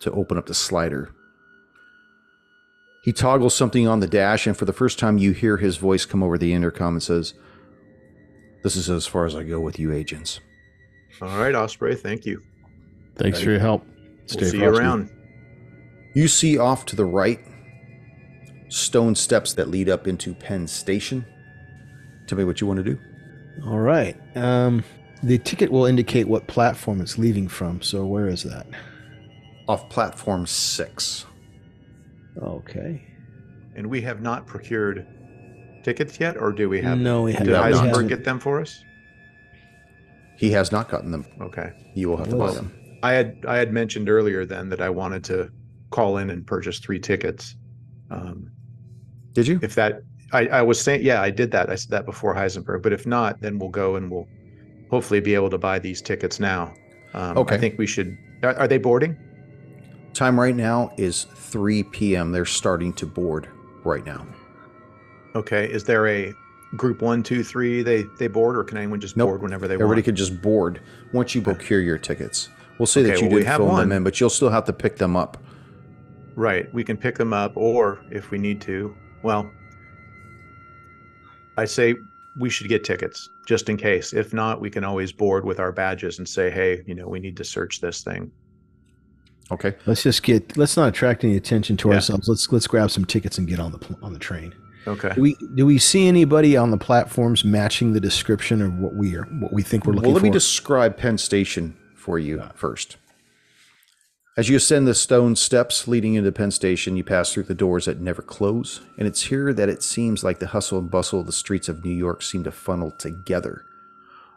to 0.00 0.10
open 0.12 0.38
up 0.38 0.46
the 0.46 0.54
slider. 0.54 1.14
He 3.02 3.12
toggles 3.12 3.54
something 3.54 3.88
on 3.88 4.00
the 4.00 4.06
dash, 4.06 4.46
and 4.46 4.56
for 4.56 4.66
the 4.66 4.72
first 4.72 4.98
time, 4.98 5.18
you 5.18 5.32
hear 5.32 5.56
his 5.56 5.78
voice 5.78 6.04
come 6.04 6.22
over 6.22 6.36
the 6.36 6.52
intercom 6.52 6.94
and 6.94 7.02
says, 7.02 7.34
This 8.62 8.76
is 8.76 8.90
as 8.90 9.06
far 9.06 9.24
as 9.24 9.34
I 9.34 9.42
go 9.42 9.60
with 9.60 9.78
you, 9.78 9.92
agents. 9.92 10.40
All 11.22 11.38
right, 11.38 11.54
Osprey. 11.54 11.94
Thank 11.96 12.26
you. 12.26 12.42
Thanks 13.16 13.40
for 13.40 13.50
your 13.50 13.58
help. 13.58 13.86
We'll 14.34 14.50
see 14.50 14.58
you 14.58 14.68
around. 14.68 15.10
You 16.14 16.28
see 16.28 16.58
off 16.58 16.86
to 16.86 16.96
the 16.96 17.04
right 17.04 17.40
stone 18.68 19.14
steps 19.14 19.54
that 19.54 19.68
lead 19.68 19.88
up 19.88 20.06
into 20.06 20.34
Penn 20.34 20.66
Station. 20.66 21.24
Tell 22.26 22.38
me 22.38 22.44
what 22.44 22.60
you 22.60 22.66
want 22.66 22.78
to 22.78 22.84
do. 22.84 22.98
All 23.66 23.78
right. 23.78 24.16
Um, 24.36 24.84
the 25.22 25.38
ticket 25.38 25.70
will 25.70 25.86
indicate 25.86 26.28
what 26.28 26.46
platform 26.46 27.00
it's 27.00 27.18
leaving 27.18 27.48
from. 27.48 27.82
So 27.82 28.06
where 28.06 28.28
is 28.28 28.42
that? 28.44 28.66
Off 29.68 29.88
platform 29.88 30.46
six. 30.46 31.26
Okay. 32.42 33.02
And 33.76 33.86
we 33.88 34.00
have 34.02 34.20
not 34.20 34.46
procured 34.46 35.06
tickets 35.84 36.18
yet, 36.20 36.36
or 36.36 36.52
do 36.52 36.68
we 36.68 36.80
have? 36.80 36.98
No, 36.98 37.22
we 37.22 37.32
Did 37.32 37.46
No, 37.46 37.62
we 37.64 37.72
Heisenberg 37.72 37.86
haven't. 37.86 38.08
get 38.08 38.24
them 38.24 38.38
for 38.40 38.60
us? 38.60 38.82
He 40.36 40.50
has 40.52 40.72
not 40.72 40.88
gotten 40.88 41.10
them. 41.10 41.26
Okay. 41.40 41.72
You 41.94 42.08
will 42.08 42.16
have 42.16 42.30
to 42.30 42.36
buy 42.36 42.52
them. 42.52 42.72
I 43.02 43.12
had 43.12 43.36
I 43.46 43.56
had 43.56 43.72
mentioned 43.72 44.08
earlier 44.08 44.44
then 44.44 44.68
that 44.70 44.80
I 44.80 44.90
wanted 44.90 45.24
to 45.24 45.50
call 45.90 46.18
in 46.18 46.30
and 46.30 46.46
purchase 46.46 46.78
three 46.78 46.98
tickets. 46.98 47.56
Um, 48.10 48.50
Did 49.32 49.46
you? 49.46 49.58
if 49.62 49.74
that 49.74 50.02
I, 50.32 50.46
I 50.46 50.62
was 50.62 50.80
saying 50.80 51.02
yeah 51.04 51.20
I 51.22 51.30
did 51.30 51.50
that 51.52 51.70
I 51.70 51.74
said 51.74 51.90
that 51.90 52.06
before 52.06 52.34
Heisenberg 52.34 52.82
but 52.82 52.92
if 52.92 53.06
not 53.06 53.40
then 53.40 53.58
we'll 53.58 53.70
go 53.70 53.96
and 53.96 54.10
we'll 54.10 54.28
hopefully 54.90 55.20
be 55.20 55.34
able 55.34 55.50
to 55.50 55.58
buy 55.58 55.78
these 55.78 56.02
tickets 56.02 56.40
now 56.40 56.74
um, 57.14 57.38
Okay. 57.38 57.54
I 57.54 57.58
think 57.58 57.78
we 57.78 57.86
should 57.86 58.16
are, 58.42 58.54
are 58.56 58.68
they 58.68 58.78
boarding 58.78 59.16
Time 60.12 60.38
right 60.40 60.56
now 60.56 60.92
is 60.96 61.24
3 61.36 61.84
p.m. 61.84 62.32
They're 62.32 62.44
starting 62.44 62.92
to 62.94 63.06
board 63.06 63.48
right 63.84 64.04
now. 64.04 64.26
okay 65.36 65.70
is 65.70 65.84
there 65.84 66.08
a 66.08 66.34
group 66.76 67.00
one 67.02 67.22
two 67.22 67.42
three 67.44 67.82
they 67.82 68.02
they 68.18 68.26
board 68.28 68.56
or 68.56 68.64
can 68.64 68.76
anyone 68.78 69.00
just 69.00 69.16
Nope. 69.16 69.28
board 69.28 69.42
whenever 69.42 69.66
they 69.68 69.74
want? 69.76 69.82
Everybody 69.82 70.00
want 70.00 70.04
could 70.06 70.16
just 70.16 70.42
board 70.42 70.80
once 71.12 71.34
you 71.34 71.42
procure 71.42 71.80
your 71.80 71.98
tickets. 71.98 72.48
We'll 72.78 72.86
say 72.86 73.02
that 73.02 73.20
you 73.20 73.26
well, 73.26 73.34
we 73.36 73.40
did 73.40 73.46
have 73.46 73.58
fill 73.58 73.74
them 73.76 73.92
in, 73.92 74.02
but 74.02 74.18
you'll 74.20 74.30
still 74.30 74.50
have 74.50 74.64
to 74.64 74.72
pick 74.72 74.96
them 74.96 75.14
up. 75.16 75.36
right 76.34 76.72
we 76.74 76.82
can 76.84 76.96
pick 76.96 77.16
them 77.18 77.32
up 77.32 77.52
or 77.56 78.00
if 78.10 78.30
we 78.32 78.38
need 78.38 78.60
to 78.62 78.94
well 79.22 79.48
I 81.56 81.64
say 81.66 81.94
we 82.38 82.48
should 82.50 82.68
get 82.68 82.84
tickets 82.84 83.28
just 83.46 83.68
in 83.68 83.76
case 83.76 84.12
if 84.12 84.32
not 84.32 84.60
we 84.60 84.70
can 84.70 84.84
always 84.84 85.10
board 85.12 85.44
with 85.44 85.58
our 85.58 85.72
badges 85.72 86.18
and 86.18 86.28
say 86.28 86.50
hey 86.50 86.82
you 86.86 86.94
know 86.94 87.08
we 87.08 87.18
need 87.18 87.36
to 87.36 87.44
search 87.44 87.80
this 87.80 88.02
thing 88.02 88.30
Okay. 89.52 89.74
Let's 89.84 90.04
just 90.04 90.22
get. 90.22 90.56
Let's 90.56 90.76
not 90.76 90.88
attract 90.90 91.24
any 91.24 91.36
attention 91.36 91.76
to 91.78 91.88
Yeah. 91.88 91.96
ourselves. 91.96 92.28
Let's 92.28 92.52
let's 92.52 92.68
grab 92.68 92.88
some 92.88 93.04
tickets 93.04 93.36
and 93.36 93.48
get 93.48 93.58
on 93.58 93.72
the 93.72 93.96
on 94.00 94.12
the 94.12 94.18
train. 94.20 94.54
okay 94.86 95.10
Do 95.12 95.20
we 95.20 95.36
do 95.56 95.66
we 95.66 95.76
see 95.76 96.06
anybody 96.06 96.56
on 96.56 96.70
the 96.70 96.78
platforms 96.78 97.44
matching 97.44 97.92
the 97.92 97.98
description 97.98 98.62
of 98.62 98.74
what 98.78 98.94
we 98.94 99.16
are 99.16 99.24
what 99.24 99.52
we 99.52 99.64
think 99.64 99.86
we're 99.86 99.94
looking 99.94 100.02
for? 100.04 100.08
Well, 100.10 100.14
let 100.14 100.20
for? 100.20 100.26
me 100.26 100.30
describe 100.30 100.96
Penn 100.96 101.18
Station 101.18 101.76
for 101.96 102.16
you 102.16 102.40
first. 102.54 102.96
As 104.36 104.48
you 104.48 104.56
ascend 104.56 104.86
the 104.86 104.94
stone 104.94 105.34
steps 105.34 105.88
leading 105.88 106.14
into 106.14 106.30
Penn 106.32 106.50
Station, 106.52 106.96
you 106.96 107.02
pass 107.04 107.32
through 107.32 107.42
the 107.44 107.54
doors 107.54 107.86
that 107.86 108.00
never 108.00 108.22
close, 108.22 108.80
and 108.96 109.06
it's 109.06 109.22
here 109.22 109.52
that 109.52 109.68
it 109.68 109.82
seems 109.82 110.22
like 110.22 110.38
the 110.38 110.46
hustle 110.46 110.78
and 110.78 110.90
bustle 110.90 111.20
of 111.20 111.26
the 111.26 111.32
streets 111.32 111.68
of 111.68 111.84
New 111.84 111.90
York 111.94 112.22
seem 112.22 112.44
to 112.44 112.52
funnel 112.52 112.92
together. 112.92 113.64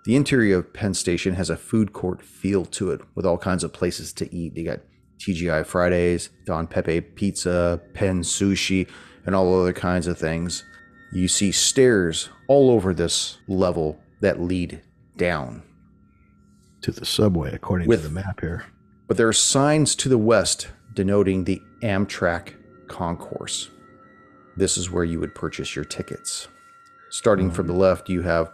The 0.04 0.16
interior 0.16 0.58
of 0.58 0.74
Penn 0.74 0.94
Station 0.96 1.36
has 1.36 1.50
a 1.50 1.56
food 1.56 1.94
court 1.94 2.22
feel 2.22 2.66
to 2.66 2.92
it, 2.92 3.02
with 3.16 3.26
all 3.26 3.38
kinds 3.38 3.64
of 3.64 3.72
places 3.72 4.12
to 4.14 4.36
eat. 4.36 4.58
You 4.58 4.66
got 4.66 4.80
TGI 5.20 5.66
Fridays, 5.66 6.30
Don 6.46 6.68
Pepe 6.68 7.00
Pizza, 7.02 7.80
Penn 7.94 8.22
Sushi, 8.24 8.90
and 9.26 9.36
all 9.36 9.62
other 9.62 9.74
kinds 9.74 10.08
of 10.08 10.18
things. 10.18 10.66
You 11.14 11.28
see 11.28 11.52
stairs 11.52 12.30
all 12.48 12.72
over 12.72 12.94
this 12.94 13.38
level 13.48 14.00
that 14.22 14.42
lead 14.42 14.82
down. 15.18 15.62
to 16.82 16.92
the 16.92 17.06
subway 17.06 17.54
according 17.54 17.88
With- 17.88 18.02
to 18.02 18.10
the 18.10 18.14
map 18.14 18.42
here. 18.42 18.66
But 19.14 19.18
there 19.18 19.28
are 19.28 19.32
signs 19.34 19.94
to 19.98 20.10
the 20.10 20.18
west 20.18 20.70
denoting 20.96 21.44
the 21.44 21.62
Amtrak 21.84 22.56
concourse. 22.88 23.70
This 24.58 24.76
is 24.76 24.90
where 24.90 25.04
you 25.04 25.20
would 25.20 25.36
purchase 25.36 25.76
your 25.76 25.86
tickets. 25.86 26.48
Starting 27.12 27.52
from 27.52 27.68
the 27.68 27.74
left, 27.74 28.10
you 28.10 28.24
have 28.24 28.52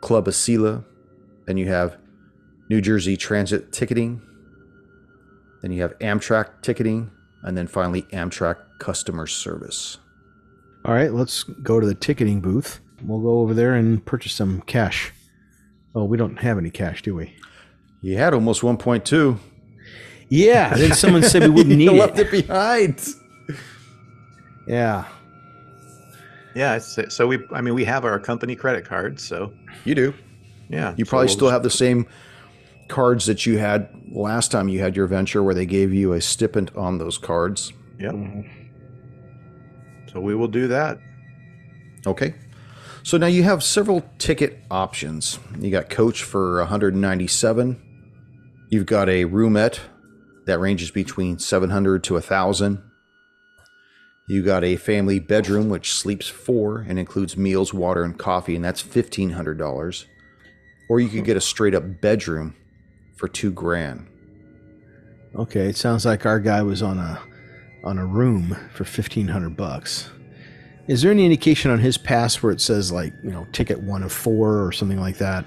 Club 0.00 0.24
Acela, 0.24 0.82
then 1.44 1.58
you 1.58 1.68
have 1.68 1.98
New 2.70 2.80
Jersey 2.80 3.14
Transit 3.14 3.72
Ticketing, 3.72 4.22
then 5.60 5.70
you 5.70 5.82
have 5.82 5.98
Amtrak 5.98 6.62
Ticketing, 6.62 7.10
and 7.42 7.54
then 7.54 7.66
finally 7.66 8.04
Amtrak 8.04 8.56
Customer 8.78 9.26
Service. 9.26 9.98
All 10.86 10.94
right, 10.94 11.12
let's 11.12 11.42
go 11.42 11.78
to 11.78 11.86
the 11.86 11.94
ticketing 11.94 12.40
booth. 12.40 12.80
We'll 13.02 13.20
go 13.20 13.40
over 13.40 13.52
there 13.52 13.74
and 13.74 14.02
purchase 14.06 14.32
some 14.32 14.62
cash. 14.62 15.12
Oh, 15.94 16.04
we 16.04 16.16
don't 16.16 16.38
have 16.38 16.56
any 16.56 16.70
cash, 16.70 17.02
do 17.02 17.14
we? 17.14 17.36
You 18.00 18.16
had 18.16 18.32
almost 18.32 18.62
1.2. 18.62 19.38
Yeah. 20.30 20.74
Then 20.74 20.94
someone 20.94 21.22
said 21.22 21.42
we 21.42 21.48
wouldn't 21.50 21.76
need 21.76 21.84
you 21.84 21.92
left 21.92 22.18
it. 22.18 22.32
it 22.32 22.46
behind. 22.46 23.06
Yeah. 24.66 25.04
Yeah, 26.54 26.76
it's, 26.76 27.14
so 27.14 27.26
we 27.26 27.44
I 27.52 27.60
mean 27.60 27.74
we 27.74 27.84
have 27.84 28.04
our 28.04 28.18
company 28.18 28.56
credit 28.56 28.84
cards, 28.84 29.22
so 29.22 29.52
You 29.84 29.94
do. 29.94 30.14
yeah. 30.68 30.94
You 30.96 31.04
so 31.04 31.10
probably 31.10 31.26
we'll 31.26 31.34
still 31.34 31.46
just- 31.48 31.52
have 31.52 31.62
the 31.62 31.70
same 31.70 32.06
cards 32.88 33.26
that 33.26 33.46
you 33.46 33.58
had 33.58 33.88
last 34.10 34.50
time 34.50 34.68
you 34.68 34.80
had 34.80 34.96
your 34.96 35.06
venture, 35.06 35.42
where 35.44 35.54
they 35.54 35.66
gave 35.66 35.92
you 35.94 36.12
a 36.14 36.20
stipend 36.20 36.72
on 36.74 36.98
those 36.98 37.18
cards. 37.18 37.72
Yep. 38.00 38.12
Mm-hmm. 38.14 38.50
So 40.12 40.20
we 40.20 40.34
will 40.34 40.48
do 40.48 40.66
that. 40.68 40.98
Okay. 42.04 42.34
So 43.04 43.16
now 43.16 43.26
you 43.28 43.44
have 43.44 43.62
several 43.62 44.02
ticket 44.18 44.58
options. 44.70 45.38
You 45.60 45.70
got 45.70 45.88
coach 45.88 46.24
for 46.24 46.58
197. 46.58 47.80
You've 48.70 48.86
got 48.86 49.08
a 49.08 49.24
roomette 49.24 49.78
that 50.50 50.58
ranges 50.58 50.90
between 50.90 51.38
700 51.38 52.02
to 52.04 52.14
1000. 52.14 52.82
You 54.26 54.42
got 54.42 54.64
a 54.64 54.76
family 54.76 55.18
bedroom 55.18 55.68
which 55.68 55.92
sleeps 55.92 56.28
four 56.28 56.84
and 56.88 56.98
includes 56.98 57.36
meals, 57.36 57.72
water, 57.72 58.02
and 58.02 58.18
coffee, 58.18 58.56
and 58.56 58.64
that's 58.64 58.82
$1,500. 58.82 60.04
Or 60.88 61.00
you 61.00 61.08
could 61.08 61.24
get 61.24 61.36
a 61.36 61.40
straight 61.40 61.74
up 61.74 62.00
bedroom 62.00 62.56
for 63.16 63.28
two 63.28 63.52
grand. 63.52 64.06
Okay. 65.36 65.68
It 65.68 65.76
sounds 65.76 66.04
like 66.04 66.26
our 66.26 66.40
guy 66.40 66.62
was 66.62 66.82
on 66.82 66.98
a 66.98 67.20
on 67.84 67.96
a 67.96 68.04
room 68.04 68.56
for 68.74 68.84
fifteen 68.84 69.28
hundred 69.28 69.56
bucks. 69.56 70.10
Is 70.88 71.02
there 71.02 71.12
any 71.12 71.24
indication 71.24 71.70
on 71.70 71.78
his 71.78 71.96
pass 71.96 72.42
where 72.42 72.52
it 72.52 72.60
says 72.60 72.90
like 72.90 73.12
you 73.22 73.30
know 73.30 73.46
ticket 73.52 73.80
one 73.80 74.02
of 74.02 74.12
four 74.12 74.66
or 74.66 74.72
something 74.72 74.98
like 74.98 75.18
that? 75.18 75.46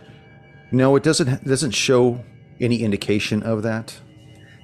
No, 0.72 0.96
it 0.96 1.04
doesn't 1.04 1.28
it 1.28 1.44
doesn't 1.44 1.72
show 1.72 2.24
any 2.62 2.82
indication 2.82 3.44
of 3.44 3.64
that. 3.64 4.00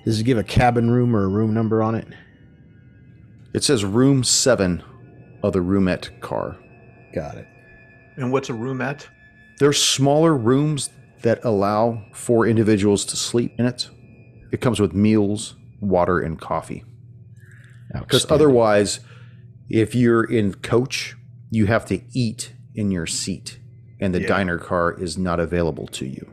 Does 0.10 0.22
it 0.22 0.24
give 0.24 0.39
a 0.39 0.43
cabin 0.43 0.89
room 0.89 1.16
or 1.16 1.24
a 1.24 1.28
room 1.28 1.53
number 1.53 1.84
on 1.84 1.93
it? 1.93 2.07
It 3.53 3.64
says 3.64 3.86
room 3.86 4.24
7 4.24 4.82
of 5.43 5.53
the 5.53 5.60
roomette 5.60 6.20
car. 6.20 6.57
Got 7.14 7.38
it. 7.38 7.47
And 8.18 8.32
what's 8.32 8.49
a 8.49 8.53
roomette? 8.53 9.05
They're 9.60 9.72
smaller 9.72 10.36
rooms 10.36 10.89
that 11.22 11.45
allow 11.45 12.05
four 12.12 12.47
individuals 12.47 13.05
to 13.05 13.16
sleep 13.16 13.53
in 13.60 13.68
it. 13.68 13.88
It 14.51 14.62
comes 14.62 14.80
with 14.80 14.93
meals, 14.95 15.55
water, 15.80 16.20
and 16.20 16.41
coffee. 16.41 16.84
Because 17.93 18.26
otherwise, 18.32 19.01
if 19.70 19.93
you're 19.93 20.24
in 20.24 20.55
coach, 20.55 21.16
you 21.51 21.68
have 21.68 21.86
to 21.86 22.01
eat 22.14 22.55
in 22.74 22.89
your 22.89 23.05
seat, 23.05 23.60
and 24.01 24.12
the 24.16 24.22
Yeah. 24.22 24.28
diner 24.28 24.57
car 24.57 24.91
is 24.91 25.20
not 25.20 25.39
available 25.39 25.86
to 25.86 26.07
you. 26.07 26.28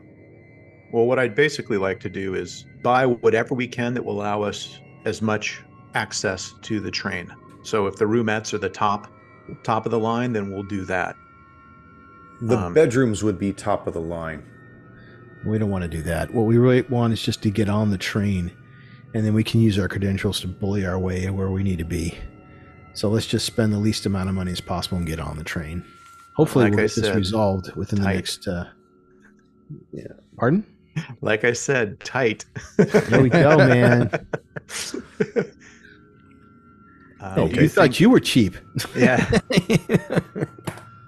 Well, 0.91 1.05
what 1.05 1.19
I'd 1.19 1.35
basically 1.35 1.77
like 1.77 1.99
to 1.99 2.09
do 2.09 2.33
is 2.33 2.65
buy 2.87 3.05
whatever 3.05 3.53
we 3.53 3.67
can 3.67 3.93
that 3.93 4.05
will 4.05 4.21
allow 4.21 4.43
us 4.43 4.79
as 5.03 5.21
much 5.21 5.61
access 5.93 6.53
to 6.61 6.79
the 6.79 6.89
train. 6.89 7.29
So 7.63 7.85
if 7.87 7.97
the 7.97 8.05
roomettes 8.05 8.53
are 8.53 8.59
the 8.59 8.69
top 8.69 9.11
top 9.63 9.85
of 9.85 9.91
the 9.91 9.99
line, 9.99 10.31
then 10.31 10.51
we'll 10.51 10.63
do 10.63 10.85
that. 10.85 11.15
The 12.41 12.57
Um, 12.57 12.73
bedrooms 12.73 13.23
would 13.23 13.37
be 13.37 13.51
top 13.51 13.87
of 13.87 13.93
the 13.93 14.01
line. 14.01 14.41
We 15.45 15.57
don't 15.57 15.69
want 15.69 15.83
to 15.83 15.89
do 15.89 16.01
that. 16.03 16.33
What 16.33 16.45
we 16.45 16.57
really 16.57 16.83
want 16.83 17.11
is 17.11 17.21
just 17.21 17.41
to 17.43 17.49
get 17.49 17.67
on 17.67 17.89
the 17.89 17.97
train, 17.97 18.51
and 19.13 19.25
then 19.25 19.33
we 19.33 19.43
can 19.43 19.59
use 19.59 19.77
our 19.77 19.89
credentials 19.89 20.39
to 20.41 20.47
bully 20.47 20.85
our 20.85 20.99
way 20.99 21.29
where 21.29 21.51
we 21.51 21.63
need 21.63 21.79
to 21.79 21.85
be. 21.85 22.17
So 22.93 23.09
let's 23.09 23.27
just 23.27 23.45
spend 23.45 23.73
the 23.73 23.79
least 23.79 24.05
amount 24.05 24.29
of 24.29 24.35
money 24.35 24.51
as 24.51 24.61
possible 24.61 24.97
and 24.97 25.05
get 25.05 25.19
on 25.19 25.37
the 25.37 25.43
train. 25.43 25.83
Hopefully, 26.35 26.65
Like 26.65 26.71
we'll 26.71 26.79
I 26.81 26.87
get 26.87 26.95
this 26.95 27.05
said, 27.05 27.15
resolved 27.15 27.75
within 27.75 28.01
the 28.01 28.07
next. 28.07 28.47
Uh, 28.47 28.65
yeah. 29.91 30.13
Pardon? 30.37 30.65
Like 31.21 31.43
I 31.43 31.53
said, 31.53 31.99
tight. 32.01 32.45
There 32.77 33.21
we 33.21 33.29
go, 33.29 33.57
man. 33.57 34.09
Uh, 37.19 37.33
Oh, 37.37 37.47
do 37.47 37.55
you 37.55 37.61
you 37.63 37.69
thought 37.69 37.99
you 37.99 38.09
were 38.11 38.19
cheap. 38.19 38.55
yeah. 38.95 39.39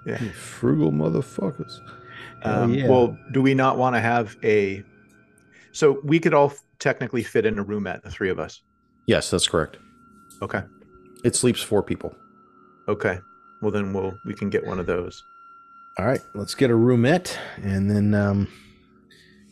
yeah. 0.04 0.18
Frugal 0.34 0.90
motherfuckers. 0.90 1.78
Um, 2.42 2.74
yeah. 2.74 2.88
Well, 2.88 3.16
do 3.32 3.40
we 3.40 3.54
not 3.54 3.78
want 3.78 3.94
to 3.94 4.00
have 4.00 4.36
a? 4.42 4.82
So 5.72 6.00
we 6.02 6.18
could 6.18 6.34
all 6.34 6.52
technically 6.80 7.22
fit 7.22 7.46
in 7.46 7.58
a 7.60 7.64
roomette, 7.64 8.02
the 8.02 8.10
three 8.10 8.28
of 8.28 8.40
us. 8.40 8.60
Yes, 9.06 9.30
that's 9.30 9.46
correct. 9.46 9.76
Okay. 10.42 10.62
It 11.22 11.36
sleeps 11.36 11.62
four 11.62 11.82
people. 11.82 12.12
Okay. 12.88 13.20
Well, 13.62 13.70
then 13.70 13.92
we'll 13.92 14.18
we 14.26 14.34
can 14.34 14.50
get 14.50 14.66
one 14.66 14.80
of 14.80 14.86
those. 14.86 15.22
All 15.98 16.06
right, 16.06 16.20
let's 16.34 16.54
get 16.54 16.70
a 16.70 16.74
roomette, 16.74 17.36
and 17.62 17.90
then 17.90 18.14
um, 18.14 18.48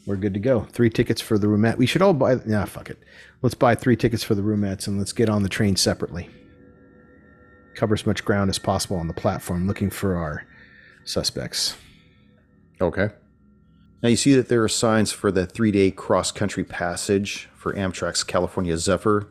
we're 0.08 0.16
good 0.16 0.32
to 0.32 0.40
go. 0.40 0.62
Three 0.72 0.88
tickets 0.88 1.20
for 1.20 1.36
the 1.36 1.46
roomette. 1.46 1.76
We 1.76 1.84
should 1.84 2.00
all 2.00 2.14
buy. 2.14 2.36
Nah, 2.46 2.64
fuck 2.64 2.88
it. 2.88 2.98
Let's 3.42 3.54
buy 3.54 3.74
three 3.74 3.94
tickets 3.94 4.24
for 4.24 4.34
the 4.34 4.40
roomettes, 4.40 4.88
and 4.88 4.96
let's 4.96 5.12
get 5.12 5.28
on 5.28 5.42
the 5.42 5.50
train 5.50 5.76
separately. 5.76 6.30
Cover 7.74 7.92
as 7.92 8.06
much 8.06 8.24
ground 8.24 8.48
as 8.48 8.58
possible 8.58 8.96
on 8.96 9.06
the 9.06 9.14
platform, 9.14 9.66
looking 9.66 9.90
for 9.90 10.16
our 10.16 10.46
suspects. 11.04 11.76
Okay. 12.80 13.10
Now 14.02 14.08
you 14.08 14.16
see 14.16 14.34
that 14.34 14.48
there 14.48 14.64
are 14.64 14.68
signs 14.68 15.12
for 15.12 15.30
the 15.30 15.44
three 15.44 15.70
day 15.70 15.90
cross 15.90 16.32
country 16.32 16.64
passage 16.64 17.50
for 17.54 17.74
Amtrak's 17.74 18.24
California 18.24 18.78
Zephyr 18.78 19.28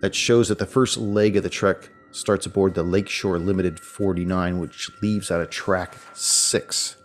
that 0.00 0.16
shows 0.16 0.48
that 0.48 0.58
the 0.58 0.66
first 0.66 0.96
leg 0.96 1.36
of 1.36 1.44
the 1.44 1.48
trek 1.48 1.90
starts 2.10 2.44
aboard 2.44 2.74
the 2.74 2.82
Lakeshore 2.82 3.38
Limited 3.38 3.78
49, 3.78 4.58
which 4.58 4.90
leaves 5.00 5.30
out 5.30 5.40
of 5.40 5.50
track 5.50 5.96
6. 6.12 6.96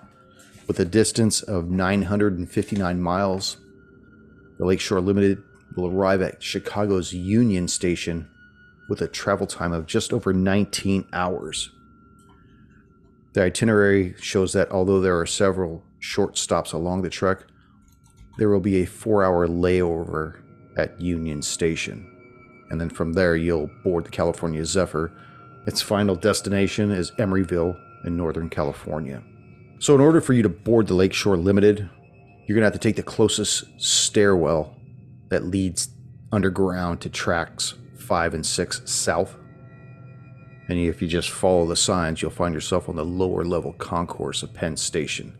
With 0.67 0.79
a 0.79 0.85
distance 0.85 1.41
of 1.41 1.69
959 1.69 3.01
miles, 3.01 3.57
the 4.57 4.65
Lakeshore 4.65 5.01
Limited 5.01 5.41
will 5.75 5.87
arrive 5.87 6.21
at 6.21 6.43
Chicago's 6.43 7.13
Union 7.13 7.67
Station 7.67 8.29
with 8.87 9.01
a 9.01 9.07
travel 9.07 9.47
time 9.47 9.71
of 9.71 9.85
just 9.85 10.13
over 10.13 10.33
19 10.33 11.07
hours. 11.13 11.71
The 13.33 13.43
itinerary 13.43 14.15
shows 14.19 14.53
that 14.53 14.71
although 14.71 14.99
there 14.99 15.19
are 15.19 15.25
several 15.25 15.83
short 15.99 16.37
stops 16.37 16.73
along 16.73 17.01
the 17.01 17.09
trek, 17.09 17.45
there 18.37 18.49
will 18.49 18.59
be 18.59 18.81
a 18.81 18.85
four 18.85 19.23
hour 19.23 19.47
layover 19.47 20.41
at 20.77 20.99
Union 20.99 21.41
Station. 21.41 22.07
And 22.69 22.79
then 22.79 22.89
from 22.89 23.13
there, 23.13 23.35
you'll 23.35 23.69
board 23.83 24.05
the 24.05 24.09
California 24.09 24.65
Zephyr. 24.65 25.11
Its 25.65 25.81
final 25.81 26.15
destination 26.15 26.91
is 26.91 27.11
Emeryville 27.11 27.77
in 28.05 28.17
Northern 28.17 28.49
California. 28.49 29.21
So, 29.81 29.95
in 29.95 29.99
order 29.99 30.21
for 30.21 30.33
you 30.33 30.43
to 30.43 30.49
board 30.49 30.85
the 30.85 30.93
Lakeshore 30.93 31.37
Limited, 31.37 31.89
you're 32.45 32.55
going 32.55 32.61
to 32.61 32.65
have 32.65 32.73
to 32.73 32.79
take 32.79 32.97
the 32.97 33.01
closest 33.01 33.63
stairwell 33.81 34.75
that 35.29 35.45
leads 35.45 35.89
underground 36.31 37.01
to 37.01 37.09
tracks 37.09 37.73
5 37.97 38.35
and 38.35 38.45
6 38.45 38.81
south. 38.85 39.35
And 40.69 40.77
if 40.77 41.01
you 41.01 41.07
just 41.07 41.31
follow 41.31 41.65
the 41.65 41.75
signs, 41.75 42.21
you'll 42.21 42.29
find 42.29 42.53
yourself 42.53 42.89
on 42.89 42.95
the 42.95 43.03
lower 43.03 43.43
level 43.43 43.73
concourse 43.73 44.43
of 44.43 44.53
Penn 44.53 44.77
Station 44.77 45.35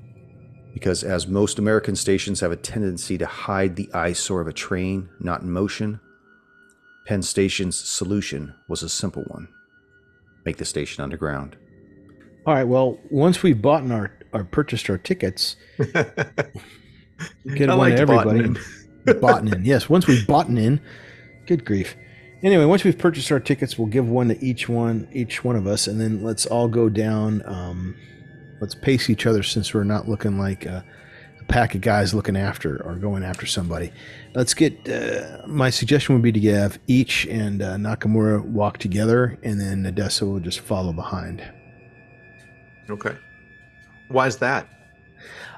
because 0.74 1.04
as 1.04 1.28
most 1.28 1.60
American 1.60 1.96
stations 1.96 2.40
have 2.40 2.52
a 2.52 2.56
tendency 2.56 3.20
to 3.20 3.28
hide 3.28 3.76
the 3.76 3.94
eyesore 3.94 4.42
of 4.42 4.48
a 4.48 4.54
train 4.54 5.08
not 5.20 5.42
in 5.42 5.52
motion, 5.52 6.00
Penn 7.06 7.22
Station's 7.22 7.80
solution 7.80 8.56
was 8.68 8.82
a 8.82 8.90
simple 8.90 9.24
one 9.28 9.48
make 10.46 10.58
the 10.58 10.66
station 10.66 11.04
underground. 11.04 11.56
All 12.48 12.56
right. 12.56 12.64
Well, 12.64 12.98
once 13.12 13.44
we've 13.44 13.62
bought 13.62 13.84
our, 13.92 14.12
our 14.34 14.44
purchased 14.44 14.90
our 14.90 14.98
tickets, 14.98 15.56
get 15.78 17.70
I 17.70 17.76
one 17.76 17.92
to 17.92 17.98
everybody. 17.98 18.56
bought 19.20 19.48
in. 19.48 19.66
Yes, 19.66 19.90
once 19.90 20.08
we've 20.08 20.26
bought 20.26 20.48
in, 20.48 20.82
good 21.46 21.66
grief. 21.66 21.96
Anyway, 22.44 22.66
once 22.66 22.84
we've 22.84 22.98
purchased 22.98 23.32
our 23.32 23.40
tickets, 23.40 23.78
we'll 23.78 23.88
give 23.88 24.08
one 24.08 24.30
to 24.30 24.44
each 24.44 24.68
one, 24.68 25.08
each 25.14 25.44
one 25.44 25.56
of 25.56 25.68
us, 25.68 25.88
and 25.88 26.02
then 26.02 26.24
let's 26.24 26.46
all 26.46 26.68
go 26.68 26.90
down. 26.90 27.44
Um, 27.46 27.96
let's 28.60 28.74
pace 28.74 29.10
Ichi 29.10 29.30
other 29.30 29.44
since 29.44 29.74
we're 29.74 29.84
not 29.84 30.08
looking 30.10 30.40
like 30.40 30.66
a, 30.66 30.84
a 31.40 31.44
pack 31.46 31.76
of 31.76 31.82
guys 31.82 32.16
looking 32.16 32.36
after 32.36 32.82
or 32.84 32.96
going 32.96 33.24
after 33.24 33.46
somebody. 33.46 33.92
Let's 34.34 34.56
get. 34.56 34.90
Uh, 34.90 35.46
my 35.46 35.70
suggestion 35.70 36.16
would 36.16 36.24
be 36.24 36.32
to 36.32 36.52
have 36.54 36.80
each 36.88 37.28
and 37.28 37.62
uh, 37.62 37.76
Nakamura 37.76 38.44
walk 38.44 38.80
together, 38.80 39.38
and 39.44 39.62
then 39.62 39.86
Odessa 39.86 40.26
will 40.26 40.40
just 40.40 40.62
follow 40.62 40.94
behind. 40.94 41.44
Okay. 42.90 43.16
Why 44.12 44.28
is 44.28 44.38
that? 44.38 44.68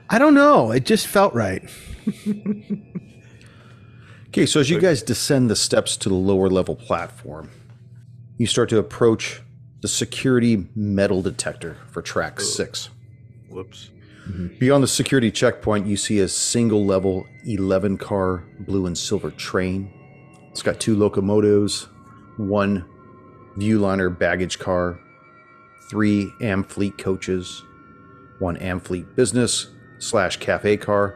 I 0.10 0.20
don't 0.20 0.34
know. 0.34 0.72
It 0.72 0.86
just 0.86 1.08
felt 1.08 1.34
right. 1.34 1.64
Okay, 4.34 4.48
so 4.48 4.60
as 4.60 4.68
you 4.68 4.80
guys 4.82 5.04
descend 5.04 5.48
the 5.48 5.56
steps 5.56 5.96
to 5.98 6.10
the 6.10 6.16
lower 6.16 6.50
level 6.50 6.76
platform, 6.76 7.52
you 8.40 8.48
start 8.48 8.68
to 8.70 8.80
approach 8.80 9.44
the 9.82 9.88
security 9.88 10.66
metal 10.76 11.22
detector 11.22 11.78
for 11.92 12.02
track 12.02 12.42
six. 12.42 12.90
Whoops. 13.48 13.92
Mm-hmm. 14.28 14.58
Beyond 14.58 14.84
the 14.84 14.88
security 14.88 15.30
checkpoint, 15.30 15.86
you 15.86 15.96
see 15.98 16.18
a 16.18 16.28
single 16.28 16.84
level 16.84 17.28
11 17.46 18.00
car 18.00 18.44
blue 18.62 18.88
and 18.88 18.98
silver 18.98 19.30
train. 19.30 19.94
It's 20.50 20.64
got 20.64 20.80
two 20.80 20.96
locomotives, 20.98 21.88
one 22.38 22.86
Viewliner 23.58 24.18
baggage 24.18 24.58
car, 24.58 25.00
three 25.92 26.32
Amfleet 26.42 26.98
coaches, 26.98 27.64
one 28.44 28.58
Amfleet 28.58 29.16
business 29.16 29.68
slash 30.00 30.36
cafe 30.38 30.76
car, 30.76 31.16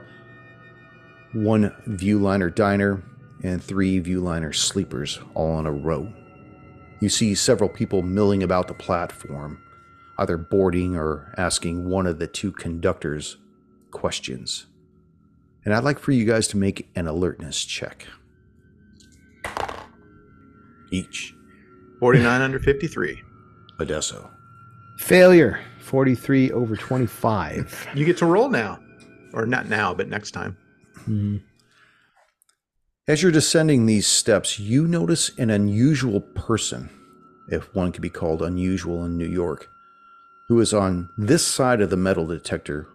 one 1.34 1.76
Viewliner 1.86 2.54
diner, 2.54 3.04
and 3.44 3.62
three 3.62 4.02
Viewliner 4.02 4.56
sleepers 4.56 5.20
all 5.36 5.60
in 5.60 5.66
a 5.66 5.72
row. 5.72 6.12
You 7.02 7.10
see 7.10 7.36
several 7.36 7.70
people 7.70 8.02
milling 8.02 8.44
about 8.44 8.70
the 8.70 8.74
platform, 8.74 9.62
either 10.18 10.38
boarding 10.38 10.96
or 10.96 11.34
asking 11.38 11.90
one 11.90 12.08
of 12.08 12.18
the 12.18 12.28
two 12.28 12.54
conductors 12.54 13.38
questions. 13.92 14.68
And 15.66 15.74
I'd 15.74 15.84
like 15.84 16.00
for 16.00 16.14
you 16.14 16.24
guys 16.24 16.48
to 16.50 16.58
make 16.58 16.90
an 16.96 17.08
alertness 17.08 17.66
check. 17.66 18.08
Each. 20.92 21.36
49 22.00 22.42
under 22.42 22.60
53. 22.60 23.22
Odesso. 23.80 24.30
Failure. 24.98 25.60
Forty-three 25.88 26.52
over 26.52 26.76
twenty-five. 26.76 27.88
You 27.96 28.04
get 28.04 28.18
to 28.18 28.26
roll 28.26 28.50
now. 28.50 28.78
Or 29.32 29.46
not 29.46 29.70
now, 29.70 29.94
but 29.94 30.10
next 30.10 30.32
time. 30.32 30.58
Mhm. 31.08 31.42
As 33.08 33.24
you're 33.24 33.32
descending 33.32 33.86
these 33.86 34.06
steps, 34.06 34.60
you 34.60 34.86
notice 34.86 35.32
an 35.38 35.50
unusual 35.50 36.20
person, 36.20 36.90
if 37.50 37.74
one 37.74 37.94
could 37.94 38.02
be 38.02 38.10
called 38.10 38.42
unusual 38.42 39.06
in 39.06 39.18
New 39.18 39.30
York, 39.30 39.70
who 40.50 40.60
is 40.60 40.74
on 40.74 41.08
this 41.18 41.48
side 41.48 41.80
of 41.80 41.90
the 41.90 41.96
metal 41.96 42.28
detector 42.28 42.90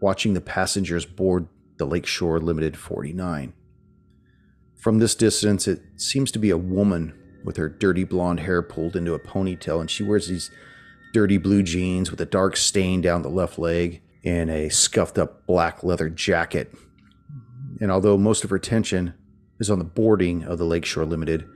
watching 0.00 0.34
the 0.34 0.40
passengers 0.40 1.04
board 1.04 1.48
the 1.78 1.84
Lakeshore 1.84 2.38
Limited 2.38 2.76
49. 2.76 3.54
From 4.76 5.00
this 5.00 5.16
distance, 5.16 5.66
it 5.66 5.82
seems 5.96 6.30
to 6.30 6.38
be 6.38 6.50
a 6.50 6.56
woman 6.56 7.12
with 7.44 7.56
her 7.56 7.68
dirty 7.68 8.04
blonde 8.04 8.38
hair 8.38 8.62
pulled 8.62 8.94
into 8.94 9.14
a 9.14 9.18
ponytail, 9.18 9.80
and 9.80 9.90
she 9.90 10.04
wears 10.04 10.28
these 10.28 10.48
dirty 11.12 11.38
blue 11.38 11.62
jeans 11.62 12.10
with 12.10 12.20
a 12.20 12.26
dark 12.26 12.56
stain 12.56 13.00
down 13.00 13.22
the 13.22 13.28
left 13.28 13.58
leg 13.58 14.02
and 14.24 14.50
a 14.50 14.68
scuffed 14.68 15.18
up 15.18 15.46
black 15.46 15.82
leather 15.82 16.08
jacket. 16.08 16.74
And 17.80 17.90
although 17.90 18.18
most 18.18 18.44
of 18.44 18.50
her 18.50 18.56
attention 18.56 19.14
is 19.60 19.70
on 19.70 19.78
the 19.78 19.84
boarding 19.84 20.44
of 20.44 20.58
the 20.58 20.64
Lakeshore 20.64 21.04
Limited, 21.04 21.48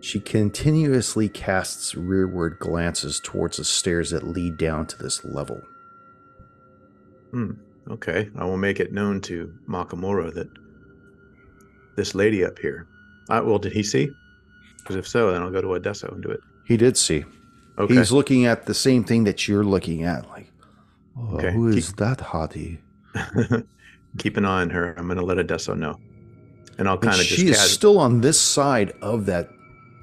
she 0.00 0.20
continuously 0.20 1.28
casts 1.28 1.94
rearward 1.94 2.58
glances 2.58 3.20
towards 3.20 3.56
the 3.56 3.64
stairs 3.64 4.10
that 4.10 4.26
lead 4.26 4.58
down 4.58 4.86
to 4.88 4.98
this 4.98 5.24
level. 5.24 5.60
Hmm. 7.30 7.52
Okay. 7.90 8.28
I 8.36 8.44
will 8.44 8.56
make 8.56 8.80
it 8.80 8.92
known 8.92 9.20
to 9.22 9.54
Makamura 9.68 10.34
that 10.34 10.48
this 11.96 12.14
lady 12.14 12.44
up 12.44 12.58
here. 12.58 12.86
Uh, 13.28 13.42
well, 13.44 13.58
did 13.58 13.72
he 13.72 13.82
see? 13.82 14.10
Because 14.78 14.96
if 14.96 15.06
so, 15.06 15.32
then 15.32 15.42
I'll 15.42 15.50
go 15.50 15.60
to 15.60 15.74
Odessa 15.74 16.08
and 16.08 16.22
do 16.22 16.30
it. 16.30 16.40
He 16.66 16.76
did 16.76 16.96
see. 16.96 17.24
Okay. 17.78 17.94
He's 17.94 18.12
looking 18.12 18.46
at 18.46 18.66
the 18.66 18.74
same 18.74 19.02
thing 19.04 19.24
that 19.24 19.48
you're 19.48 19.64
looking 19.64 20.02
at. 20.04 20.28
Like, 20.28 20.50
oh, 21.18 21.36
Okay. 21.36 21.52
who 21.52 21.72
Keep- 21.74 21.96
that 21.96 22.18
hottie? 22.18 22.78
Keep 24.18 24.36
an 24.36 24.44
eye 24.44 24.60
on 24.60 24.70
her. 24.70 24.94
I'm 24.98 25.06
going 25.06 25.18
to 25.18 25.24
let 25.24 25.38
Odessa 25.38 25.74
know. 25.74 25.98
And 26.78 26.88
I'll 26.88 26.98
kind 26.98 27.14
of 27.14 27.26
just 27.26 27.40
she 27.40 27.48
is 27.48 27.56
cas- 27.56 27.70
still 27.70 27.98
on 27.98 28.20
this 28.20 28.38
side 28.40 28.92
of 29.02 29.26
that 29.26 29.48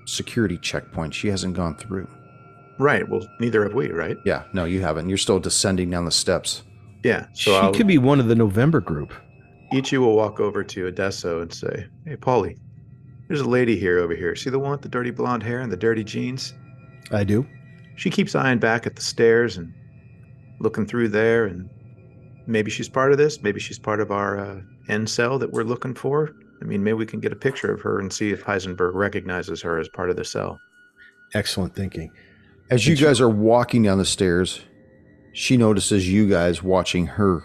security 0.06 0.58
checkpoint. 0.58 1.14
She 1.14 1.28
hasn't 1.28 1.56
gone 1.56 1.76
through. 1.76 2.08
Right. 2.80 3.08
Well, 3.08 3.28
neither 3.40 3.64
have 3.64 3.74
we, 3.74 3.90
right? 3.92 4.18
Yeah, 4.26 4.44
no, 4.54 4.66
you 4.66 4.82
haven't. 4.82 5.10
You're 5.10 5.18
still 5.18 5.40
descending 5.40 5.90
down 5.90 6.06
the 6.06 6.12
steps. 6.12 6.64
Yeah. 7.04 7.26
So 7.34 7.52
she 7.52 7.58
I'll, 7.58 7.74
could 7.74 7.88
be 7.88 7.98
one 7.98 8.20
of 8.20 8.28
the 8.28 8.36
November 8.36 8.80
group. 8.80 9.14
Ichi 9.72 9.98
you 9.98 10.02
will 10.02 10.16
walk 10.16 10.40
over 10.40 10.64
to 10.64 10.88
Odessa 10.88 11.40
and 11.40 11.54
say, 11.54 11.86
Hey, 12.06 12.16
Paulie, 12.16 12.58
there's 13.28 13.42
a 13.42 13.48
lady 13.50 13.78
here 13.78 14.00
over 14.00 14.16
here. 14.16 14.36
See 14.36 14.50
the 14.50 14.58
one 14.58 14.72
with 14.72 14.82
the 14.82 14.90
dirty 14.90 15.12
blonde 15.12 15.44
hair 15.44 15.60
and 15.60 15.72
the 15.72 15.78
dirty 15.78 16.04
jeans? 16.04 16.54
I 17.12 17.24
do. 17.24 17.46
She 18.00 18.10
keeps 18.10 18.34
eyeing 18.34 18.60
back 18.60 18.88
at 18.88 18.96
the 18.96 19.02
stairs 19.02 19.58
and 19.58 19.74
looking 20.62 20.86
through 20.86 21.10
there. 21.10 21.48
And 21.48 21.70
maybe 22.48 22.72
she's 22.72 22.88
part 22.88 23.12
of 23.12 23.18
this. 23.18 23.44
Maybe 23.44 23.60
she's 23.60 23.78
part 23.78 24.00
of 24.00 24.10
our 24.10 24.40
uh, 24.40 24.62
end 24.88 25.10
cell 25.10 25.38
that 25.38 25.52
we're 25.52 25.64
looking 25.64 25.94
for. 25.94 26.34
I 26.62 26.64
mean, 26.64 26.82
maybe 26.82 26.94
we 26.94 27.06
can 27.06 27.20
get 27.20 27.34
a 27.34 27.36
picture 27.36 27.74
of 27.74 27.82
her 27.82 28.00
and 28.00 28.12
see 28.12 28.32
if 28.32 28.42
Heisenberg 28.42 28.94
recognizes 28.94 29.62
her 29.64 29.78
as 29.80 29.90
part 29.90 30.10
of 30.10 30.16
the 30.16 30.24
cell. 30.24 30.58
Excellent 31.34 31.76
thinking. 31.76 32.10
As 32.70 32.88
you 32.88 32.96
guys 32.96 33.20
are 33.20 33.30
walking 33.30 33.84
down 33.84 33.98
the 33.98 34.06
stairs, 34.06 34.62
she 35.34 35.58
notices 35.58 36.08
you 36.08 36.30
guys 36.30 36.64
watching 36.64 37.06
her. 37.06 37.44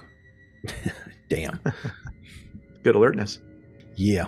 Damn. 1.28 1.58
Good 2.84 2.94
alertness. 2.94 3.40
Yeah. 3.96 4.26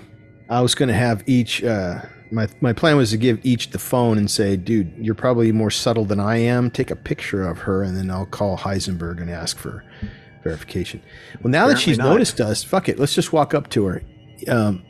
I 0.50 0.60
was 0.60 0.74
going 0.74 0.88
to 0.88 0.94
have 0.94 1.22
Ichi 1.28 1.68
uh, 1.68 2.00
My 2.30 2.48
my 2.60 2.72
plan 2.72 2.96
was 2.96 3.10
to 3.10 3.16
give 3.16 3.44
Ichi 3.44 3.70
the 3.70 3.78
phone 3.78 4.18
and 4.18 4.30
say, 4.30 4.56
"Dude, 4.56 4.92
you're 4.98 5.14
probably 5.14 5.52
more 5.52 5.70
subtle 5.70 6.04
than 6.04 6.20
I 6.20 6.38
am. 6.38 6.70
Take 6.70 6.90
a 6.90 6.96
picture 6.96 7.46
of 7.46 7.58
her, 7.58 7.82
and 7.82 7.96
then 7.96 8.10
I'll 8.10 8.26
call 8.26 8.58
Heisenberg 8.58 9.20
and 9.20 9.30
ask 9.30 9.56
for 9.58 9.84
verification." 10.42 11.02
Well, 11.42 11.50
now 11.50 11.68
that 11.68 11.78
she's 11.78 11.98
not. 11.98 12.10
noticed 12.10 12.40
us, 12.40 12.64
fuck 12.64 12.88
it. 12.88 12.98
Let's 12.98 13.14
just 13.14 13.32
walk 13.32 13.54
up 13.54 13.70
to 13.70 13.86
her. 13.86 14.02
Um, 14.48 14.82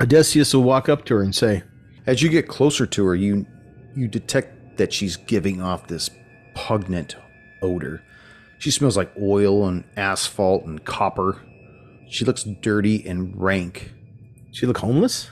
Odysseus 0.00 0.54
will 0.54 0.62
walk 0.62 0.88
up 0.88 1.04
to 1.06 1.14
her 1.16 1.22
and 1.22 1.34
say, 1.34 1.62
As 2.06 2.22
you 2.22 2.28
get 2.28 2.48
closer 2.48 2.86
to 2.86 3.06
her, 3.06 3.14
you 3.14 3.46
you 3.94 4.08
detect 4.08 4.78
that 4.78 4.92
she's 4.92 5.16
giving 5.16 5.60
off 5.60 5.86
this 5.86 6.10
pungent 6.54 7.16
odor. 7.60 8.02
She 8.58 8.70
smells 8.70 8.96
like 8.96 9.12
oil 9.20 9.66
and 9.68 9.84
asphalt 9.96 10.64
and 10.64 10.84
copper. 10.84 11.40
She 12.08 12.24
looks 12.24 12.42
dirty 12.44 13.06
and 13.06 13.40
rank. 13.40 13.92
"She 14.50 14.66
look 14.66 14.78
homeless." 14.78 15.30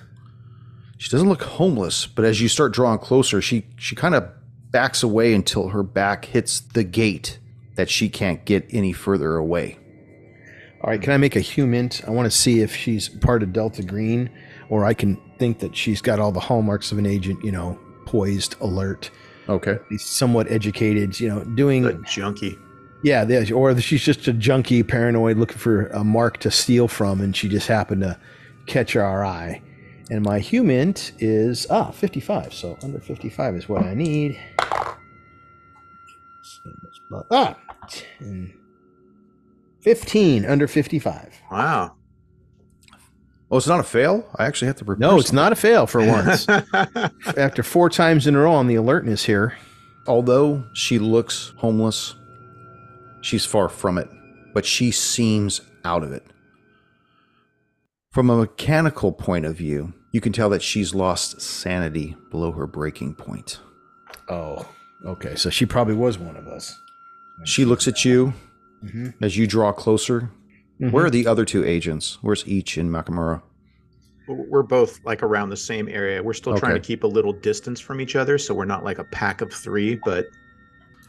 She 1.01 1.09
doesn't 1.09 1.30
look 1.30 1.40
homeless, 1.42 2.07
but 2.07 2.26
as 2.26 2.42
you 2.42 2.48
start 2.48 2.74
drawing 2.74 2.98
closer, 2.98 3.40
she 3.40 3.64
she 3.76 3.96
kind 3.96 4.14
of 4.14 4.28
backs 4.70 5.03
away 5.03 5.32
until 5.32 5.68
her 5.68 5.82
back 5.82 6.26
hits 6.26 6.61
the 6.61 6.84
gate 6.84 7.38
that 7.76 7.88
she 7.88 8.11
can't 8.11 8.44
get 8.44 8.66
any 8.68 8.92
further 8.92 9.36
away. 9.36 9.78
All 10.82 10.90
right, 10.90 11.01
can 11.01 11.14
I 11.14 11.16
make 11.16 11.36
a 11.36 11.40
HUMINT? 11.40 12.07
I 12.07 12.11
want 12.11 12.30
to 12.30 12.30
see 12.30 12.61
if 12.61 12.76
she's 12.76 13.09
part 13.09 13.42
of 13.42 13.51
Delta 13.55 13.82
Green, 13.82 14.28
or 14.68 14.84
I 14.84 14.92
can 14.92 15.16
think 15.38 15.61
that 15.61 15.74
she's 15.74 16.03
got 16.03 16.18
all 16.18 16.32
the 16.32 16.40
hallmarks 16.40 16.92
of 16.92 16.98
an 16.98 17.07
agent. 17.07 17.42
You 17.42 17.53
know, 17.53 17.78
poised, 18.05 18.57
alert, 18.61 19.11
Okay. 19.48 19.78
somewhat 19.96 20.53
educated. 20.53 21.18
You 21.18 21.30
know, 21.30 21.44
doing 21.44 21.86
A 21.86 21.94
junkie. 22.03 22.59
Yeah, 23.03 23.24
yeah, 23.26 23.51
or 23.55 23.80
she's 23.80 24.03
just 24.05 24.28
a 24.28 24.34
junkie, 24.34 24.82
paranoid, 24.82 25.38
looking 25.38 25.57
for 25.57 25.86
a 25.86 26.05
mark 26.05 26.36
to 26.40 26.51
steal 26.51 26.88
from, 26.88 27.22
and 27.22 27.34
she 27.34 27.48
just 27.48 27.68
happened 27.68 28.03
to 28.03 28.18
catch 28.66 28.96
our 28.96 29.24
eye. 29.24 29.62
And 30.11 30.25
my 30.25 30.41
HUMINT 30.41 31.13
is 31.19 31.67
ah 31.71 31.91
55, 31.91 32.53
so 32.53 32.77
under 32.83 32.99
55 33.01 33.55
is 33.55 33.69
what 33.69 33.85
I 33.85 33.95
need. 33.95 34.39
Ah, 37.31 37.57
10, 38.19 38.53
15 39.81 40.45
under 40.45 40.67
55. 40.69 41.41
Wow. 41.51 41.95
Oh, 43.53 43.57
it's 43.57 43.67
not 43.67 43.81
a 43.81 43.85
fail. 43.85 44.29
I 44.37 44.47
actually 44.47 44.69
have 44.69 44.77
to 44.77 44.85
prepare. 44.85 45.01
No, 45.01 45.19
it's 45.19 45.29
something. 45.29 45.37
not 45.37 45.53
a 45.53 45.57
fail 45.57 45.87
for 45.87 46.05
once. 46.07 46.47
After 47.37 47.63
four 47.63 47.91
times 47.91 48.27
in 48.27 48.37
a 48.37 48.39
row 48.39 48.53
on 48.53 48.69
the 48.69 48.77
alertness 48.77 49.25
here, 49.25 49.57
Although 50.07 50.65
she 50.73 50.99
looks 50.99 51.53
homeless, 51.59 52.15
she's 53.21 53.45
far 53.45 53.69
from 53.69 53.99
it, 53.99 54.09
but 54.55 54.65
she 54.65 54.91
seems 54.91 55.61
out 55.85 56.03
of 56.03 56.13
it. 56.13 56.25
From 58.11 58.31
a 58.31 58.37
mechanical 58.37 59.13
point 59.13 59.45
of 59.45 59.57
view, 59.57 59.93
you 60.13 60.21
can 60.21 60.33
tell 60.33 60.49
that 60.51 60.63
she's 60.63 60.95
lost 60.95 61.41
sanity 61.41 62.17
below 62.31 62.53
her 62.53 62.67
breaking 62.67 63.15
point. 63.15 63.61
oh, 64.29 64.65
okay, 65.05 65.35
so 65.35 65.51
she 65.51 65.67
probably 65.67 65.95
was 65.95 66.19
one 66.19 66.37
of 66.37 66.47
us. 66.47 66.77
She 67.45 67.65
looks 67.65 67.89
at 67.89 68.05
you 68.05 68.33
Mhm. 68.85 69.15
as 69.21 69.37
you 69.37 69.47
draw 69.47 69.73
closer. 69.73 70.31
Mhm. 70.81 70.93
Where 70.93 71.07
are 71.07 71.11
the 71.11 71.27
other 71.27 71.45
two 71.45 71.65
agents? 71.65 72.19
Where's 72.23 72.45
Ichi 72.47 72.81
in 72.81 72.91
Makamura? 72.91 73.43
we're 74.29 74.63
both 74.63 75.01
like 75.05 75.25
around 75.25 75.49
the 75.51 75.57
same 75.57 75.89
area. 75.89 76.23
We're 76.23 76.35
still 76.35 76.57
trying 76.57 76.75
to 76.75 76.81
keep 76.81 77.03
a 77.03 77.07
little 77.09 77.33
distance 77.33 77.81
from 77.81 78.01
each 78.01 78.15
other, 78.15 78.39
so 78.39 78.55
we're 78.55 78.65
not 78.65 78.85
like 78.85 79.01
a 79.01 79.05
pack 79.05 79.41
of 79.41 79.53
three, 79.53 79.97
but 80.05 80.27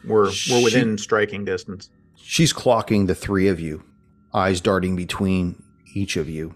we're 0.04 0.28
She- 0.32 0.52
we're 0.52 0.64
within 0.64 0.98
striking 0.98 1.44
distance. 1.44 1.88
She's 2.16 2.52
clocking 2.52 3.06
the 3.06 3.14
three 3.14 3.46
of 3.46 3.60
you, 3.60 3.84
eyes 4.34 4.60
darting 4.60 4.96
between 4.96 5.62
each 5.94 6.16
of 6.16 6.28
you. 6.28 6.54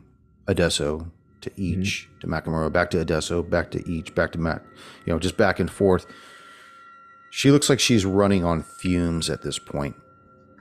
Adesso 0.49 1.13
to 1.47 1.53
Ichi, 1.53 2.07
mm-hmm. 2.07 2.19
to 2.21 2.27
Makamura, 2.27 2.73
back 2.73 2.91
to 2.91 3.01
Adesso, 3.01 3.43
back 3.43 3.71
to 3.71 3.81
Ichi, 3.81 4.13
back 4.13 4.33
to 4.33 4.39
Mac, 4.39 4.63
you 5.05 5.13
know, 5.13 5.19
just 5.19 5.37
back 5.37 5.59
and 5.59 5.71
forth. 5.71 6.07
She 7.31 7.51
looks 7.51 7.69
like 7.69 7.81
she's 7.81 8.05
running 8.05 8.45
on 8.45 8.63
fumes 8.63 9.29
at 9.31 9.43
this 9.43 9.59
point. 9.59 9.97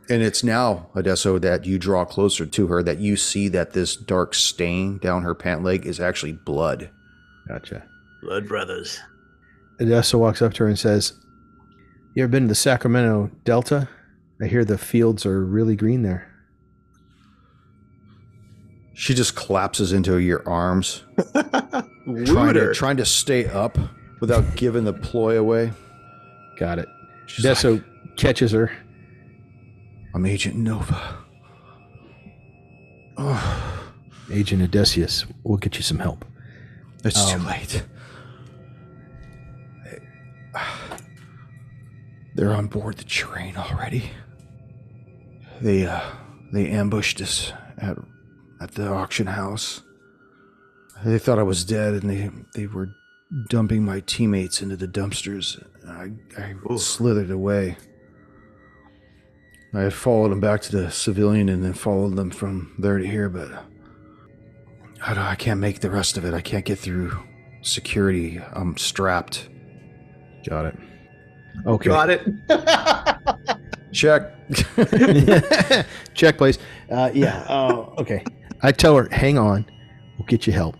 And 0.09 0.21
it's 0.21 0.43
now, 0.43 0.89
Adesso, 0.95 1.39
that 1.39 1.65
you 1.65 1.79
draw 1.79 2.05
closer 2.05 2.45
to 2.45 2.67
her, 2.67 2.83
that 2.83 2.99
you 2.99 3.17
see 3.17 3.47
that 3.49 3.73
this 3.73 3.95
dark 3.95 4.33
stain 4.35 4.99
down 4.99 5.23
her 5.23 5.33
pant 5.33 5.63
leg 5.63 5.85
is 5.85 5.99
actually 5.99 6.33
blood. 6.33 6.89
Gotcha. 7.47 7.83
Blood 8.21 8.47
brothers. 8.47 8.99
Odessa 9.81 10.17
walks 10.17 10.41
up 10.41 10.53
to 10.53 10.63
her 10.63 10.69
and 10.69 10.79
says, 10.79 11.13
You 12.13 12.23
ever 12.23 12.31
been 12.31 12.43
to 12.43 12.49
the 12.49 12.55
Sacramento 12.55 13.31
Delta? 13.43 13.89
I 14.41 14.47
hear 14.47 14.65
the 14.65 14.77
fields 14.77 15.25
are 15.25 15.45
really 15.45 15.75
green 15.75 16.01
there. 16.01 16.34
She 18.97 19.13
just 19.13 19.35
collapses 19.35 19.91
into 19.91 20.17
your 20.19 20.47
arms, 20.47 21.03
trying 22.25 22.53
to, 22.53 22.73
trying 22.73 22.95
to 22.97 23.05
stay 23.05 23.45
up 23.45 23.77
without 24.21 24.55
giving 24.55 24.85
the 24.85 24.93
ploy 24.93 25.37
away. 25.37 25.73
Got 26.57 26.79
it. 26.79 26.87
She's 27.25 27.45
Odessa 27.45 27.71
like, 27.71 27.83
catches 28.15 28.53
her. 28.53 28.71
I'm 30.13 30.25
Agent 30.25 30.55
Nova. 30.55 31.17
Oh, 33.17 33.83
Agent 34.31 34.61
Odysseus, 34.61 35.25
we'll 35.43 35.57
get 35.57 35.75
you 35.75 35.81
some 35.83 35.99
help. 35.99 36.23
it's 37.03 37.33
Um, 37.33 37.41
too 37.41 37.47
late. 37.47 37.83
They're 42.35 42.53
on 42.53 42.67
board 42.67 42.97
the 42.97 43.03
train 43.05 43.55
already. 43.57 44.09
They 45.61 45.85
uh 45.85 46.01
they 46.51 46.69
ambushed 46.69 47.21
us 47.21 47.51
at 47.77 47.97
at 48.65 48.73
the 48.73 48.87
auction 48.89 49.27
house. 49.27 49.83
They 51.05 51.19
thought 51.19 51.37
I 51.37 51.43
was 51.43 51.63
dead 51.63 51.93
and 51.93 52.09
they 52.09 52.31
they 52.55 52.65
were 52.65 52.89
dumping 53.49 53.85
my 53.85 53.99
teammates 53.99 54.59
into 54.61 54.75
the 54.75 54.87
dumpsters. 54.87 55.61
I 55.87 56.11
I 56.41 56.55
Oof. 56.71 56.81
slithered 56.81 57.29
away. 57.29 57.77
I 59.73 59.81
had 59.81 59.93
followed 59.93 60.29
them 60.29 60.39
back 60.39 60.61
to 60.63 60.71
the 60.75 60.89
civilian 60.89 61.47
and 61.49 61.63
then 61.63 61.73
followed 61.73 62.15
them 62.15 62.31
from 62.31 62.73
there 62.79 62.97
to 62.97 63.05
here, 63.05 63.29
but 63.29 63.51
I, 65.05 65.13
don't- 65.13 65.23
I 65.23 65.35
can't 65.35 65.59
make 65.59 65.81
the 65.81 65.91
rest 65.91 66.17
of 66.17 66.23
it. 66.25 66.33
I 66.33 66.39
can't 66.41 66.63
get 66.65 66.79
through 66.79 67.11
security. 67.61 68.39
I'm 68.53 68.77
strapped. 68.77 69.49
Got 70.49 70.65
it. 70.67 70.77
Okay. 71.67 71.89
Got 71.89 72.09
it. 72.09 72.21
Check. 73.91 74.31
Check, 76.13 76.37
please. 76.37 76.57
Uh, 76.89 77.11
yeah. 77.13 77.45
Oh, 77.49 77.93
okay. 77.97 78.23
I 78.65 78.71
tell 78.71 78.95
her, 78.97 79.07
hang 79.11 79.37
on. 79.37 79.65
We'll 80.17 80.25
get 80.27 80.47
you 80.47 80.53
help. 80.53 80.77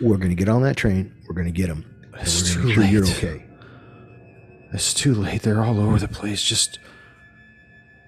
We're 0.00 0.16
going 0.18 0.30
to 0.30 0.36
get 0.36 0.48
on 0.48 0.62
that 0.62 0.76
train. 0.76 1.14
We're 1.26 1.34
going 1.34 1.46
to 1.46 1.52
get 1.52 1.66
them. 1.68 1.84
It's 2.20 2.42
we're 2.42 2.48
too 2.48 2.54
gonna 2.54 2.66
make 2.66 2.74
sure 2.74 2.82
late. 2.84 2.92
you're 2.92 3.06
okay. 3.36 3.44
It's 4.72 4.94
too 4.94 5.14
late. 5.14 5.42
They're 5.42 5.62
all 5.62 5.80
over 5.80 5.98
the 5.98 6.08
place. 6.08 6.42
Just, 6.42 6.78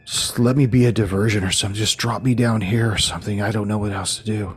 just 0.04 0.38
let 0.38 0.56
me 0.56 0.66
be 0.66 0.84
a 0.86 0.92
diversion 0.92 1.42
or 1.42 1.50
something. 1.50 1.76
Just 1.76 1.98
drop 1.98 2.22
me 2.22 2.34
down 2.34 2.60
here 2.60 2.92
or 2.92 2.98
something. 2.98 3.40
I 3.40 3.50
don't 3.50 3.66
know 3.66 3.78
what 3.78 3.92
else 3.92 4.18
to 4.18 4.24
do. 4.24 4.56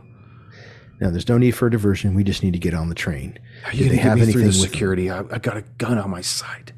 Now, 1.00 1.10
there's 1.10 1.28
no 1.28 1.38
need 1.38 1.52
for 1.52 1.66
a 1.66 1.70
diversion. 1.70 2.14
We 2.14 2.22
just 2.22 2.42
need 2.42 2.52
to 2.52 2.58
get 2.58 2.74
on 2.74 2.88
the 2.88 2.94
train. 2.94 3.38
Are 3.66 3.72
you 3.74 3.88
they 3.88 3.96
have 3.96 4.18
me 4.18 4.24
through 4.26 4.32
the 4.42 4.44
anything 4.44 4.60
with- 4.60 4.70
security? 4.70 5.10
I, 5.10 5.20
I 5.20 5.38
got 5.38 5.56
a 5.56 5.62
gun 5.78 5.98
on 5.98 6.10
my 6.10 6.20
side. 6.20 6.72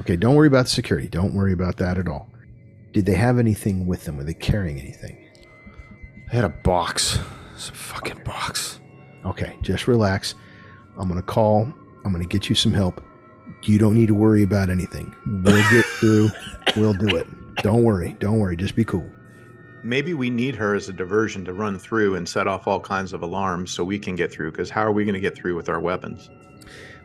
Okay, 0.00 0.16
don't 0.16 0.34
worry 0.34 0.48
about 0.48 0.64
the 0.64 0.70
security. 0.70 1.06
Don't 1.08 1.34
worry 1.34 1.52
about 1.52 1.76
that 1.76 1.98
at 1.98 2.08
all. 2.08 2.28
Did 2.92 3.06
they 3.06 3.14
have 3.14 3.38
anything 3.38 3.86
with 3.86 4.04
them? 4.04 4.16
Were 4.16 4.24
they 4.24 4.34
carrying 4.34 4.80
anything? 4.80 5.23
I 6.30 6.36
had 6.36 6.44
a 6.44 6.48
box. 6.48 7.18
Some 7.56 7.74
fucking 7.74 8.22
box. 8.24 8.80
Okay, 9.24 9.56
just 9.62 9.86
relax. 9.86 10.34
I'm 10.98 11.08
going 11.08 11.20
to 11.20 11.26
call. 11.26 11.72
I'm 12.04 12.12
going 12.12 12.22
to 12.22 12.28
get 12.28 12.48
you 12.48 12.54
some 12.54 12.72
help. 12.72 13.02
You 13.62 13.78
don't 13.78 13.94
need 13.94 14.08
to 14.08 14.14
worry 14.14 14.42
about 14.42 14.70
anything. 14.70 15.14
We'll 15.26 15.56
get 15.70 15.84
through. 15.84 16.30
We'll 16.76 16.92
do 16.92 17.16
it. 17.16 17.26
Don't 17.56 17.82
worry. 17.82 18.16
Don't 18.20 18.38
worry. 18.38 18.56
Just 18.56 18.76
be 18.76 18.84
cool. 18.84 19.08
Maybe 19.82 20.14
we 20.14 20.30
need 20.30 20.56
her 20.56 20.74
as 20.74 20.88
a 20.88 20.92
diversion 20.92 21.44
to 21.44 21.52
run 21.52 21.78
through 21.78 22.14
and 22.16 22.28
set 22.28 22.46
off 22.46 22.66
all 22.66 22.80
kinds 22.80 23.12
of 23.12 23.22
alarms 23.22 23.70
so 23.70 23.84
we 23.84 23.98
can 23.98 24.16
get 24.16 24.32
through. 24.32 24.50
Because 24.50 24.70
how 24.70 24.82
are 24.82 24.92
we 24.92 25.04
going 25.04 25.14
to 25.14 25.20
get 25.20 25.34
through 25.34 25.56
with 25.56 25.68
our 25.68 25.80
weapons? 25.80 26.30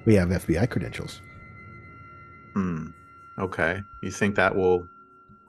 We 0.05 0.15
have 0.15 0.30
FBI 0.30 0.70
credentials. 0.70 1.22
Hmm. 2.53 2.88
Okay. 3.38 3.82
You 4.01 4.11
think 4.11 4.36
that 4.36 4.55
will 4.55 4.88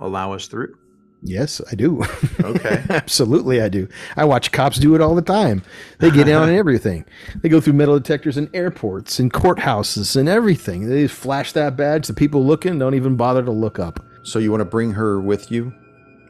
allow 0.00 0.32
us 0.32 0.46
through? 0.46 0.74
Yes, 1.22 1.60
I 1.70 1.74
do. 1.74 2.02
Okay. 2.42 2.82
Absolutely, 2.90 3.60
I 3.60 3.68
do. 3.68 3.88
I 4.16 4.24
watch 4.24 4.52
cops 4.52 4.78
do 4.78 4.94
it 4.94 5.00
all 5.02 5.14
the 5.14 5.20
time. 5.22 5.62
They 5.98 6.10
get 6.10 6.24
down 6.24 6.44
on 6.44 6.54
everything. 6.54 7.04
They 7.42 7.48
go 7.50 7.60
through 7.60 7.74
metal 7.74 7.98
detectors 7.98 8.38
in 8.38 8.48
airports 8.54 9.18
and 9.18 9.30
courthouses 9.32 10.16
and 10.16 10.28
everything. 10.28 10.88
They 10.88 11.06
flash 11.08 11.52
that 11.52 11.76
badge. 11.76 12.06
The 12.06 12.14
people 12.14 12.44
looking 12.44 12.78
don't 12.78 12.94
even 12.94 13.16
bother 13.16 13.42
to 13.44 13.50
look 13.50 13.78
up. 13.78 14.00
So 14.22 14.38
you 14.38 14.50
want 14.50 14.62
to 14.62 14.64
bring 14.66 14.92
her 14.92 15.20
with 15.20 15.50
you, 15.50 15.72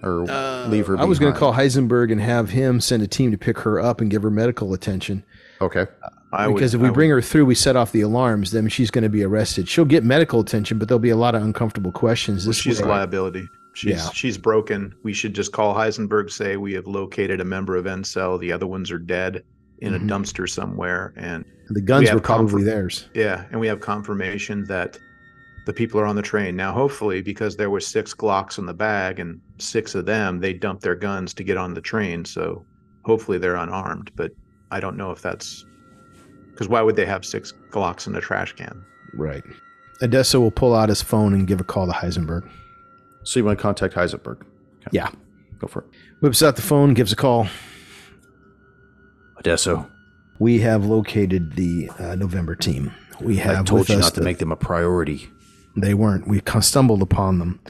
or 0.03 0.29
uh, 0.31 0.67
leave 0.69 0.87
her? 0.89 0.99
I 0.99 1.05
was 1.05 1.19
going 1.21 1.33
to 1.33 1.39
call? 1.39 1.53
Heisenberg 1.55 2.11
and 2.11 2.21
have 2.21 2.51
him 2.51 2.81
send 2.81 3.03
a 3.03 3.07
team 3.09 3.31
to 3.31 3.39
pick 3.39 3.59
her 3.59 3.79
up 3.81 4.01
and 4.01 4.11
give 4.11 4.23
her 4.25 4.31
medical 4.31 4.75
attention. 4.75 5.25
Okay. 5.61 5.87
I 6.33 6.47
would- 6.49 6.55
because 6.55 6.75
if 6.75 6.81
we 6.81 6.87
I 6.87 6.91
would- 6.91 6.95
bring 6.95 7.11
her 7.11 7.21
through, 7.23 7.47
we 7.47 7.55
set 7.55 7.77
off 7.77 7.93
the 7.93 8.01
alarms. 8.01 8.51
Then 8.53 8.69
she's 8.69 8.91
going 8.91 9.03
to 9.05 9.09
be 9.09 9.23
arrested. 9.25 9.69
She'll 9.69 9.85
get 9.85 10.03
medical 10.05 10.41
attention, 10.41 10.79
but 10.79 10.89
there'll 10.89 10.99
be 11.01 11.11
a 11.11 11.17
lot 11.17 11.35
of 11.37 11.43
uncomfortable 11.43 11.93
questions. 11.93 12.45
Well, 12.45 12.51
This 12.51 12.59
she's 12.59 12.81
a 12.81 12.85
way- 12.85 12.91
liability. 12.91 13.49
She's 13.75 13.93
Yeah. 13.97 14.11
she's 14.13 14.37
broken. 14.39 14.95
We 15.05 15.13
should 15.13 15.35
just 15.35 15.53
call 15.53 15.75
Heisenberg, 15.75 16.31
say 16.31 16.57
we 16.57 16.73
have 16.75 16.87
located 16.87 17.41
a 17.41 17.45
member 17.45 17.77
of 17.77 17.87
N 17.87 18.03
cell. 18.05 18.37
The 18.39 18.53
other 18.53 18.67
ones 18.67 18.91
are 18.91 18.99
dead. 18.99 19.43
in 19.83 19.95
Mhm. 19.95 19.97
a 19.97 19.99
dumpster 20.13 20.47
somewhere, 20.47 21.15
and 21.17 21.43
The 21.71 21.81
guns 21.81 22.07
have 22.09 22.17
were 22.17 22.21
probably 22.21 22.63
theirs. 22.65 23.09
yeah, 23.15 23.47
and 23.51 23.59
we 23.59 23.67
have 23.67 23.81
confirmation 23.81 24.65
that 24.65 24.99
the 25.65 25.73
people 25.73 25.99
are 25.99 26.05
on 26.05 26.17
the 26.17 26.21
train 26.21 26.55
now. 26.55 26.71
Hopefully, 26.71 27.23
because 27.23 27.57
there 27.57 27.71
were 27.71 27.81
six 27.81 28.13
Glocks 28.13 28.59
in 28.59 28.67
the 28.67 28.75
bag 28.75 29.19
and 29.21 29.41
six 29.57 29.95
of 29.95 30.05
them, 30.05 30.39
they 30.41 30.53
dumped 30.53 30.83
their 30.83 30.95
guns 30.95 31.33
to 31.33 31.43
get 31.43 31.57
on 31.57 31.73
the 31.73 31.81
train. 31.81 32.27
So 32.27 32.63
hopefully 33.07 33.39
they're 33.39 33.57
unarmed. 33.57 34.11
But 34.17 34.33
I 34.71 34.81
don't 34.81 34.99
know 34.99 35.13
if 35.13 35.23
that's 35.23 35.65
because 36.51 36.69
why 36.69 36.83
would 36.83 36.97
they 36.97 37.07
have 37.07 37.25
six 37.25 37.55
Glocks 37.71 38.07
in 38.07 38.15
a 38.17 38.21
trash 38.21 38.53
can? 38.53 38.83
Right. 39.15 39.43
Odessa 40.03 40.39
will 40.39 40.51
pull 40.51 40.75
out 40.75 40.91
his 40.91 41.01
phone 41.01 41.33
and 41.33 41.47
give 41.47 41.59
a 41.59 41.65
call 41.65 41.87
to 41.87 41.93
Heisenberg. 41.95 42.47
So 43.23 43.41
you 43.41 43.45
want 43.45 43.59
to 43.59 43.63
contact 43.63 43.95
Heisenberg? 43.95 44.41
Okay. 44.43 44.91
Yeah. 44.93 45.11
Go 45.59 45.67
for 45.67 45.81
it. 45.83 45.87
Whips 46.21 46.43
out 46.43 46.57
the 46.57 46.63
phone, 46.63 46.95
gives 46.95 47.13
a 47.13 47.17
call. 47.17 47.49
Odesso, 49.43 49.91
We 50.39 50.61
have 50.61 50.85
located 50.85 51.55
the 51.55 51.91
uh, 51.99 52.15
November 52.15 52.55
team. 52.55 52.93
We 53.21 53.37
have 53.37 53.61
I 53.61 53.63
told 53.63 53.89
you 53.89 53.97
not 53.99 54.15
to 54.15 54.23
make 54.23 54.39
them 54.39 54.53
a 54.53 54.57
priority. 54.57 55.29
They 55.77 55.95
weren't. 55.95 56.27
We 56.27 56.43
stumbled 56.61 57.03
upon 57.03 57.39
them. 57.39 57.61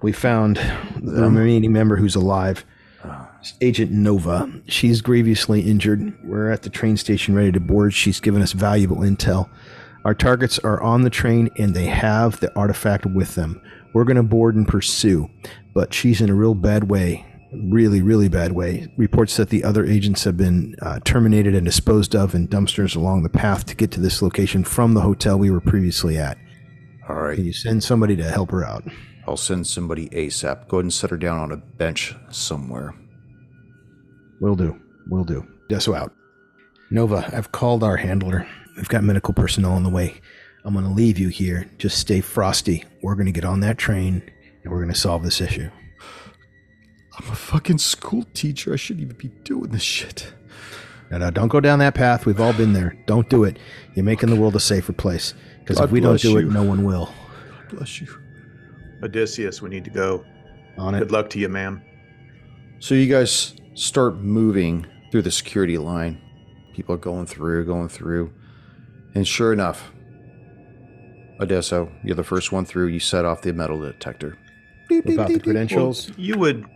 We 0.00 0.12
found 0.12 0.56
the 1.00 1.22
remaining 1.22 1.72
member 1.72 1.96
who's 1.96 2.16
alive, 2.16 2.64
Agent 3.60 3.92
Nova. 3.92 4.62
She's 4.66 5.00
grievously 5.00 5.60
injured. 5.60 6.12
We're 6.24 6.50
at 6.50 6.62
the 6.62 6.70
train 6.70 6.96
station 6.96 7.34
ready 7.34 7.52
to 7.52 7.60
board. 7.60 7.94
She's 7.94 8.18
given 8.20 8.42
us 8.42 8.52
valuable 8.52 8.98
intel. 8.98 9.48
Our 10.04 10.14
targets 10.14 10.58
are 10.60 10.82
on 10.82 11.02
the 11.02 11.10
train 11.10 11.50
and 11.56 11.74
they 11.74 11.86
have 11.86 12.40
the 12.40 12.52
artifact 12.56 13.06
with 13.06 13.36
them. 13.36 13.60
We're 13.92 14.04
going 14.04 14.16
to 14.16 14.22
board 14.22 14.54
and 14.54 14.66
pursue, 14.66 15.28
but 15.74 15.92
she's 15.92 16.20
in 16.20 16.30
a 16.30 16.34
real 16.34 16.54
bad 16.54 16.90
way. 16.90 17.26
Really, 17.52 18.00
really 18.00 18.28
bad 18.28 18.52
way. 18.52 18.90
Reports 18.96 19.36
that 19.36 19.50
the 19.50 19.62
other 19.62 19.84
agents 19.84 20.24
have 20.24 20.38
been 20.38 20.74
uh, 20.80 21.00
terminated 21.04 21.54
and 21.54 21.66
disposed 21.66 22.16
of 22.16 22.34
in 22.34 22.48
dumpsters 22.48 22.96
along 22.96 23.22
the 23.22 23.28
path 23.28 23.66
to 23.66 23.76
get 23.76 23.90
to 23.92 24.00
this 24.00 24.22
location 24.22 24.64
from 24.64 24.94
the 24.94 25.02
hotel 25.02 25.38
we 25.38 25.50
were 25.50 25.60
previously 25.60 26.16
at. 26.16 26.38
All 27.08 27.16
right. 27.16 27.36
Can 27.36 27.44
you 27.44 27.52
send 27.52 27.84
somebody 27.84 28.16
to 28.16 28.24
help 28.24 28.50
her 28.52 28.64
out? 28.64 28.84
I'll 29.26 29.36
send 29.36 29.66
somebody 29.66 30.08
ASAP. 30.08 30.68
Go 30.68 30.78
ahead 30.78 30.86
and 30.86 30.92
set 30.92 31.10
her 31.10 31.18
down 31.18 31.38
on 31.38 31.52
a 31.52 31.56
bench 31.58 32.14
somewhere. 32.30 32.94
Will 34.40 34.56
do. 34.56 34.80
Will 35.08 35.24
do. 35.24 35.46
Deso 35.68 35.96
out. 35.96 36.14
Nova, 36.90 37.28
I've 37.32 37.52
called 37.52 37.84
our 37.84 37.96
handler. 37.96 38.46
We've 38.76 38.88
got 38.88 39.04
medical 39.04 39.34
personnel 39.34 39.72
on 39.72 39.82
the 39.82 39.90
way. 39.90 40.20
I'm 40.64 40.74
going 40.74 40.84
to 40.84 40.92
leave 40.92 41.18
you 41.18 41.28
here. 41.28 41.68
Just 41.78 41.98
stay 41.98 42.20
frosty. 42.20 42.84
We're 43.02 43.14
going 43.14 43.26
to 43.26 43.32
get 43.32 43.44
on 43.44 43.60
that 43.60 43.78
train 43.78 44.22
and 44.62 44.72
we're 44.72 44.78
going 44.78 44.92
to 44.92 44.98
solve 44.98 45.22
this 45.22 45.40
issue. 45.40 45.70
I'm 47.18 47.30
a 47.30 47.34
fucking 47.34 47.78
school 47.78 48.24
teacher. 48.32 48.72
I 48.72 48.76
shouldn't 48.76 49.04
even 49.04 49.16
be 49.16 49.28
doing 49.44 49.70
this 49.70 49.82
shit. 49.82 50.32
No, 51.10 51.18
no, 51.18 51.30
don't 51.30 51.48
go 51.48 51.60
down 51.60 51.78
that 51.80 51.94
path. 51.94 52.24
We've 52.24 52.40
all 52.40 52.54
been 52.54 52.72
there. 52.72 52.96
Don't 53.06 53.28
do 53.28 53.44
it. 53.44 53.58
You're 53.94 54.04
making 54.04 54.30
the 54.30 54.36
world 54.36 54.56
a 54.56 54.60
safer 54.60 54.94
place. 54.94 55.34
Because 55.60 55.78
if 55.78 55.90
we 55.90 56.00
don't 56.00 56.20
do 56.20 56.30
you. 56.30 56.38
it, 56.38 56.46
no 56.46 56.62
one 56.62 56.84
will. 56.84 57.12
God 57.50 57.76
bless 57.76 58.00
you. 58.00 58.08
Odysseus, 59.02 59.60
we 59.60 59.68
need 59.68 59.84
to 59.84 59.90
go. 59.90 60.24
On 60.78 60.94
it. 60.94 61.00
Good 61.00 61.12
luck 61.12 61.28
to 61.30 61.38
you, 61.38 61.50
ma'am. 61.50 61.82
So 62.78 62.94
you 62.94 63.12
guys 63.12 63.54
start 63.74 64.16
moving 64.16 64.86
through 65.10 65.22
the 65.22 65.30
security 65.30 65.76
line. 65.76 66.18
People 66.72 66.94
are 66.94 66.98
going 66.98 67.26
through, 67.26 67.66
going 67.66 67.88
through. 67.88 68.32
And 69.14 69.28
sure 69.28 69.52
enough, 69.52 69.92
Odesso, 71.38 71.90
you're 72.04 72.14
the 72.14 72.24
first 72.24 72.52
one 72.52 72.64
through. 72.64 72.88
You 72.88 73.00
set 73.00 73.24
off 73.24 73.42
the 73.42 73.52
metal 73.52 73.80
detector. 73.80 74.38
Beep, 74.88 75.04
beep, 75.04 75.14
About 75.14 75.28
the 75.28 75.34
beep, 75.34 75.42
beep. 75.42 75.44
credentials. 75.44 76.10
You 76.16 76.38
would 76.38 76.66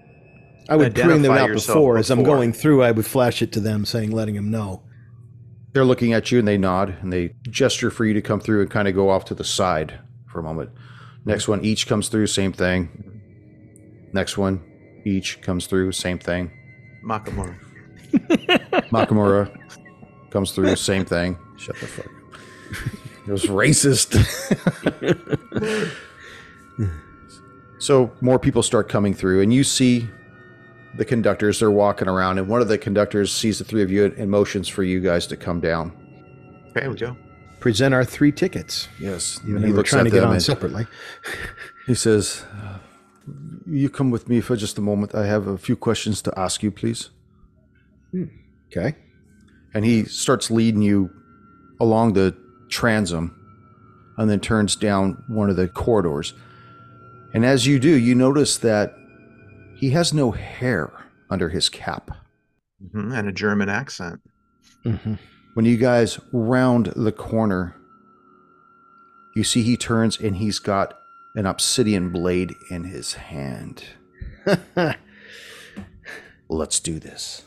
I 0.69 0.77
would 0.77 0.95
bring 0.95 1.23
them 1.23 1.33
out 1.33 1.49
yourself 1.49 1.77
before. 1.77 1.99
As 1.99 2.11
I'm 2.11 2.25
going 2.25 2.53
through, 2.53 2.83
I 2.83 2.91
would 2.91 3.07
flash 3.07 3.43
it 3.43 3.53
to 3.53 3.61
them 3.61 3.85
saying, 3.85 4.11
letting 4.11 4.35
them 4.35 4.51
know. 4.51 4.83
They're 5.73 5.85
looking 5.85 6.13
at 6.13 6.33
you 6.33 6.39
and 6.39 6.49
they 6.49 6.57
nod 6.59 6.97
and 7.03 7.13
they 7.13 7.35
gesture 7.43 7.91
for 7.91 8.05
you 8.05 8.15
to 8.15 8.23
come 8.23 8.41
through 8.41 8.63
and 8.63 8.71
kind 8.71 8.89
of 8.89 8.95
go 8.95 9.11
off 9.11 9.27
to 9.27 9.35
the 9.35 9.45
side 9.45 10.01
for 10.27 10.41
a 10.41 10.43
moment. 10.43 10.71
Next 11.25 11.49
one, 11.49 11.65
Ichi 11.65 11.87
comes 11.89 12.09
through, 12.09 12.29
same 12.29 12.53
thing. 12.53 13.21
Next 14.13 14.39
one, 14.39 14.63
Ichi 15.05 15.41
comes 15.41 15.67
through, 15.67 15.93
same 15.93 16.19
thing. 16.19 16.51
Makamura. 17.05 17.57
Makamura 18.91 19.55
comes 20.31 20.53
through, 20.53 20.77
same 20.77 21.05
thing. 21.05 21.37
Shut 21.59 21.77
the 21.81 21.87
fuck 21.87 22.07
up. 22.07 23.06
It 23.27 23.33
was 23.33 23.45
racist. 23.45 24.15
so 27.79 28.13
more 28.21 28.39
people 28.39 28.63
start 28.63 28.89
coming 28.89 29.15
through, 29.15 29.43
and 29.43 29.53
you 29.53 29.65
see 29.65 30.09
the 30.97 31.05
conductors. 31.05 31.59
They're 31.61 31.71
walking 31.71 32.09
around, 32.09 32.39
and 32.39 32.49
one 32.49 32.61
of 32.63 32.69
the 32.69 32.79
conductors 32.79 33.33
sees 33.33 33.59
the 33.59 33.65
three 33.65 33.83
of 33.83 33.91
you 33.91 34.15
and 34.17 34.31
motions 34.31 34.69
for 34.69 34.83
you 34.83 35.01
guys 35.01 35.27
to 35.29 35.37
come 35.37 35.61
down. 35.61 35.93
Okay, 36.71 36.89
we 36.89 36.95
go. 36.95 37.17
Present 37.61 37.95
our 37.95 38.05
three 38.05 38.31
tickets. 38.33 38.89
Yes, 39.01 39.41
Even 39.49 39.63
though 39.63 39.73
we're 39.77 39.83
trying 39.83 40.05
to 40.05 40.11
get 40.11 40.23
on 40.25 40.39
separately. 40.41 40.87
He 41.87 41.95
says, 41.95 42.45
uh, 42.53 42.79
"You 43.67 43.89
come 43.89 44.11
with 44.11 44.29
me 44.29 44.41
for 44.41 44.57
just 44.57 44.79
a 44.79 44.81
moment. 44.81 45.15
I 45.15 45.27
have 45.27 45.47
a 45.49 45.59
few 45.59 45.75
questions 45.77 46.23
to 46.23 46.39
ask 46.39 46.63
you, 46.63 46.71
please." 46.71 47.11
Okay. 48.69 48.95
and 49.75 49.85
he 49.85 50.05
starts 50.05 50.51
leading 50.51 50.81
you 50.81 51.11
along 51.81 52.15
the 52.15 52.35
transom 52.69 53.35
and 54.19 54.31
then 54.31 54.41
turns 54.41 54.77
down 54.77 55.23
one 55.29 55.51
of 55.51 55.57
the 55.57 55.69
corridors. 55.69 56.33
And 57.35 57.45
as 57.45 57.67
you 57.67 57.79
do, 57.79 57.91
you 57.91 58.15
notice 58.15 58.57
that 58.59 58.95
he 59.75 59.91
has 59.91 60.13
no 60.15 60.31
hair 60.31 60.91
under 61.29 61.49
his 61.51 61.69
cap. 61.69 62.11
hmm 62.93 63.13
And 63.13 63.29
a 63.29 63.33
German 63.33 63.69
accent. 63.69 64.21
hmm 64.85 65.15
When 65.55 65.65
you 65.67 65.77
guys 65.77 66.19
round 66.33 66.87
the 66.97 67.13
corner, 67.13 67.75
you 69.35 69.45
see 69.45 69.63
he 69.63 69.77
turns 69.77 70.19
and 70.19 70.37
he's 70.37 70.59
got 70.59 70.99
an 71.35 71.45
obsidian 71.45 72.09
blade 72.11 72.55
in 72.71 72.85
his 72.85 73.15
hand. 73.15 73.85
Let's 76.49 76.81
do 76.81 76.99
this. 76.99 77.43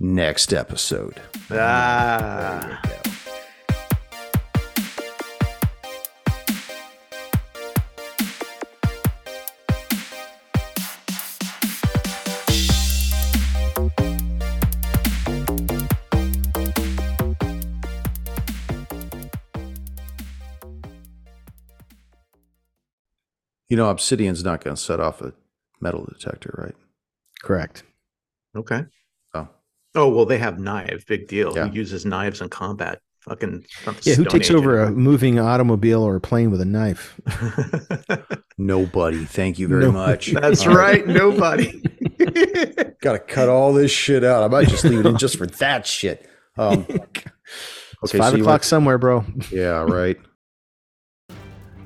Next 0.00 0.52
episode. 0.52 1.20
Ah. 1.50 2.82
You 23.72 23.76
know, 23.78 23.88
obsidian's 23.88 24.44
not 24.44 24.62
going 24.62 24.76
to 24.76 24.82
set 24.82 25.00
off 25.00 25.22
a 25.22 25.32
metal 25.80 26.04
detector, 26.04 26.54
right? 26.58 26.74
Correct. 27.42 27.84
Okay. 28.54 28.82
Oh. 29.32 29.48
Oh 29.94 30.08
well, 30.14 30.26
they 30.26 30.36
have 30.36 30.58
knives. 30.58 31.06
Big 31.06 31.26
deal. 31.26 31.54
Yeah. 31.56 31.68
Who 31.68 31.74
uses 31.74 32.04
knives 32.04 32.42
in 32.42 32.50
combat? 32.50 33.00
Fucking. 33.20 33.64
Yeah, 34.02 34.14
who 34.16 34.26
takes 34.26 34.50
Age 34.50 34.56
over 34.56 34.82
a 34.82 34.90
moving 34.90 35.38
automobile 35.38 36.02
or 36.02 36.16
a 36.16 36.20
plane 36.20 36.50
with 36.50 36.60
a 36.60 36.66
knife? 36.66 37.18
Nobody. 38.58 39.24
Thank 39.24 39.58
you 39.58 39.68
very 39.68 39.84
No. 39.86 39.92
much. 39.92 40.32
That's 40.32 40.66
All 40.66 40.76
right. 40.76 41.06
Nobody. 41.06 41.80
Got 43.00 43.12
to 43.12 43.20
cut 43.26 43.48
all 43.48 43.72
this 43.72 43.90
shit 43.90 44.22
out. 44.22 44.42
I 44.42 44.48
might 44.48 44.68
just 44.68 44.84
leave 44.84 45.00
it 45.00 45.06
in 45.06 45.16
just 45.16 45.38
for 45.38 45.46
that 45.46 45.86
shit. 45.86 46.28
Um, 46.58 46.84
It's 48.02 48.12
five 48.12 48.32
so 48.32 48.36
o'clock 48.36 48.46
want- 48.46 48.64
somewhere, 48.64 48.98
bro. 48.98 49.24
yeah, 49.50 49.82
right. 49.84 50.18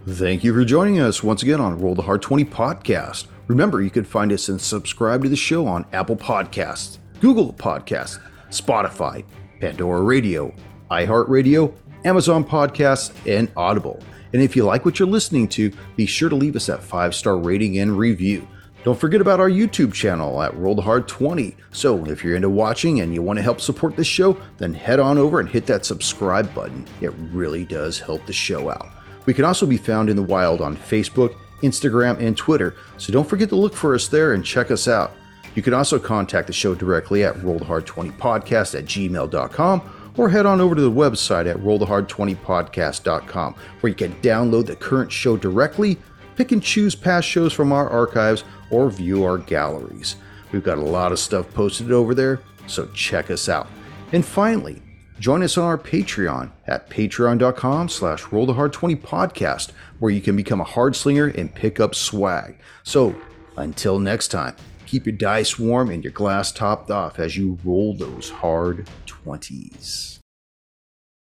Thank 0.09 0.45
you 0.45 0.55
for 0.55 0.65
joining 0.65 1.01
us 1.01 1.25
once 1.25 1.43
again 1.43 1.61
on 1.61 1.81
Roll 1.81 1.97
the 1.97 2.03
Hard 2.03 2.23
20 2.23 2.45
podcast. 2.45 3.27
Remember, 3.49 3.83
you 3.83 3.91
can 3.91 4.05
find 4.05 4.31
us 4.31 4.49
and 4.49 4.61
subscribe 4.61 5.25
to 5.25 5.29
the 5.29 5.35
show 5.35 5.67
on 5.67 5.85
Apple 5.93 6.15
Podcasts, 6.15 6.99
Google 7.21 7.53
Podcasts, 7.53 8.21
Spotify, 8.51 9.25
Pandora 9.61 10.03
Radio, 10.03 10.55
iHeartRadio, 10.93 11.75
Amazon 12.05 12.45
Podcasts, 12.45 13.13
and 13.27 13.51
Audible. 13.57 14.01
And 14.33 14.41
if 14.41 14.55
you 14.55 14.65
like 14.65 14.85
what 14.85 15.01
you're 15.01 15.09
listening 15.09 15.49
to, 15.49 15.73
be 15.97 16.07
sure 16.07 16.29
to 16.29 16.37
leave 16.37 16.55
us 16.55 16.67
that 16.67 16.85
five 16.85 17.13
star 17.13 17.37
rating 17.37 17.79
and 17.81 17.99
review. 17.99 18.47
Don't 18.85 19.01
forget 19.01 19.21
about 19.21 19.41
our 19.41 19.51
YouTube 19.51 19.93
channel 19.93 20.41
at 20.41 20.57
Roll 20.57 20.77
the 20.77 20.83
Hard 20.83 21.09
20. 21.09 21.57
So 21.73 22.07
if 22.07 22.23
you're 22.23 22.37
into 22.37 22.49
watching 22.49 23.01
and 23.01 23.13
you 23.13 23.23
want 23.23 23.41
to 23.41 23.43
help 23.43 23.61
support 23.61 23.97
this 23.97 24.07
show, 24.07 24.41
then 24.59 24.73
head 24.73 25.01
on 25.01 25.19
over 25.19 25.41
and 25.41 25.49
hit 25.49 25.67
that 25.67 25.85
subscribe 25.85 26.55
button. 26.55 26.87
It 27.01 27.13
really 27.33 27.65
does 27.65 27.99
help 27.99 28.25
the 28.27 28.33
show 28.33 28.71
out. 28.71 28.96
We 29.27 29.35
can 29.35 29.45
also 29.45 29.67
be 29.67 29.77
found 29.77 30.09
in 30.09 30.17
the 30.17 30.23
wild 30.23 30.61
on 30.61 30.77
Facebook, 30.77 31.37
Instagram, 31.63 32.19
and 32.21 32.37
Twitter, 32.37 32.75
so 32.97 33.13
don't 33.13 33.29
forget 33.29 33.49
to 33.51 33.57
look 33.57 33.75
for 33.75 33.95
us 33.95 34.09
there 34.09 34.33
and 34.33 34.45
check 34.45 34.71
us 34.71 34.89
out. 34.89 35.13
You 35.55 35.63
can 35.63 35.75
also 35.75 35.99
contact 35.99 36.47
the 36.47 36.53
show 36.53 36.75
directly 36.75 37.25
at 37.25 37.35
rollthehard20podcast 37.37 38.79
at 38.79 38.85
gmail.com 38.85 40.13
or 40.17 40.29
head 40.29 40.47
on 40.47 40.61
over 40.61 40.75
to 40.75 40.83
the 40.83 40.91
website 40.91 41.51
at 41.51 41.57
rollthehard20podcast.com 41.59 43.55
where 43.81 43.89
you 43.89 43.95
can 43.95 44.15
download 44.21 44.67
the 44.67 44.77
current 44.77 45.11
show 45.11 45.37
directly, 45.37 45.99
pick 46.37 46.53
and 46.53 46.63
choose 46.63 46.95
past 46.95 47.27
shows 47.27 47.53
from 47.53 47.73
our 47.73 47.89
archives, 47.89 48.45
or 48.71 48.91
view 48.91 49.25
our 49.25 49.39
galleries. 49.39 50.17
We've 50.53 50.65
got 50.65 50.79
a 50.79 50.83
lot 50.83 51.13
of 51.13 51.19
stuff 51.19 51.53
posted 51.55 51.91
over 51.91 52.15
there, 52.15 52.41
so 52.67 52.87
check 52.89 53.31
us 53.31 53.49
out. 53.49 53.69
And 54.13 54.25
finally, 54.25 54.83
join 55.19 55.43
us 55.43 55.57
on 55.57 55.65
our 55.65 55.79
Patreon 55.79 56.51
at 56.67 56.91
patreon.com 56.91 57.89
slash 57.89 58.25
rollthehard20 58.25 59.01
podcast, 59.01 59.73
where 59.99 60.11
you 60.11 60.21
can 60.21 60.37
become 60.37 60.61
a 60.61 60.65
hard 60.65 60.97
slinger 60.97 61.27
and 61.27 61.55
pick 61.55 61.81
up 61.81 61.95
swag. 61.95 62.57
So 62.83 63.15
until 63.57 63.99
next 63.99 64.29
time, 64.29 64.57
keep 64.87 65.07
your 65.07 65.17
dice 65.17 65.59
warm 65.59 65.91
and 65.91 66.05
your 66.05 66.13
glass 66.13 66.53
topped 66.53 66.91
off 66.91 67.19
as 67.19 67.37
you 67.37 67.59
roll 67.65 67.95
those 67.95 68.31
hard 68.31 68.89
20s. 69.07 70.16